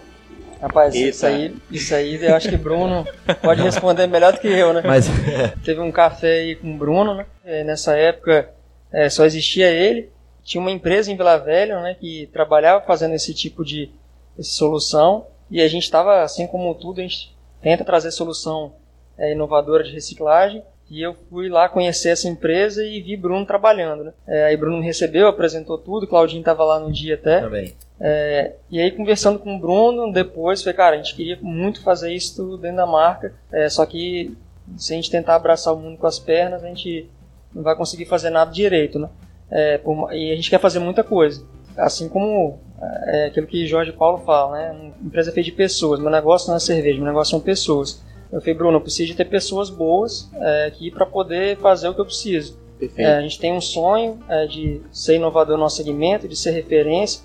Rapaz, 0.63 0.95
isso 0.95 1.25
aí, 1.25 1.53
isso 1.69 1.93
aí 1.93 2.23
eu 2.23 2.33
acho 2.33 2.47
que 2.47 2.55
Bruno 2.55 3.05
pode 3.41 3.61
responder 3.61 4.07
melhor 4.07 4.31
do 4.31 4.39
que 4.39 4.47
eu, 4.47 4.71
né? 4.71 4.81
Mas 4.85 5.07
teve 5.61 5.81
um 5.81 5.91
café 5.91 6.39
aí 6.39 6.55
com 6.55 6.73
o 6.73 6.77
Bruno, 6.77 7.13
né? 7.15 7.25
É, 7.43 7.65
nessa 7.65 7.97
época 7.97 8.49
é, 8.89 9.09
só 9.09 9.25
existia 9.25 9.69
ele. 9.69 10.09
Tinha 10.41 10.61
uma 10.61 10.71
empresa 10.71 11.11
em 11.11 11.17
Vila 11.17 11.37
Velha, 11.37 11.81
né? 11.81 11.97
Que 11.99 12.29
trabalhava 12.31 12.85
fazendo 12.85 13.13
esse 13.13 13.33
tipo 13.33 13.65
de 13.65 13.91
solução. 14.39 15.27
E 15.51 15.61
a 15.61 15.67
gente 15.67 15.83
estava, 15.83 16.23
assim 16.23 16.47
como 16.47 16.73
tudo, 16.75 17.01
a 17.01 17.03
gente 17.03 17.35
tenta 17.61 17.83
trazer 17.83 18.11
solução 18.11 18.73
é, 19.17 19.33
inovadora 19.33 19.83
de 19.83 19.91
reciclagem. 19.91 20.63
E 20.89 21.01
eu 21.01 21.15
fui 21.29 21.49
lá 21.49 21.67
conhecer 21.69 22.09
essa 22.09 22.27
empresa 22.27 22.85
e 22.85 23.01
vi 23.01 23.17
Bruno 23.17 23.45
trabalhando, 23.45 24.03
né? 24.03 24.13
É, 24.27 24.45
aí 24.45 24.57
Bruno 24.57 24.77
me 24.77 24.85
recebeu, 24.85 25.27
apresentou 25.27 25.77
tudo, 25.77 26.07
Claudinho 26.07 26.41
estava 26.41 26.63
lá 26.63 26.79
no 26.79 26.91
dia 26.91 27.15
até. 27.15 27.41
Também. 27.41 27.73
É, 27.99 28.53
e 28.69 28.79
aí 28.79 28.91
conversando 28.91 29.39
com 29.39 29.55
o 29.55 29.59
Bruno 29.59 30.11
depois, 30.11 30.61
falei, 30.61 30.75
cara, 30.75 30.95
a 30.95 30.97
gente 30.97 31.15
queria 31.15 31.37
muito 31.41 31.81
fazer 31.81 32.13
isso 32.13 32.57
dentro 32.57 32.77
da 32.77 32.85
marca, 32.85 33.33
é, 33.51 33.69
só 33.69 33.85
que 33.85 34.35
se 34.77 34.93
a 34.93 34.95
gente 34.95 35.09
tentar 35.09 35.35
abraçar 35.35 35.73
o 35.73 35.77
mundo 35.77 35.97
com 35.97 36.07
as 36.07 36.19
pernas, 36.19 36.63
a 36.63 36.67
gente 36.67 37.09
não 37.53 37.63
vai 37.63 37.75
conseguir 37.75 38.05
fazer 38.05 38.29
nada 38.29 38.51
direito, 38.51 38.99
né? 38.99 39.09
É, 39.49 39.77
por, 39.77 40.11
e 40.13 40.31
a 40.31 40.35
gente 40.35 40.49
quer 40.49 40.59
fazer 40.59 40.79
muita 40.79 41.03
coisa. 41.03 41.45
Assim 41.77 42.09
como 42.09 42.59
é, 43.07 43.25
aquilo 43.25 43.47
que 43.47 43.65
Jorge 43.65 43.91
Paulo 43.91 44.19
fala, 44.19 44.57
né? 44.57 44.71
Uma 44.71 45.07
empresa 45.07 45.29
é 45.29 45.33
feita 45.33 45.49
de 45.49 45.55
pessoas, 45.55 45.99
meu 45.99 46.09
negócio 46.09 46.49
não 46.49 46.57
é 46.57 46.59
cerveja, 46.59 46.97
meu 46.97 47.07
negócio 47.07 47.31
são 47.31 47.39
pessoas. 47.39 48.03
Eu 48.33 48.41
falei, 48.41 48.55
Bruno, 48.55 48.77
eu 48.77 48.81
preciso 48.81 49.11
de 49.11 49.15
ter 49.15 49.25
pessoas 49.25 49.69
boas 49.69 50.27
é, 50.33 50.65
aqui 50.65 50.89
para 50.89 51.05
poder 51.05 51.55
fazer 51.57 51.87
o 51.87 51.93
que 51.93 52.01
eu 52.01 52.05
preciso. 52.05 52.57
É, 52.97 53.17
a 53.17 53.21
gente 53.21 53.39
tem 53.39 53.53
um 53.53 53.61
sonho 53.61 54.19
é, 54.27 54.47
de 54.47 54.81
ser 54.91 55.15
inovador 55.15 55.55
no 55.55 55.63
nosso 55.63 55.77
segmento, 55.77 56.27
de 56.27 56.35
ser 56.35 56.51
referência. 56.51 57.23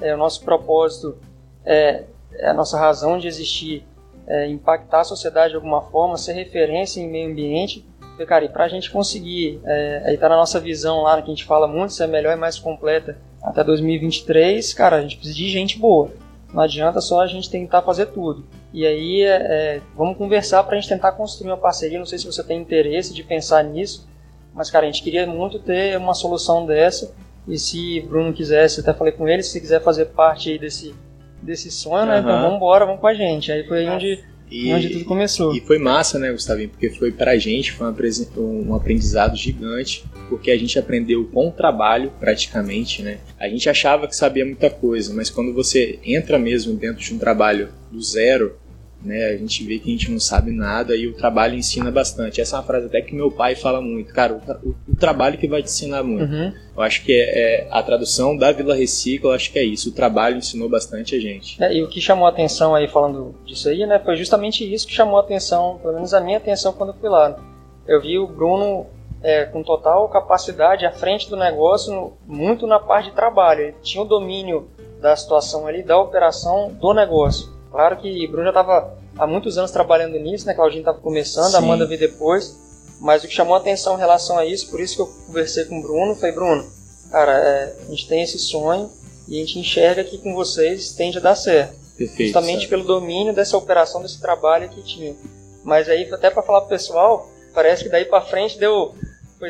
É, 0.00 0.14
o 0.14 0.16
nosso 0.16 0.44
propósito 0.44 1.18
é, 1.64 2.04
é, 2.34 2.48
a 2.48 2.54
nossa 2.54 2.78
razão 2.78 3.18
de 3.18 3.26
existir, 3.26 3.84
é, 4.28 4.48
impactar 4.48 5.00
a 5.00 5.04
sociedade 5.04 5.50
de 5.50 5.56
alguma 5.56 5.82
forma, 5.82 6.16
ser 6.16 6.34
referência 6.34 7.00
em 7.00 7.08
meio 7.08 7.30
ambiente. 7.30 7.84
Porque, 7.98 8.24
cara, 8.24 8.44
e 8.44 8.48
para 8.48 8.64
a 8.64 8.68
gente 8.68 8.92
conseguir, 8.92 9.60
é, 9.64 10.02
aí 10.06 10.16
tá 10.16 10.28
na 10.28 10.36
nossa 10.36 10.60
visão 10.60 11.02
lá, 11.02 11.20
que 11.20 11.32
a 11.32 11.34
gente 11.34 11.44
fala 11.44 11.66
muito, 11.66 11.92
ser 11.92 12.06
melhor 12.06 12.32
e 12.32 12.36
mais 12.36 12.60
completa 12.60 13.18
até 13.42 13.64
2023, 13.64 14.72
cara, 14.72 14.96
a 14.96 15.02
gente 15.02 15.16
precisa 15.16 15.36
de 15.36 15.48
gente 15.50 15.78
boa. 15.78 16.10
Não 16.54 16.62
adianta 16.62 17.00
só 17.00 17.20
a 17.20 17.26
gente 17.26 17.50
tentar 17.50 17.82
fazer 17.82 18.06
tudo. 18.06 18.44
E 18.72 18.86
aí, 18.86 19.22
é, 19.22 19.28
é 19.28 19.80
vamos 19.96 20.16
conversar 20.16 20.62
para 20.62 20.76
a 20.76 20.80
gente 20.80 20.88
tentar 20.88 21.10
construir 21.12 21.50
uma 21.50 21.56
parceria. 21.56 21.98
Não 21.98 22.06
sei 22.06 22.16
se 22.16 22.26
você 22.26 22.44
tem 22.44 22.60
interesse 22.60 23.12
de 23.12 23.24
pensar 23.24 23.64
nisso, 23.64 24.08
mas, 24.54 24.70
cara, 24.70 24.86
a 24.86 24.90
gente 24.90 25.02
queria 25.02 25.26
muito 25.26 25.58
ter 25.58 25.98
uma 25.98 26.14
solução 26.14 26.64
dessa. 26.64 27.12
E 27.48 27.58
se 27.58 28.00
Bruno 28.02 28.32
quisesse, 28.32 28.80
até 28.80 28.94
falei 28.94 29.12
com 29.12 29.28
ele, 29.28 29.42
se 29.42 29.60
quiser 29.60 29.82
fazer 29.82 30.06
parte 30.06 30.48
aí 30.48 30.56
desse, 30.56 30.94
desse 31.42 31.72
sonho, 31.72 32.02
uhum. 32.02 32.06
né? 32.06 32.20
Então 32.20 32.40
vamos 32.40 32.56
embora, 32.56 32.86
vamos 32.86 33.00
com 33.00 33.08
a 33.08 33.14
gente. 33.14 33.50
Aí 33.50 33.66
foi 33.66 33.88
onde 33.88 34.24
e, 34.50 34.72
onde 34.72 34.88
tudo 34.90 35.04
começou. 35.04 35.54
E 35.54 35.60
foi 35.60 35.78
massa, 35.78 36.18
né, 36.18 36.30
Gustavinho? 36.30 36.68
Porque 36.68 36.90
foi 36.90 37.10
pra 37.10 37.36
gente, 37.36 37.72
foi 37.72 37.86
um 38.36 38.74
aprendizado 38.74 39.36
gigante, 39.36 40.04
porque 40.28 40.50
a 40.50 40.56
gente 40.56 40.78
aprendeu 40.78 41.24
com 41.26 41.48
o 41.48 41.52
trabalho, 41.52 42.12
praticamente, 42.20 43.02
né? 43.02 43.18
A 43.38 43.48
gente 43.48 43.68
achava 43.68 44.06
que 44.06 44.14
sabia 44.14 44.44
muita 44.44 44.70
coisa, 44.70 45.12
mas 45.12 45.30
quando 45.30 45.52
você 45.52 45.98
entra 46.04 46.38
mesmo 46.38 46.74
dentro 46.74 47.02
de 47.02 47.14
um 47.14 47.18
trabalho 47.18 47.68
do 47.90 48.00
zero, 48.02 48.56
né? 49.04 49.26
A 49.26 49.36
gente 49.36 49.64
vê 49.64 49.78
que 49.78 49.88
a 49.88 49.92
gente 49.92 50.10
não 50.10 50.18
sabe 50.18 50.50
nada 50.50 50.96
e 50.96 51.06
o 51.06 51.14
trabalho 51.14 51.54
ensina 51.54 51.90
bastante. 51.90 52.40
Essa 52.40 52.56
é 52.56 52.58
uma 52.58 52.64
frase 52.64 52.86
até 52.86 53.00
que 53.00 53.14
meu 53.14 53.30
pai 53.30 53.54
fala 53.54 53.80
muito. 53.80 54.12
Cara, 54.12 54.34
o, 54.34 54.68
o, 54.68 54.74
o 54.88 54.96
trabalho 54.96 55.38
que 55.38 55.46
vai 55.46 55.62
te 55.62 55.68
ensinar 55.68 56.02
muito. 56.02 56.32
Uhum. 56.32 56.52
Eu 56.76 56.82
acho 56.82 57.04
que 57.04 57.12
é, 57.12 57.64
é, 57.64 57.68
a 57.70 57.82
tradução 57.82 58.36
da 58.36 58.50
Vila 58.50 58.74
Recicla, 58.74 59.30
eu 59.30 59.34
acho 59.34 59.52
que 59.52 59.58
é 59.58 59.64
isso. 59.64 59.90
O 59.90 59.92
trabalho 59.92 60.38
ensinou 60.38 60.68
bastante 60.68 61.14
a 61.14 61.20
gente. 61.20 61.62
É, 61.62 61.72
e 61.72 61.82
o 61.82 61.88
que 61.88 62.00
chamou 62.00 62.26
a 62.26 62.30
atenção 62.30 62.74
aí, 62.74 62.88
falando 62.88 63.34
disso 63.44 63.68
aí, 63.68 63.86
né? 63.86 63.98
Foi 63.98 64.16
justamente 64.16 64.64
isso 64.72 64.86
que 64.86 64.92
chamou 64.92 65.18
a 65.18 65.20
atenção, 65.20 65.78
pelo 65.80 65.94
menos 65.94 66.12
a 66.14 66.20
minha 66.20 66.38
atenção 66.38 66.72
quando 66.72 66.90
eu 66.90 66.96
fui 66.96 67.08
lá. 67.08 67.36
Eu 67.86 68.00
vi 68.00 68.18
o 68.18 68.26
Bruno 68.26 68.86
é, 69.22 69.44
com 69.44 69.62
total 69.62 70.08
capacidade 70.08 70.84
à 70.84 70.92
frente 70.92 71.30
do 71.30 71.36
negócio, 71.36 72.12
muito 72.26 72.66
na 72.66 72.78
parte 72.78 73.10
de 73.10 73.16
trabalho. 73.16 73.60
Ele 73.62 73.76
tinha 73.82 74.02
o 74.02 74.06
domínio 74.06 74.68
da 75.00 75.14
situação 75.14 75.66
ali, 75.66 75.82
da 75.82 75.98
operação 75.98 76.72
do 76.72 76.92
negócio. 76.92 77.53
Claro 77.74 77.96
que 77.96 78.24
o 78.24 78.30
Bruno 78.30 78.44
já 78.44 78.50
estava 78.50 78.96
há 79.18 79.26
muitos 79.26 79.58
anos 79.58 79.72
trabalhando 79.72 80.16
nisso, 80.16 80.46
né? 80.46 80.54
Claudinho 80.54 80.82
estava 80.82 80.98
começando, 80.98 81.50
Sim. 81.50 81.56
a 81.56 81.58
Amanda 81.58 81.84
veio 81.84 81.98
depois. 81.98 82.56
Mas 83.00 83.24
o 83.24 83.26
que 83.26 83.34
chamou 83.34 83.56
a 83.56 83.58
atenção 83.58 83.96
em 83.96 83.98
relação 83.98 84.38
a 84.38 84.46
isso, 84.46 84.70
por 84.70 84.80
isso 84.80 84.94
que 84.94 85.02
eu 85.02 85.26
conversei 85.26 85.64
com 85.64 85.80
o 85.80 85.82
Bruno, 85.82 86.14
foi 86.14 86.30
Bruno, 86.30 86.64
cara, 87.10 87.32
é, 87.32 87.76
a 87.84 87.90
gente 87.90 88.06
tem 88.06 88.22
esse 88.22 88.38
sonho 88.38 88.88
e 89.26 89.36
a 89.36 89.40
gente 89.40 89.58
enxerga 89.58 90.04
que 90.04 90.18
com 90.18 90.32
vocês 90.36 90.92
tende 90.92 91.18
a 91.18 91.20
dar 91.20 91.34
certo. 91.34 91.74
Perfeito, 91.98 92.22
justamente 92.22 92.60
certo. 92.60 92.70
pelo 92.70 92.84
domínio 92.84 93.34
dessa 93.34 93.56
operação, 93.56 94.00
desse 94.00 94.20
trabalho 94.20 94.68
que 94.68 94.80
tinha. 94.80 95.16
Mas 95.64 95.88
aí, 95.88 96.08
até 96.14 96.30
para 96.30 96.44
falar 96.44 96.60
pro 96.60 96.70
pessoal, 96.70 97.28
parece 97.52 97.82
que 97.82 97.90
daí 97.90 98.04
para 98.04 98.20
frente 98.20 98.56
deu 98.56 98.94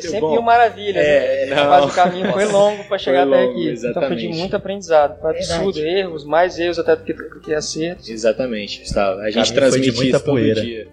foi 0.01 0.11
sempre 0.11 0.21
bom. 0.21 0.33
mil 0.33 0.43
maravilhas. 0.43 1.05
É, 1.05 1.47
né? 1.47 1.65
Mas 1.65 1.85
o 1.85 1.95
caminho 1.95 2.33
foi 2.33 2.45
longo 2.47 2.85
para 2.85 2.99
chegar 2.99 3.27
até 3.27 3.45
aqui. 3.45 3.69
Exatamente. 3.69 3.91
Então 3.91 4.09
foi 4.09 4.17
de 4.17 4.29
muito 4.29 4.57
aprendizado. 4.57 5.21
Foi 5.21 5.31
absurdo, 5.31 5.79
erros, 5.79 6.25
mais 6.25 6.59
erros 6.59 6.79
até 6.79 6.97
do 6.97 7.05
que, 7.05 7.13
do 7.13 7.41
que 7.41 7.55
acertos. 7.55 8.09
Exatamente, 8.09 8.81
Gustavo. 8.81 9.21
A 9.21 9.31
gente 9.31 9.53
transmite 9.53 9.93
muita 9.93 10.17
isso 10.17 10.25
poeira. 10.25 10.55
todo 10.57 10.65
dia. 10.65 10.89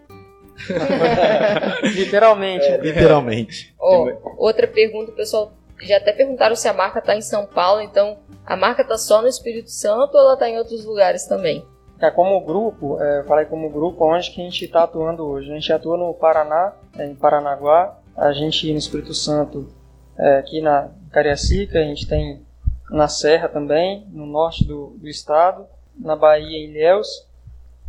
literalmente. 1.95 2.65
É, 2.65 2.77
literalmente. 2.77 3.71
Oh, 3.83 4.07
outra 4.37 4.67
pergunta, 4.67 5.11
pessoal. 5.11 5.51
Já 5.81 5.97
até 5.97 6.13
perguntaram 6.13 6.55
se 6.55 6.67
a 6.67 6.73
marca 6.73 6.99
está 6.99 7.15
em 7.15 7.21
São 7.21 7.47
Paulo, 7.47 7.81
então 7.81 8.19
a 8.45 8.55
marca 8.55 8.83
está 8.83 8.95
só 8.95 9.23
no 9.23 9.27
Espírito 9.27 9.71
Santo 9.71 10.13
ou 10.13 10.19
ela 10.21 10.33
está 10.35 10.47
em 10.47 10.57
outros 10.59 10.85
lugares 10.85 11.25
também? 11.25 11.65
É, 11.99 12.09
como 12.09 12.39
grupo, 12.41 13.01
é, 13.01 13.19
eu 13.19 13.23
falei 13.25 13.45
como 13.45 13.69
grupo, 13.69 14.05
onde 14.05 14.31
que 14.31 14.41
a 14.41 14.43
gente 14.43 14.65
está 14.65 14.83
atuando 14.83 15.23
hoje? 15.23 15.51
A 15.51 15.55
gente 15.55 15.71
atua 15.71 15.97
no 15.97 16.13
Paraná, 16.13 16.73
é, 16.97 17.05
em 17.05 17.15
Paranaguá, 17.15 17.97
a 18.21 18.31
gente 18.33 18.71
no 18.71 18.77
Espírito 18.77 19.15
Santo, 19.15 19.67
é, 20.17 20.37
aqui 20.37 20.61
na 20.61 20.89
Cariacica, 21.11 21.79
a 21.79 21.83
gente 21.83 22.07
tem 22.07 22.45
na 22.91 23.07
Serra 23.07 23.49
também, 23.49 24.05
no 24.11 24.27
norte 24.27 24.63
do, 24.63 24.95
do 24.99 25.07
estado, 25.07 25.65
na 25.97 26.15
Bahia, 26.15 26.57
em 26.57 26.69
Ilhéus, 26.69 27.27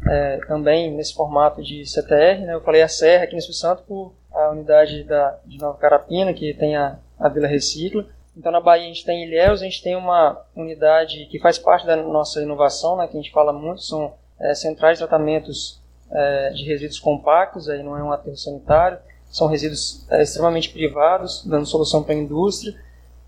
é, 0.09 0.39
também 0.49 0.91
nesse 0.91 1.12
formato 1.14 1.62
de 1.62 1.85
CTR. 1.85 2.47
Né? 2.47 2.55
Eu 2.55 2.62
falei 2.62 2.80
a 2.80 2.89
Serra 2.89 3.24
aqui 3.24 3.35
no 3.35 3.41
Espírito 3.41 3.61
Santo 3.61 3.83
por 3.83 4.14
a 4.33 4.51
unidade 4.51 5.05
da, 5.05 5.39
de 5.45 5.59
Nova 5.59 5.76
Carapina, 5.76 6.33
que 6.33 6.55
tem 6.55 6.76
a, 6.76 6.99
a 7.20 7.28
Vila 7.28 7.47
Recicla. 7.47 8.07
Então, 8.35 8.51
na 8.51 8.61
Bahia, 8.61 8.85
a 8.85 8.89
gente 8.89 9.05
tem 9.05 9.24
Ilhéus, 9.24 9.61
a 9.61 9.64
gente 9.64 9.83
tem 9.83 9.95
uma 9.95 10.41
unidade 10.57 11.26
que 11.26 11.39
faz 11.39 11.59
parte 11.59 11.87
da 11.87 11.95
nossa 11.97 12.41
inovação, 12.41 12.97
né, 12.97 13.07
que 13.07 13.18
a 13.18 13.20
gente 13.20 13.30
fala 13.30 13.53
muito, 13.53 13.83
são 13.83 14.14
é, 14.41 14.55
centrais 14.55 14.97
de 14.99 15.05
tratamentos 15.05 15.78
é, 16.11 16.51
de 16.51 16.64
resíduos 16.64 16.99
compactos, 16.99 17.68
aí 17.68 17.83
não 17.83 17.99
é 17.99 18.03
um 18.03 18.11
aterro 18.11 18.37
sanitário, 18.37 18.99
são 19.33 19.49
resíduos 19.49 20.05
é, 20.11 20.22
extremamente 20.22 20.68
privados, 20.68 21.43
dando 21.45 21.66
solução 21.66 22.03
para 22.03 22.14
a 22.14 22.18
indústria, 22.18 22.74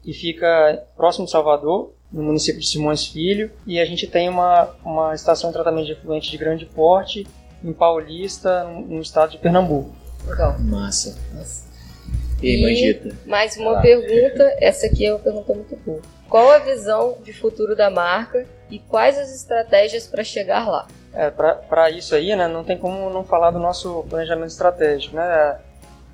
e 0.04 0.12
fica 0.12 0.84
próximo 0.94 1.24
de 1.24 1.30
Salvador, 1.32 1.94
no 2.12 2.22
município 2.22 2.60
de 2.60 2.68
Simões 2.68 3.06
Filho, 3.06 3.50
e 3.66 3.80
a 3.80 3.86
gente 3.86 4.06
tem 4.06 4.28
uma, 4.28 4.68
uma 4.84 5.14
estação 5.14 5.48
de 5.48 5.54
tratamento 5.54 5.86
de 5.86 5.92
efluente 5.92 6.30
de 6.30 6.36
grande 6.36 6.66
porte 6.66 7.26
em 7.64 7.72
Paulista, 7.72 8.64
no 8.64 9.00
estado 9.00 9.30
de 9.30 9.38
Pernambuco. 9.38 9.90
Legal. 10.26 10.56
Massa. 10.60 11.18
Massa. 11.34 11.64
E 12.42 12.54
aí, 12.54 12.62
Mangita? 12.62 13.16
Mais 13.24 13.56
uma 13.56 13.78
ah. 13.78 13.80
pergunta, 13.80 14.56
essa 14.60 14.86
aqui 14.86 15.06
é 15.06 15.14
uma 15.14 15.18
pergunta 15.18 15.54
muito 15.54 15.76
boa. 15.76 16.02
Qual 16.28 16.50
a 16.50 16.58
visão 16.58 17.16
de 17.24 17.32
futuro 17.32 17.74
da 17.74 17.88
marca 17.88 18.46
e 18.70 18.78
quais 18.78 19.18
as 19.18 19.34
estratégias 19.34 20.06
para 20.06 20.22
chegar 20.22 20.68
lá? 20.68 20.86
É, 21.14 21.30
para 21.30 21.90
isso 21.90 22.14
aí, 22.14 22.36
né, 22.36 22.46
não 22.46 22.62
tem 22.62 22.76
como 22.76 23.08
não 23.08 23.24
falar 23.24 23.50
do 23.50 23.58
nosso 23.58 24.04
planejamento 24.10 24.50
estratégico. 24.50 25.16
Né? 25.16 25.58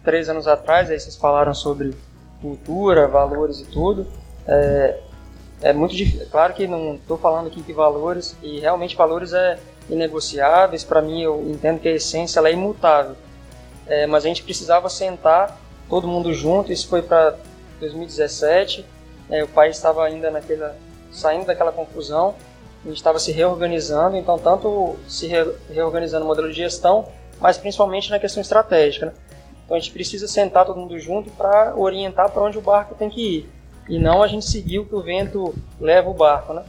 Três 0.05 0.29
anos 0.29 0.47
atrás, 0.47 0.91
aí 0.91 0.99
vocês 0.99 1.17
falaram 1.17 1.55
sobre 1.55 1.95
cultura, 2.41 3.07
valores 3.07 3.61
e 3.61 3.65
tudo. 3.65 4.07
É, 4.47 4.99
é 5.63 5.73
muito 5.73 5.95
difícil. 5.95 6.27
Claro 6.31 6.55
que 6.55 6.67
não 6.67 6.95
estou 6.95 7.19
falando 7.19 7.49
aqui 7.49 7.61
de 7.61 7.73
valores, 7.73 8.37
e 8.43 8.61
realmente 8.61 8.97
valores 8.97 9.33
é 9.33 9.59
inegociáveis. 9.89 10.85
Para 10.85 11.03
mim, 11.03 11.23
eu 11.23 11.43
entendo 11.49 11.81
que 11.81 11.89
a 11.89 11.93
essência 11.93 12.41
é 12.41 12.53
imutável. 12.53 13.17
É, 13.87 14.07
mas 14.07 14.25
a 14.25 14.29
gente 14.29 14.43
precisava 14.43 14.89
sentar 14.89 15.59
todo 15.89 16.07
mundo 16.07 16.33
junto. 16.33 16.73
Isso 16.73 16.89
foi 16.89 17.03
para 17.03 17.37
2017. 17.81 18.87
É, 19.29 19.45
o 19.45 19.49
país 19.49 19.77
estava 19.77 20.05
ainda 20.05 20.31
naquela 20.31 20.77
saindo 21.13 21.47
daquela 21.47 21.73
confusão. 21.73 22.35
A 22.85 22.89
gente 22.89 22.97
estava 22.97 23.19
se 23.19 23.31
reorganizando, 23.33 24.17
então 24.17 24.39
tanto 24.39 24.97
se 25.07 25.27
re 25.27 25.53
reorganizando 25.71 26.25
no 26.25 26.29
modelo 26.29 26.49
de 26.49 26.55
gestão, 26.55 27.07
mas 27.39 27.59
principalmente 27.59 28.11
na 28.11 28.19
questão 28.19 28.41
estratégica. 28.41 29.07
Né? 29.07 29.13
Então 29.71 29.77
a 29.77 29.81
gente 29.81 29.93
precisa 29.93 30.27
sentar 30.27 30.67
todo 30.67 30.81
mundo 30.81 30.99
junto 30.99 31.31
para 31.31 31.77
orientar 31.77 32.29
para 32.33 32.43
onde 32.43 32.59
o 32.59 32.61
barco 32.61 32.97
tem 32.97 33.09
que 33.09 33.21
ir 33.21 33.49
e 33.89 34.01
não 34.01 34.21
a 34.21 34.27
gente 34.27 34.45
seguir 34.45 34.81
o 34.81 34.85
que 34.85 34.97
o 34.97 35.01
vento 35.01 35.55
leva 35.81 36.11
o 36.11 36.13
barco, 36.13 36.53
né? 36.53 36.65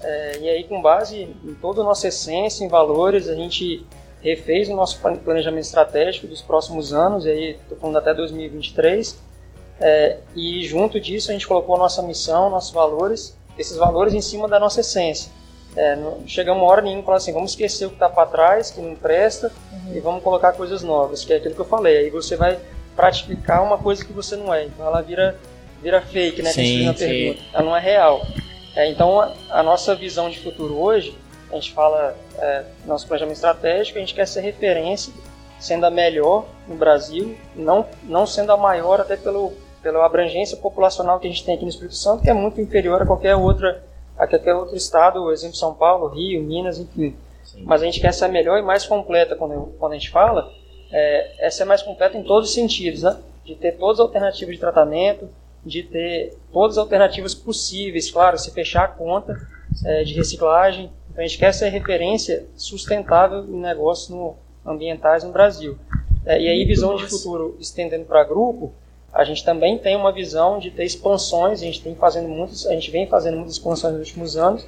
É, 0.00 0.38
e 0.38 0.48
aí 0.48 0.64
com 0.64 0.80
base 0.80 1.36
em 1.44 1.54
toda 1.60 1.82
a 1.82 1.84
nossa 1.84 2.08
essência, 2.08 2.64
em 2.64 2.68
valores, 2.68 3.28
a 3.28 3.34
gente 3.34 3.84
refez 4.22 4.70
o 4.70 4.74
nosso 4.74 4.98
planejamento 4.98 5.64
estratégico 5.64 6.26
dos 6.26 6.40
próximos 6.40 6.94
anos, 6.94 7.26
e 7.26 7.28
aí 7.28 7.50
estou 7.50 7.76
falando 7.76 7.98
até 7.98 8.14
2023, 8.14 9.18
é, 9.78 10.20
e 10.34 10.66
junto 10.66 10.98
disso 10.98 11.30
a 11.30 11.34
gente 11.34 11.46
colocou 11.46 11.76
a 11.76 11.78
nossa 11.78 12.00
missão, 12.00 12.48
nossos 12.48 12.72
valores, 12.72 13.36
esses 13.58 13.76
valores 13.76 14.14
em 14.14 14.22
cima 14.22 14.48
da 14.48 14.58
nossa 14.58 14.80
essência. 14.80 15.30
É, 15.76 15.98
chegamos 16.26 16.62
uma 16.62 16.70
hora 16.70 16.80
nenhuma 16.80 17.02
falar 17.02 17.18
assim, 17.18 17.32
vamos 17.32 17.50
esquecer 17.50 17.84
o 17.84 17.90
que 17.90 17.96
está 17.96 18.08
para 18.08 18.26
trás, 18.26 18.70
que 18.70 18.80
não 18.80 18.94
presta, 18.94 19.52
uhum. 19.72 19.94
e 19.94 20.00
vamos 20.00 20.22
colocar 20.22 20.52
coisas 20.52 20.82
novas, 20.82 21.24
que 21.24 21.32
é 21.32 21.36
aquilo 21.36 21.54
que 21.54 21.60
eu 21.60 21.66
falei. 21.66 21.98
Aí 21.98 22.10
você 22.10 22.36
vai 22.36 22.58
praticar 22.94 23.62
uma 23.62 23.76
coisa 23.76 24.04
que 24.04 24.12
você 24.12 24.36
não 24.36 24.52
é, 24.52 24.64
então 24.64 24.86
ela 24.86 25.02
vira 25.02 25.36
vira 25.82 26.00
fake, 26.00 26.42
né? 26.42 26.50
Sim, 26.50 26.92
sim. 26.96 27.38
Ela 27.52 27.64
não 27.64 27.76
é 27.76 27.80
real. 27.80 28.26
É, 28.74 28.90
então, 28.90 29.20
a, 29.20 29.32
a, 29.50 29.62
nossa 29.62 29.94
visão 29.94 30.28
de 30.28 30.38
futuro 30.38 30.78
hoje, 30.78 31.16
a 31.50 31.54
gente 31.54 31.72
fala, 31.72 32.16
é, 32.38 32.64
nosso 32.84 33.06
planejamento 33.06 33.36
estratégico, 33.36 33.98
a 33.98 34.00
gente 34.00 34.14
quer 34.14 34.26
ser 34.26 34.40
referência, 34.40 35.12
sendo 35.60 35.86
a 35.86 35.90
melhor 35.90 36.46
no 36.66 36.74
Brasil, 36.74 37.36
não, 37.54 37.86
não 38.02 38.26
sendo 38.26 38.52
a 38.52 38.56
maior 38.56 39.00
até 39.00 39.16
pelo, 39.16 39.52
pela 39.82 40.04
abrangência 40.04 40.56
populacional 40.56 41.18
que 41.18 41.26
a 41.26 41.30
gente 41.30 41.44
tem 41.44 41.54
aqui 41.54 41.64
no 41.64 41.70
Espírito 41.70 41.94
Santo, 41.94 42.22
que 42.22 42.30
é 42.30 42.34
muito 42.34 42.60
inferior 42.60 43.02
a 43.02 43.06
qualquer 43.06 43.36
outra 43.36 43.82
a 44.18 44.26
qualquer 44.26 44.54
outro 44.54 44.76
estado, 44.76 45.30
exemplo 45.30 45.56
São 45.56 45.74
Paulo, 45.74 46.08
Rio, 46.08 46.42
Minas, 46.42 46.78
enfim. 46.78 47.14
Sim. 47.44 47.62
Mas 47.64 47.82
a 47.82 47.84
gente 47.84 48.00
quer 48.00 48.12
ser 48.12 48.24
a 48.24 48.28
melhor 48.28 48.58
e 48.58 48.62
mais 48.62 48.86
completa 48.86 49.36
quando, 49.36 49.74
quando 49.78 49.92
a 49.92 49.96
gente 49.96 50.10
fala, 50.10 50.52
é, 50.90 51.46
é 51.46 51.50
ser 51.50 51.64
mais 51.64 51.82
completa 51.82 52.16
em 52.16 52.22
todos 52.22 52.48
os 52.48 52.54
sentidos, 52.54 53.02
né? 53.02 53.18
De 53.44 53.54
ter 53.54 53.72
todas 53.72 54.00
as 54.00 54.06
alternativas 54.06 54.54
de 54.54 54.60
tratamento, 54.60 55.28
de 55.64 55.82
ter 55.82 56.36
todas 56.52 56.76
as 56.76 56.82
alternativas 56.82 57.34
possíveis, 57.34 58.10
claro, 58.10 58.38
se 58.38 58.50
fechar 58.52 58.84
a 58.84 58.88
conta 58.88 59.36
é, 59.84 60.04
de 60.04 60.14
reciclagem. 60.14 60.90
Então 61.10 61.24
a 61.24 61.26
gente 61.26 61.38
quer 61.38 61.52
ser 61.52 61.68
referência 61.68 62.44
sustentável 62.56 63.44
em 63.44 63.60
negócios 63.60 64.08
no, 64.08 64.36
ambientais 64.64 65.22
no 65.22 65.32
Brasil. 65.32 65.78
É, 66.24 66.40
e 66.40 66.48
aí, 66.48 66.64
visão 66.64 66.96
de 66.96 67.06
futuro 67.06 67.56
estendendo 67.60 68.04
para 68.04 68.24
grupo, 68.24 68.72
a 69.16 69.24
gente 69.24 69.42
também 69.44 69.78
tem 69.78 69.96
uma 69.96 70.12
visão 70.12 70.58
de 70.58 70.70
ter 70.70 70.84
expansões, 70.84 71.62
a 71.62 71.64
gente, 71.64 71.80
tem 71.80 71.94
fazendo 71.94 72.28
muitas, 72.28 72.66
a 72.66 72.72
gente 72.72 72.90
vem 72.90 73.06
fazendo 73.06 73.36
muitas 73.36 73.54
expansões 73.54 73.94
nos 73.94 74.08
últimos 74.08 74.36
anos, 74.36 74.66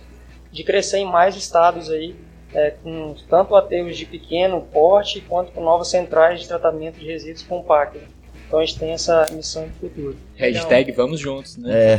de 0.51 0.64
crescer 0.64 0.99
em 0.99 1.05
mais 1.05 1.36
estados 1.36 1.90
aí, 1.90 2.16
é, 2.55 2.70
com 2.82 3.14
tanto 3.28 3.55
aterros 3.55 3.96
de 3.96 4.07
pequeno 4.07 4.62
porte, 4.62 5.20
quanto 5.20 5.53
com 5.53 5.62
novas 5.62 5.88
centrais 5.88 6.40
de 6.40 6.49
tratamento 6.49 6.99
de 6.99 7.07
resíduos 7.07 7.42
compactos. 7.42 8.01
Então 8.46 8.59
a 8.59 8.64
gente 8.64 8.78
tem 8.78 8.92
essa 8.92 9.26
missão 9.30 9.66
de 9.66 9.72
futuro. 9.74 10.16
Hashtag 10.36 10.92
vamos 10.92 11.20
juntos, 11.20 11.59
né? 11.59 11.94
É. 11.94 11.99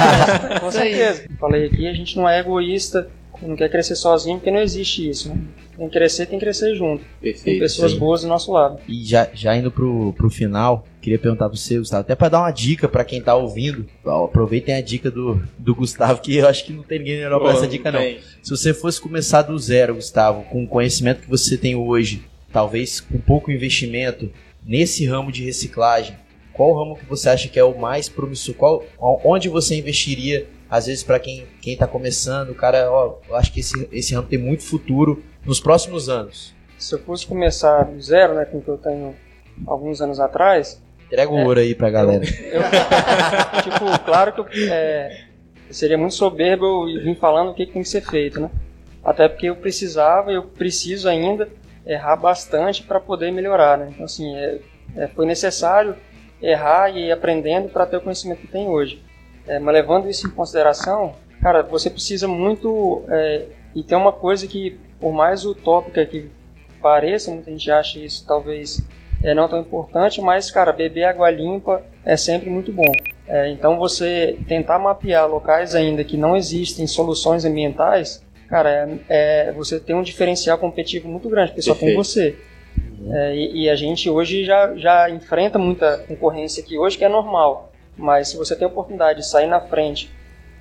Com 0.58 0.70
certeza. 0.70 1.26
Falei 1.38 1.66
aqui, 1.66 1.86
a 1.86 1.92
gente 1.92 2.16
não 2.16 2.26
é 2.26 2.40
egoísta, 2.40 3.10
não 3.42 3.54
quer 3.54 3.68
crescer 3.68 3.94
sozinho, 3.96 4.38
porque 4.38 4.50
não 4.50 4.60
existe 4.60 5.06
isso. 5.06 5.28
Né? 5.28 5.36
Tem 5.80 5.88
que 5.88 5.94
crescer, 5.94 6.26
tem 6.26 6.38
que 6.38 6.44
crescer 6.44 6.74
junto. 6.74 7.02
Perfeito. 7.22 7.42
Tem 7.42 7.58
pessoas 7.58 7.92
sim. 7.92 7.98
boas 7.98 8.20
do 8.20 8.28
nosso 8.28 8.52
lado. 8.52 8.78
E 8.86 9.02
já, 9.02 9.30
já 9.32 9.56
indo 9.56 9.70
pro, 9.70 10.12
pro 10.12 10.28
final, 10.28 10.86
queria 11.00 11.18
perguntar 11.18 11.48
para 11.48 11.56
você, 11.56 11.78
Gustavo, 11.78 12.02
até 12.02 12.14
para 12.14 12.28
dar 12.28 12.40
uma 12.40 12.50
dica 12.50 12.86
para 12.86 13.02
quem 13.02 13.22
tá 13.22 13.34
ouvindo. 13.34 13.86
Aproveitem 14.04 14.74
a 14.74 14.82
dica 14.82 15.10
do, 15.10 15.42
do 15.58 15.74
Gustavo, 15.74 16.20
que 16.20 16.36
eu 16.36 16.46
acho 16.46 16.66
que 16.66 16.74
não 16.74 16.82
tem 16.82 16.98
ninguém 16.98 17.16
melhor 17.20 17.40
para 17.40 17.52
essa 17.52 17.66
dica, 17.66 17.90
não. 17.90 18.02
Se 18.42 18.50
você 18.50 18.74
fosse 18.74 19.00
começar 19.00 19.40
do 19.40 19.58
zero, 19.58 19.94
Gustavo, 19.94 20.42
com 20.50 20.64
o 20.64 20.68
conhecimento 20.68 21.22
que 21.22 21.30
você 21.30 21.56
tem 21.56 21.74
hoje, 21.74 22.24
talvez 22.52 23.00
com 23.00 23.18
pouco 23.18 23.50
investimento, 23.50 24.30
nesse 24.62 25.06
ramo 25.06 25.32
de 25.32 25.42
reciclagem, 25.42 26.14
qual 26.52 26.74
ramo 26.74 26.94
que 26.94 27.06
você 27.06 27.30
acha 27.30 27.48
que 27.48 27.58
é 27.58 27.64
o 27.64 27.78
mais 27.78 28.06
promissor? 28.06 28.54
Qual, 28.54 28.84
onde 28.98 29.48
você 29.48 29.76
investiria, 29.76 30.46
às 30.68 30.84
vezes, 30.84 31.02
para 31.02 31.18
quem 31.18 31.46
quem 31.62 31.72
está 31.72 31.86
começando, 31.86 32.54
cara, 32.54 32.90
ó, 32.90 33.14
eu 33.26 33.34
acho 33.34 33.50
que 33.50 33.60
esse, 33.60 33.88
esse 33.90 34.14
ramo 34.14 34.28
tem 34.28 34.38
muito 34.38 34.62
futuro 34.62 35.22
nos 35.44 35.60
próximos 35.60 36.08
anos. 36.08 36.54
Se 36.78 36.94
eu 36.94 36.98
fosse 36.98 37.26
começar 37.26 37.84
do 37.84 38.00
zero, 38.00 38.34
né, 38.34 38.44
com 38.44 38.58
o 38.58 38.62
que 38.62 38.68
eu 38.68 38.78
tenho 38.78 39.14
alguns 39.66 40.00
anos 40.00 40.18
atrás... 40.18 40.82
Entrega 41.06 41.32
o 41.32 41.38
é, 41.38 41.44
ouro 41.44 41.60
aí 41.60 41.74
pra 41.74 41.90
galera. 41.90 42.24
Eu, 42.24 42.62
eu, 42.62 43.62
tipo, 43.62 44.04
claro 44.04 44.32
que 44.32 44.40
eu, 44.40 44.46
é, 44.72 45.24
seria 45.70 45.98
muito 45.98 46.14
soberbo 46.14 46.88
eu 46.88 47.02
vir 47.02 47.18
falando 47.18 47.50
o 47.50 47.54
que, 47.54 47.66
que 47.66 47.72
tem 47.72 47.82
que 47.82 47.88
ser 47.88 48.00
feito, 48.00 48.40
né? 48.40 48.50
Até 49.02 49.28
porque 49.28 49.46
eu 49.46 49.56
precisava, 49.56 50.30
eu 50.30 50.44
preciso 50.44 51.08
ainda 51.08 51.48
errar 51.86 52.16
bastante 52.16 52.82
para 52.82 53.00
poder 53.00 53.32
melhorar, 53.32 53.78
né? 53.78 53.88
Então, 53.92 54.04
assim, 54.04 54.36
é, 54.36 54.60
é, 54.96 55.06
foi 55.08 55.26
necessário 55.26 55.96
errar 56.40 56.90
e 56.90 57.06
ir 57.06 57.12
aprendendo 57.12 57.68
para 57.68 57.86
ter 57.86 57.96
o 57.96 58.00
conhecimento 58.00 58.42
que 58.42 58.46
tem 58.46 58.68
hoje. 58.68 59.02
É, 59.46 59.58
mas 59.58 59.74
levando 59.74 60.08
isso 60.08 60.26
em 60.26 60.30
consideração, 60.30 61.14
cara, 61.42 61.62
você 61.62 61.90
precisa 61.90 62.28
muito. 62.28 63.04
É, 63.08 63.46
e 63.74 63.82
tem 63.82 63.96
uma 63.96 64.12
coisa 64.12 64.46
que, 64.46 64.78
por 65.00 65.12
mais 65.12 65.44
utópica 65.44 66.04
que 66.04 66.30
pareça, 66.80 67.30
muita 67.30 67.50
gente 67.50 67.70
acha 67.70 67.98
isso 67.98 68.24
talvez 68.26 68.82
é, 69.22 69.34
não 69.34 69.48
tão 69.48 69.60
importante, 69.60 70.20
mas, 70.20 70.50
cara, 70.50 70.72
beber 70.72 71.04
água 71.04 71.30
limpa 71.30 71.82
é 72.04 72.16
sempre 72.16 72.48
muito 72.50 72.72
bom. 72.72 72.92
É, 73.26 73.50
então, 73.50 73.78
você 73.78 74.38
tentar 74.48 74.78
mapear 74.78 75.28
locais 75.28 75.74
ainda 75.74 76.02
que 76.02 76.16
não 76.16 76.36
existem 76.36 76.86
soluções 76.86 77.44
ambientais 77.44 78.24
cara, 78.50 78.68
é, 79.08 79.48
é, 79.48 79.52
você 79.52 79.78
tem 79.78 79.94
um 79.94 80.02
diferencial 80.02 80.58
competitivo 80.58 81.08
muito 81.08 81.28
grande, 81.28 81.52
porque 81.52 81.62
só 81.62 81.74
tem 81.74 81.94
você. 81.94 82.36
Uhum. 82.76 83.14
É, 83.14 83.36
e, 83.36 83.62
e, 83.62 83.70
a 83.70 83.76
gente 83.76 84.10
hoje 84.10 84.44
já, 84.44 84.74
já 84.76 85.08
enfrenta 85.08 85.58
muita 85.58 85.98
concorrência 85.98 86.62
aqui 86.62 86.76
hoje, 86.76 86.98
que 86.98 87.04
é 87.04 87.08
normal. 87.08 87.72
Mas 87.96 88.28
se 88.28 88.36
você 88.36 88.56
tem 88.56 88.66
a 88.66 88.70
oportunidade 88.70 89.20
de 89.20 89.26
sair 89.26 89.46
na 89.46 89.60
frente, 89.60 90.10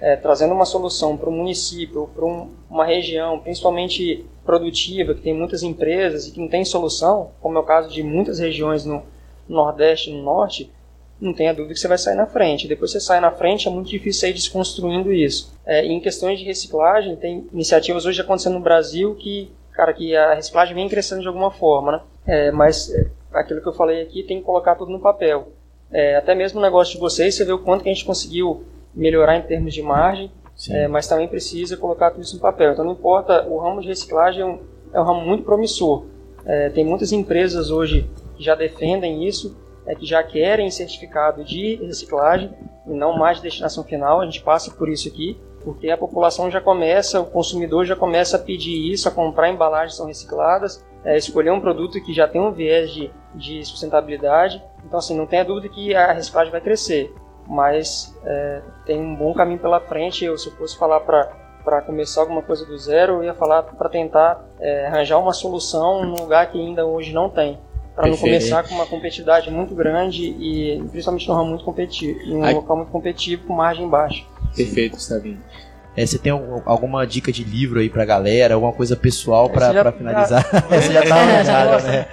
é, 0.02 0.16
trazendo 0.16 0.54
uma 0.54 0.66
solução 0.66 1.18
para 1.18 1.30
um 1.30 1.38
município, 1.38 2.10
para 2.16 2.26
um, 2.26 2.50
uma 2.70 2.86
região, 2.86 3.40
principalmente 3.40 4.26
produtiva, 4.46 5.14
que 5.14 5.22
tem 5.22 5.34
muitas 5.34 5.62
empresas 5.62 6.28
e 6.28 6.32
que 6.32 6.40
não 6.40 6.48
tem 6.48 6.64
solução, 6.64 7.32
como 7.42 7.58
é 7.58 7.62
o 7.62 7.66
caso 7.66 7.90
de 7.90 8.02
muitas 8.02 8.40
regiões 8.40 8.86
no 8.86 9.04
Nordeste 9.48 10.10
e 10.10 10.14
no 10.14 10.24
Norte, 10.24 10.72
não 11.20 11.34
tenha 11.34 11.54
dúvida 11.54 11.74
que 11.74 11.80
você 11.80 11.88
vai 11.88 11.98
sair 11.98 12.16
na 12.16 12.26
frente. 12.26 12.68
Depois 12.68 12.92
você 12.92 13.00
sai 13.00 13.20
na 13.20 13.32
frente, 13.32 13.68
é 13.68 13.72
muito 13.72 13.90
difícil 13.90 14.22
sair 14.22 14.34
desconstruindo 14.34 15.12
isso. 15.12 15.54
É, 15.66 15.86
em 15.86 16.00
questões 16.00 16.40
de 16.40 16.46
reciclagem, 16.46 17.16
tem 17.18 17.48
iniciativas 17.52 18.06
hoje 18.06 18.22
acontecendo 18.22 18.54
no 18.54 18.62
Brasil 18.62 19.16
que, 19.16 19.52
cara, 19.74 19.94
que 19.94 20.16
a 20.16 20.34
reciclagem 20.34 20.74
vem 20.74 20.88
crescendo 20.88 21.22
de 21.22 21.28
alguma 21.28 21.52
forma, 21.52 21.92
né? 21.92 22.02
É, 22.26 22.52
mas 22.52 22.90
é, 22.94 23.08
aquilo 23.34 23.62
que 23.62 23.68
eu 23.68 23.74
falei 23.74 24.02
aqui 24.02 24.24
tem 24.24 24.38
que 24.38 24.46
colocar 24.46 24.76
tudo 24.76 24.92
no 24.92 25.00
papel. 25.00 25.50
É, 25.92 26.16
até 26.16 26.34
mesmo 26.34 26.60
o 26.60 26.64
negócio 26.64 26.94
de 26.94 27.00
vocês, 27.00 27.36
você 27.36 27.44
vê 27.44 27.52
o 27.52 27.60
quanto 27.60 27.84
que 27.84 27.90
a 27.90 27.94
gente 27.94 28.06
conseguiu 28.06 28.64
melhorar 28.94 29.38
em 29.38 29.42
termos 29.42 29.74
de 29.74 29.82
margem, 29.82 30.32
é, 30.70 30.88
mas 30.88 31.08
também 31.08 31.28
precisa 31.28 31.78
colocar 31.78 32.12
tudo 32.12 32.24
isso 32.24 32.36
no 32.36 32.42
papel. 32.42 32.74
Então 32.74 32.84
não 32.84 32.94
importa, 32.94 33.48
o 33.48 33.58
ramo 33.60 33.82
de 33.82 33.88
reciclagem 33.88 34.42
é 34.42 34.46
um, 34.46 34.60
é 34.94 35.00
um 35.00 35.04
ramo 35.04 35.22
muito 35.22 35.44
promissor. 35.44 36.06
É, 36.46 36.70
tem 36.70 36.84
muitas 36.84 37.12
empresas 37.12 37.70
hoje 37.70 38.10
que 38.36 38.44
já 38.44 38.56
defendem 38.56 39.26
isso, 39.26 39.58
é, 39.86 39.96
que 39.96 40.06
já 40.06 40.22
querem 40.24 40.70
certificado 40.70 41.44
de 41.44 41.76
reciclagem 41.76 42.52
e 42.88 42.94
não 42.94 43.18
mais 43.18 43.38
de 43.38 43.44
destinação 43.44 43.84
final. 43.84 44.22
A 44.22 44.26
gente 44.26 44.42
passa 44.42 44.72
por 44.72 44.90
isso 44.90 45.08
aqui, 45.08 45.40
porque 45.64 45.90
a 45.90 45.98
população 45.98 46.50
já 46.50 46.62
começa, 46.62 47.20
o 47.20 47.26
consumidor 47.26 47.86
já 47.86 47.96
começa 47.96 48.38
a 48.38 48.40
pedir 48.40 48.92
isso, 48.92 49.08
a 49.08 49.12
comprar 49.12 49.50
embalagens 49.50 49.92
que 49.92 49.98
são 49.98 50.08
recicladas. 50.08 50.84
é, 51.04 51.18
escolher 51.18 51.52
um 51.52 51.62
produto 51.62 52.02
que 52.04 52.14
já 52.14 52.28
tem 52.28 52.42
um 52.42 52.52
viés 52.52 52.92
de, 52.92 53.12
de 53.36 53.64
sustentabilidade. 53.66 54.62
Então, 54.86 55.00
assim, 55.00 55.16
não 55.16 55.26
tenha 55.26 55.46
dúvida 55.46 55.70
que 55.70 55.96
a 55.96 56.14
reciclagem 56.14 56.52
vai 56.52 56.62
crescer, 56.62 57.14
mas 57.50 58.16
é, 58.24 58.62
tem 58.86 59.02
um 59.02 59.16
bom 59.16 59.34
caminho 59.34 59.60
pela 59.60 59.80
frente. 59.80 60.24
Eu, 60.24 60.38
se 60.38 60.48
eu 60.48 60.54
fosse 60.54 60.78
falar 60.78 61.00
para 61.00 61.82
começar 61.82 62.22
alguma 62.22 62.44
coisa 62.44 62.64
do 62.64 62.78
zero, 62.78 63.14
eu 63.14 63.24
ia 63.24 63.34
falar 63.34 63.64
para 63.64 63.90
tentar 63.90 64.46
é, 64.60 64.86
arranjar 64.86 65.18
uma 65.18 65.34
solução 65.34 66.06
num 66.06 66.22
lugar 66.22 66.52
que 66.52 66.60
ainda 66.60 66.86
hoje 66.86 67.12
não 67.12 67.28
tem. 67.28 67.58
Para 67.96 68.08
não 68.08 68.16
começar 68.16 68.64
com 68.64 68.76
uma 68.76 68.86
competitividade 68.86 69.52
muito 69.52 69.76
grande 69.76 70.24
e 70.24 70.82
principalmente 70.90 71.28
num 71.28 71.34
ramo 71.34 71.50
muito 71.50 71.66
competitivo, 71.66 72.20
em 72.22 72.38
um 72.38 72.44
Ai. 72.44 72.54
local 72.54 72.78
muito 72.78 72.92
competitivo 72.92 73.48
com 73.48 73.54
margem 73.54 73.90
baixa. 73.90 74.24
Perfeito, 74.56 75.02
Savinho. 75.02 75.42
É, 75.98 76.06
você 76.06 76.18
tem 76.18 76.32
alguma 76.32 77.06
dica 77.06 77.30
de 77.30 77.44
livro 77.44 77.80
aí 77.80 77.90
pra 77.90 78.06
galera, 78.06 78.54
alguma 78.54 78.72
coisa 78.72 78.96
pessoal 78.96 79.50
pra, 79.50 79.74
já, 79.74 79.82
pra 79.82 79.92
finalizar? 79.92 80.48
Essa 80.72 80.94
já 80.94 81.02
tá 81.04 81.16
arranjada, 81.16 81.80
né? 81.82 82.06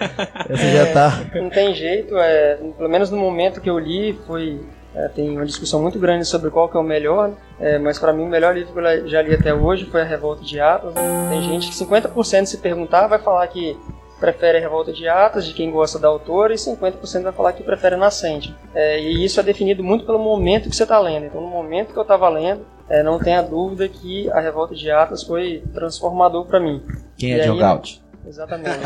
Essa 0.48 0.62
é, 0.64 0.72
já 0.72 0.92
tá. 0.92 1.24
Não 1.34 1.50
tem 1.50 1.72
jeito, 1.72 2.16
é, 2.16 2.56
pelo 2.76 2.88
menos 2.88 3.10
no 3.10 3.16
momento 3.16 3.60
que 3.60 3.70
eu 3.70 3.78
li, 3.78 4.18
foi. 4.26 4.60
É, 4.96 5.08
tem 5.08 5.30
uma 5.30 5.44
discussão 5.44 5.82
muito 5.82 5.98
grande 5.98 6.24
sobre 6.24 6.50
qual 6.50 6.70
que 6.70 6.76
é 6.76 6.80
o 6.80 6.82
melhor, 6.82 7.32
é, 7.60 7.78
mas 7.78 7.98
para 7.98 8.14
mim 8.14 8.22
o 8.22 8.28
melhor 8.28 8.54
livro 8.54 8.72
que 8.72 8.78
eu 8.78 9.08
já 9.08 9.20
li 9.20 9.34
até 9.34 9.52
hoje 9.52 9.84
foi 9.84 10.00
A 10.00 10.04
Revolta 10.04 10.42
de 10.42 10.58
Atlas. 10.58 10.94
Tem 11.28 11.42
gente 11.42 11.68
que 11.68 11.74
50% 11.74 12.46
se 12.46 12.56
perguntar 12.58 13.06
vai 13.06 13.18
falar 13.18 13.46
que 13.48 13.78
prefere 14.18 14.56
a 14.56 14.60
Revolta 14.62 14.94
de 14.94 15.06
Atlas, 15.06 15.44
de 15.44 15.52
quem 15.52 15.70
gosta 15.70 15.98
da 15.98 16.08
autora, 16.08 16.54
e 16.54 16.56
50% 16.56 17.22
vai 17.22 17.32
falar 17.32 17.52
que 17.52 17.62
prefere 17.62 17.96
Nascente. 17.96 18.54
É, 18.74 18.98
e 18.98 19.22
isso 19.22 19.38
é 19.38 19.42
definido 19.42 19.84
muito 19.84 20.06
pelo 20.06 20.18
momento 20.18 20.70
que 20.70 20.76
você 20.76 20.84
está 20.84 20.98
lendo. 20.98 21.26
Então, 21.26 21.42
no 21.42 21.48
momento 21.48 21.92
que 21.92 21.98
eu 21.98 22.02
estava 22.02 22.28
lendo, 22.30 22.64
é, 22.88 23.02
não 23.02 23.18
tenha 23.18 23.42
dúvida 23.42 23.86
que 23.88 24.30
a 24.30 24.40
Revolta 24.40 24.74
de 24.74 24.90
Atlas 24.90 25.22
foi 25.22 25.62
transformador 25.74 26.46
para 26.46 26.58
mim. 26.58 26.82
Quem 27.18 27.34
é 27.34 27.46
John 27.46 27.58
Galt? 27.58 27.98
Exatamente. 28.26 28.80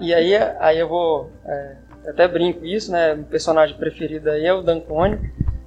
e 0.00 0.12
aí, 0.12 0.34
aí 0.60 0.78
eu 0.78 0.88
vou. 0.88 1.30
É, 2.08 2.10
até 2.10 2.26
brinco 2.26 2.64
isso, 2.64 2.90
né? 2.90 3.14
O 3.14 3.24
personagem 3.24 3.76
preferido 3.76 4.30
aí 4.30 4.46
é 4.46 4.52
o 4.52 4.62
Dancone. 4.62 5.18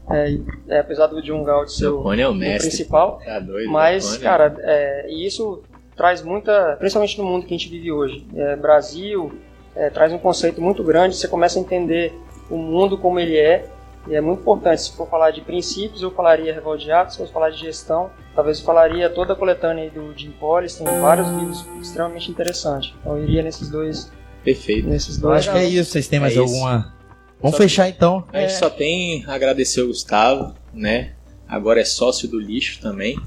É, 0.09 0.37
é, 0.67 0.79
apesar 0.79 1.07
do 1.07 1.21
John 1.21 1.43
Galt 1.43 1.69
ser 1.69 1.87
o, 1.87 2.13
é 2.13 2.27
o, 2.27 2.33
o 2.33 2.39
principal. 2.39 3.21
Tá 3.23 3.39
doido, 3.39 3.71
mas, 3.71 4.03
Dancone. 4.03 4.23
cara, 4.23 4.55
é, 4.59 5.11
isso 5.11 5.61
traz 5.95 6.21
muita. 6.21 6.75
Principalmente 6.77 7.17
no 7.17 7.23
mundo 7.23 7.45
que 7.45 7.53
a 7.53 7.57
gente 7.57 7.69
vive 7.69 7.91
hoje. 7.91 8.25
É, 8.35 8.55
Brasil 8.55 9.31
é, 9.75 9.89
traz 9.89 10.11
um 10.11 10.17
conceito 10.17 10.61
muito 10.61 10.83
grande, 10.83 11.15
você 11.15 11.27
começa 11.27 11.59
a 11.59 11.61
entender 11.61 12.13
o 12.49 12.57
mundo 12.57 12.97
como 12.97 13.19
ele 13.19 13.37
é 13.37 13.65
e 14.07 14.15
é 14.15 14.21
muito 14.21 14.41
importante, 14.41 14.81
se 14.81 14.93
for 14.93 15.07
falar 15.07 15.31
de 15.31 15.41
princípios, 15.41 16.01
eu 16.01 16.09
falaria 16.11 16.53
Revolta 16.53 16.79
de 16.79 16.91
Atos, 16.91 17.15
se 17.15 17.19
for 17.19 17.31
falar 17.31 17.51
de 17.51 17.57
gestão, 17.57 18.09
talvez 18.35 18.59
eu 18.59 18.65
falaria 18.65 19.09
toda 19.09 19.33
a 19.33 19.35
coletânea 19.35 19.89
do 19.91 20.17
Jim 20.17 20.31
Pollis, 20.31 20.75
tem 20.75 20.87
vários 20.99 21.29
livros 21.29 21.65
extremamente 21.79 22.31
interessantes. 22.31 22.93
Então 22.99 23.17
eu 23.17 23.23
iria 23.23 23.43
nesses 23.43 23.69
dois. 23.69 24.11
Perfeito. 24.43 24.87
Nesses 24.87 25.17
dois. 25.17 25.39
acho 25.39 25.51
que 25.51 25.57
é 25.57 25.67
isso, 25.67 25.91
vocês 25.91 26.07
têm 26.07 26.19
mais 26.19 26.35
é 26.35 26.39
alguma. 26.39 26.93
Vamos 27.39 27.57
só 27.57 27.63
fechar 27.63 27.89
então. 27.89 28.23
A 28.31 28.39
gente 28.41 28.53
é. 28.53 28.55
só 28.55 28.69
tem 28.69 29.23
a 29.25 29.33
agradecer 29.33 29.81
o 29.81 29.87
Gustavo, 29.87 30.53
né? 30.73 31.13
Agora 31.47 31.81
é 31.81 31.85
sócio 31.85 32.27
do 32.27 32.39
lixo 32.39 32.79
também, 32.79 33.19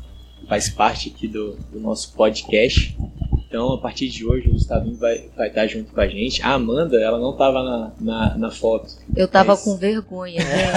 faz 0.49 0.69
parte 0.69 1.12
aqui 1.15 1.29
do, 1.29 1.57
do 1.71 1.81
nosso 1.81 2.15
podcast. 2.15 2.97
Então, 3.47 3.73
a 3.73 3.79
partir 3.79 4.09
de 4.09 4.27
hoje, 4.27 4.49
o 4.49 4.53
Gustavinho 4.53 4.97
vai, 4.97 5.29
vai 5.37 5.47
estar 5.47 5.67
junto 5.69 5.93
com 5.93 6.01
a 6.01 6.09
gente. 6.09 6.43
A 6.43 6.55
Amanda, 6.55 7.01
ela 7.01 7.21
não 7.21 7.31
estava 7.31 7.62
na, 7.62 7.93
na, 8.01 8.39
na, 8.39 8.51
foto. 8.51 8.89
Eu 9.15 9.27
estava 9.27 9.53
mas... 9.53 9.62
com 9.62 9.77
vergonha, 9.77 10.43
né? 10.43 10.73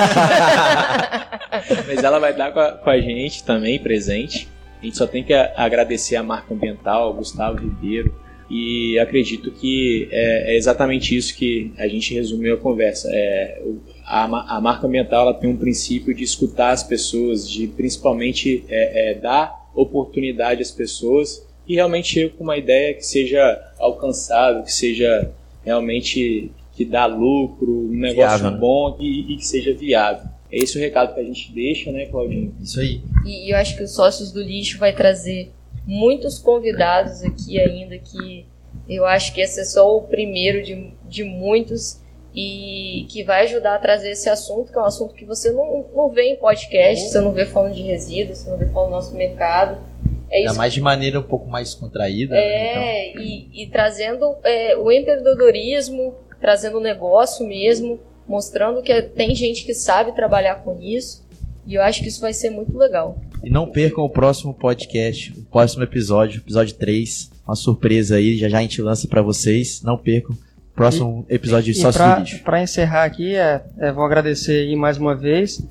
mas 1.88 2.04
ela 2.04 2.20
vai 2.20 2.32
estar 2.32 2.52
com 2.52 2.60
a, 2.60 2.74
com 2.74 2.90
a 2.90 3.02
gente 3.02 3.44
também, 3.44 3.80
presente. 3.80 4.48
A 4.80 4.86
gente 4.86 4.96
só 4.96 5.08
tem 5.08 5.24
que 5.24 5.34
agradecer 5.34 6.18
a 6.18 6.24
marca 6.24 6.54
ambiental, 6.54 7.04
ao 7.04 7.14
Gustavo 7.16 7.58
Ribeiro, 7.58 8.14
e 8.50 8.98
acredito 9.00 9.52
que 9.52 10.08
é, 10.12 10.54
é, 10.54 10.58
exatamente 10.58 11.16
isso 11.16 11.36
que 11.36 11.74
a 11.78 11.88
gente 11.88 12.14
resumiu 12.14 12.54
a 12.54 12.58
conversa. 12.58 13.10
É, 13.12 13.62
a, 14.06 14.56
a, 14.58 14.62
marca 14.62 14.88
ambiental 14.88 15.24
ela 15.24 15.34
tem 15.34 15.50
um 15.50 15.58
princípio 15.58 16.14
de 16.14 16.24
escutar 16.24 16.72
as 16.72 16.84
pessoas, 16.84 17.50
de 17.50 17.68
principalmente 17.68 18.64
é, 18.70 19.12
é 19.12 19.14
dar 19.16 19.70
oportunidade 19.76 20.62
às 20.62 20.72
pessoas 20.72 21.46
e 21.68 21.76
realmente 21.76 22.08
chego 22.08 22.38
com 22.38 22.44
uma 22.46 22.58
ideia 22.58 22.94
que 22.94 23.06
seja 23.06 23.62
alcançável, 23.78 24.64
que 24.64 24.72
seja 24.72 25.32
realmente 25.64 26.52
que 26.74 26.86
dá 26.86 27.06
lucro, 27.06 27.90
um 27.90 27.98
negócio 27.98 28.38
viável, 28.38 28.52
né? 28.52 28.58
bom 28.58 28.98
e, 29.00 29.34
e, 29.34 29.38
que 29.38 29.46
seja 29.46 29.74
viável. 29.74 30.30
É 30.50 30.60
esse 30.60 30.78
o 30.78 30.80
recado 30.80 31.14
que 31.14 31.20
a 31.20 31.24
gente 31.24 31.52
deixa, 31.52 31.92
né, 31.92 32.06
Claudinho? 32.06 32.56
Isso 32.62 32.80
aí. 32.80 33.02
E, 33.26 33.48
e 33.48 33.52
eu 33.52 33.58
acho 33.58 33.76
que 33.76 33.84
os 33.84 33.94
Sócios 33.94 34.32
do 34.32 34.42
Lixo 34.42 34.78
vai 34.78 34.96
trazer 34.96 35.52
muitos 35.88 36.38
convidados 36.38 37.24
aqui 37.24 37.60
ainda 37.60 37.98
que 37.98 38.46
eu 38.88 39.06
acho 39.06 39.34
que 39.34 39.42
esse 39.42 39.62
é 39.62 39.66
só 39.66 39.98
o 39.98 40.02
primeiro 40.02 40.62
de, 40.62 40.94
de 41.08 41.24
muitos 41.24 42.02
e 42.36 43.08
que 43.10 43.24
vai 43.24 43.44
ajudar 43.46 43.76
a 43.76 43.80
trazer 43.80 44.12
esse 44.12 44.30
assunto, 44.30 44.72
que 44.72 44.78
é 44.78 44.82
um 44.82 44.86
assunto 44.86 45.16
que 45.16 45.26
você 45.26 45.52
não, 45.52 45.86
não 45.96 46.10
vê 46.10 46.34
em 46.34 46.36
podcast, 46.36 47.10
você 47.10 47.20
não 47.20 47.32
vê 47.32 47.46
falando 47.46 47.74
de 47.74 47.82
resíduos, 47.82 48.40
você 48.40 48.50
não 48.50 48.58
vê 48.58 48.68
falando 48.68 48.90
do 48.90 48.96
nosso 48.96 49.16
mercado. 49.16 49.82
É 50.30 50.40
Ainda 50.40 50.54
mais 50.54 50.74
de 50.74 50.82
maneira 50.82 51.20
um 51.20 51.24
pouco 51.24 51.48
mais 51.48 51.74
contraída. 51.74 52.36
Né, 52.36 52.42
é, 52.42 52.76
né, 52.76 53.10
então. 53.10 53.22
e, 53.24 53.64
e, 53.64 53.68
trazendo 53.68 54.36
é, 54.44 54.78
o 54.78 54.92
empreendedorismo, 54.92 56.14
trazendo 56.40 56.78
o 56.78 56.82
negócio 56.82 57.48
mesmo, 57.48 58.00
mostrando 58.28 58.82
que 58.84 59.02
tem 59.02 59.34
gente 59.34 59.66
que 59.66 59.74
sabe 59.74 60.12
trabalhar 60.12 60.56
com 60.64 60.80
isso. 60.80 61.26
E 61.66 61.76
eu 61.76 61.82
acho 61.82 62.02
que 62.02 62.08
isso 62.08 62.22
vai 62.22 62.34
ser 62.34 62.50
muito 62.50 62.78
legal. 62.78 63.18
E 63.44 63.50
não 63.50 63.68
percam 63.68 64.04
o 64.04 64.10
próximo 64.10 64.54
podcast, 64.54 65.32
o 65.38 65.44
próximo 65.46 65.84
episódio, 65.84 66.40
episódio 66.40 66.76
3. 66.76 67.32
Uma 67.46 67.56
surpresa 67.56 68.16
aí, 68.16 68.38
já 68.38 68.50
já 68.50 68.58
a 68.58 68.62
gente 68.62 68.82
lança 68.82 69.08
para 69.08 69.22
vocês. 69.22 69.82
Não 69.82 69.98
percam. 69.98 70.36
Próximo 70.76 71.26
e, 71.30 71.36
episódio 71.36 71.74
de 71.74 71.80
Sócio 71.80 72.00
pra, 72.00 72.24
Para 72.44 72.62
encerrar 72.62 73.04
aqui, 73.04 73.36
é, 73.36 73.64
é, 73.80 73.92
vou 73.92 74.04
agradecer 74.04 74.68
aí 74.68 74.76
mais 74.76 74.98
uma 74.98 75.16
vez. 75.16 75.66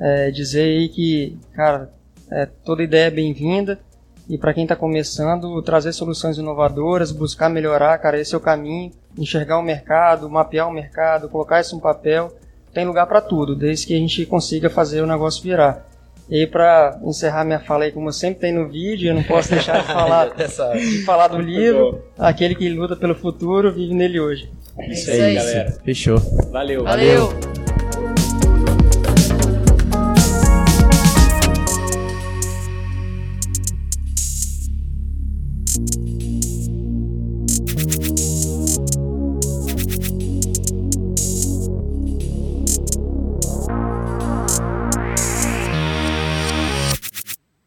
É, 0.00 0.30
dizer 0.30 0.62
aí 0.62 0.88
que, 0.88 1.36
cara, 1.52 1.90
é, 2.30 2.46
toda 2.46 2.82
ideia 2.82 3.06
é 3.06 3.10
bem-vinda. 3.10 3.80
E 4.28 4.38
para 4.38 4.54
quem 4.54 4.62
está 4.62 4.76
começando, 4.76 5.60
trazer 5.62 5.92
soluções 5.92 6.38
inovadoras, 6.38 7.10
buscar 7.10 7.48
melhorar, 7.48 7.98
cara, 7.98 8.20
esse 8.20 8.34
é 8.34 8.38
o 8.38 8.40
caminho. 8.40 8.92
Enxergar 9.18 9.58
o 9.58 9.62
mercado, 9.62 10.30
mapear 10.30 10.68
o 10.68 10.72
mercado, 10.72 11.28
colocar 11.28 11.60
isso 11.60 11.74
no 11.74 11.82
papel. 11.82 12.32
Tem 12.72 12.86
lugar 12.86 13.06
para 13.06 13.20
tudo, 13.20 13.54
desde 13.54 13.86
que 13.86 13.94
a 13.94 13.98
gente 13.98 14.24
consiga 14.26 14.70
fazer 14.70 15.02
o 15.02 15.06
negócio 15.06 15.42
virar. 15.42 15.86
E 16.32 16.46
para 16.46 16.98
encerrar 17.04 17.44
minha 17.44 17.60
fala 17.60 17.84
aí, 17.84 17.92
como 17.92 18.10
sempre 18.10 18.40
tem 18.40 18.54
no 18.54 18.66
vídeo, 18.66 19.10
eu 19.10 19.14
não 19.14 19.22
posso 19.22 19.50
deixar 19.50 19.82
de 19.82 19.86
falar, 19.86 20.30
de 20.34 21.04
falar 21.04 21.28
do 21.28 21.38
livro. 21.38 22.02
Aquele 22.18 22.54
que 22.54 22.70
luta 22.70 22.96
pelo 22.96 23.14
futuro 23.14 23.70
vive 23.70 23.92
nele 23.92 24.18
hoje. 24.18 24.50
Isso, 24.88 25.10
é 25.10 25.12
isso 25.12 25.22
aí, 25.22 25.34
galera. 25.34 25.72
Fechou. 25.84 26.18
Valeu. 26.50 26.84
Valeu. 26.84 27.28
Valeu. 27.28 27.61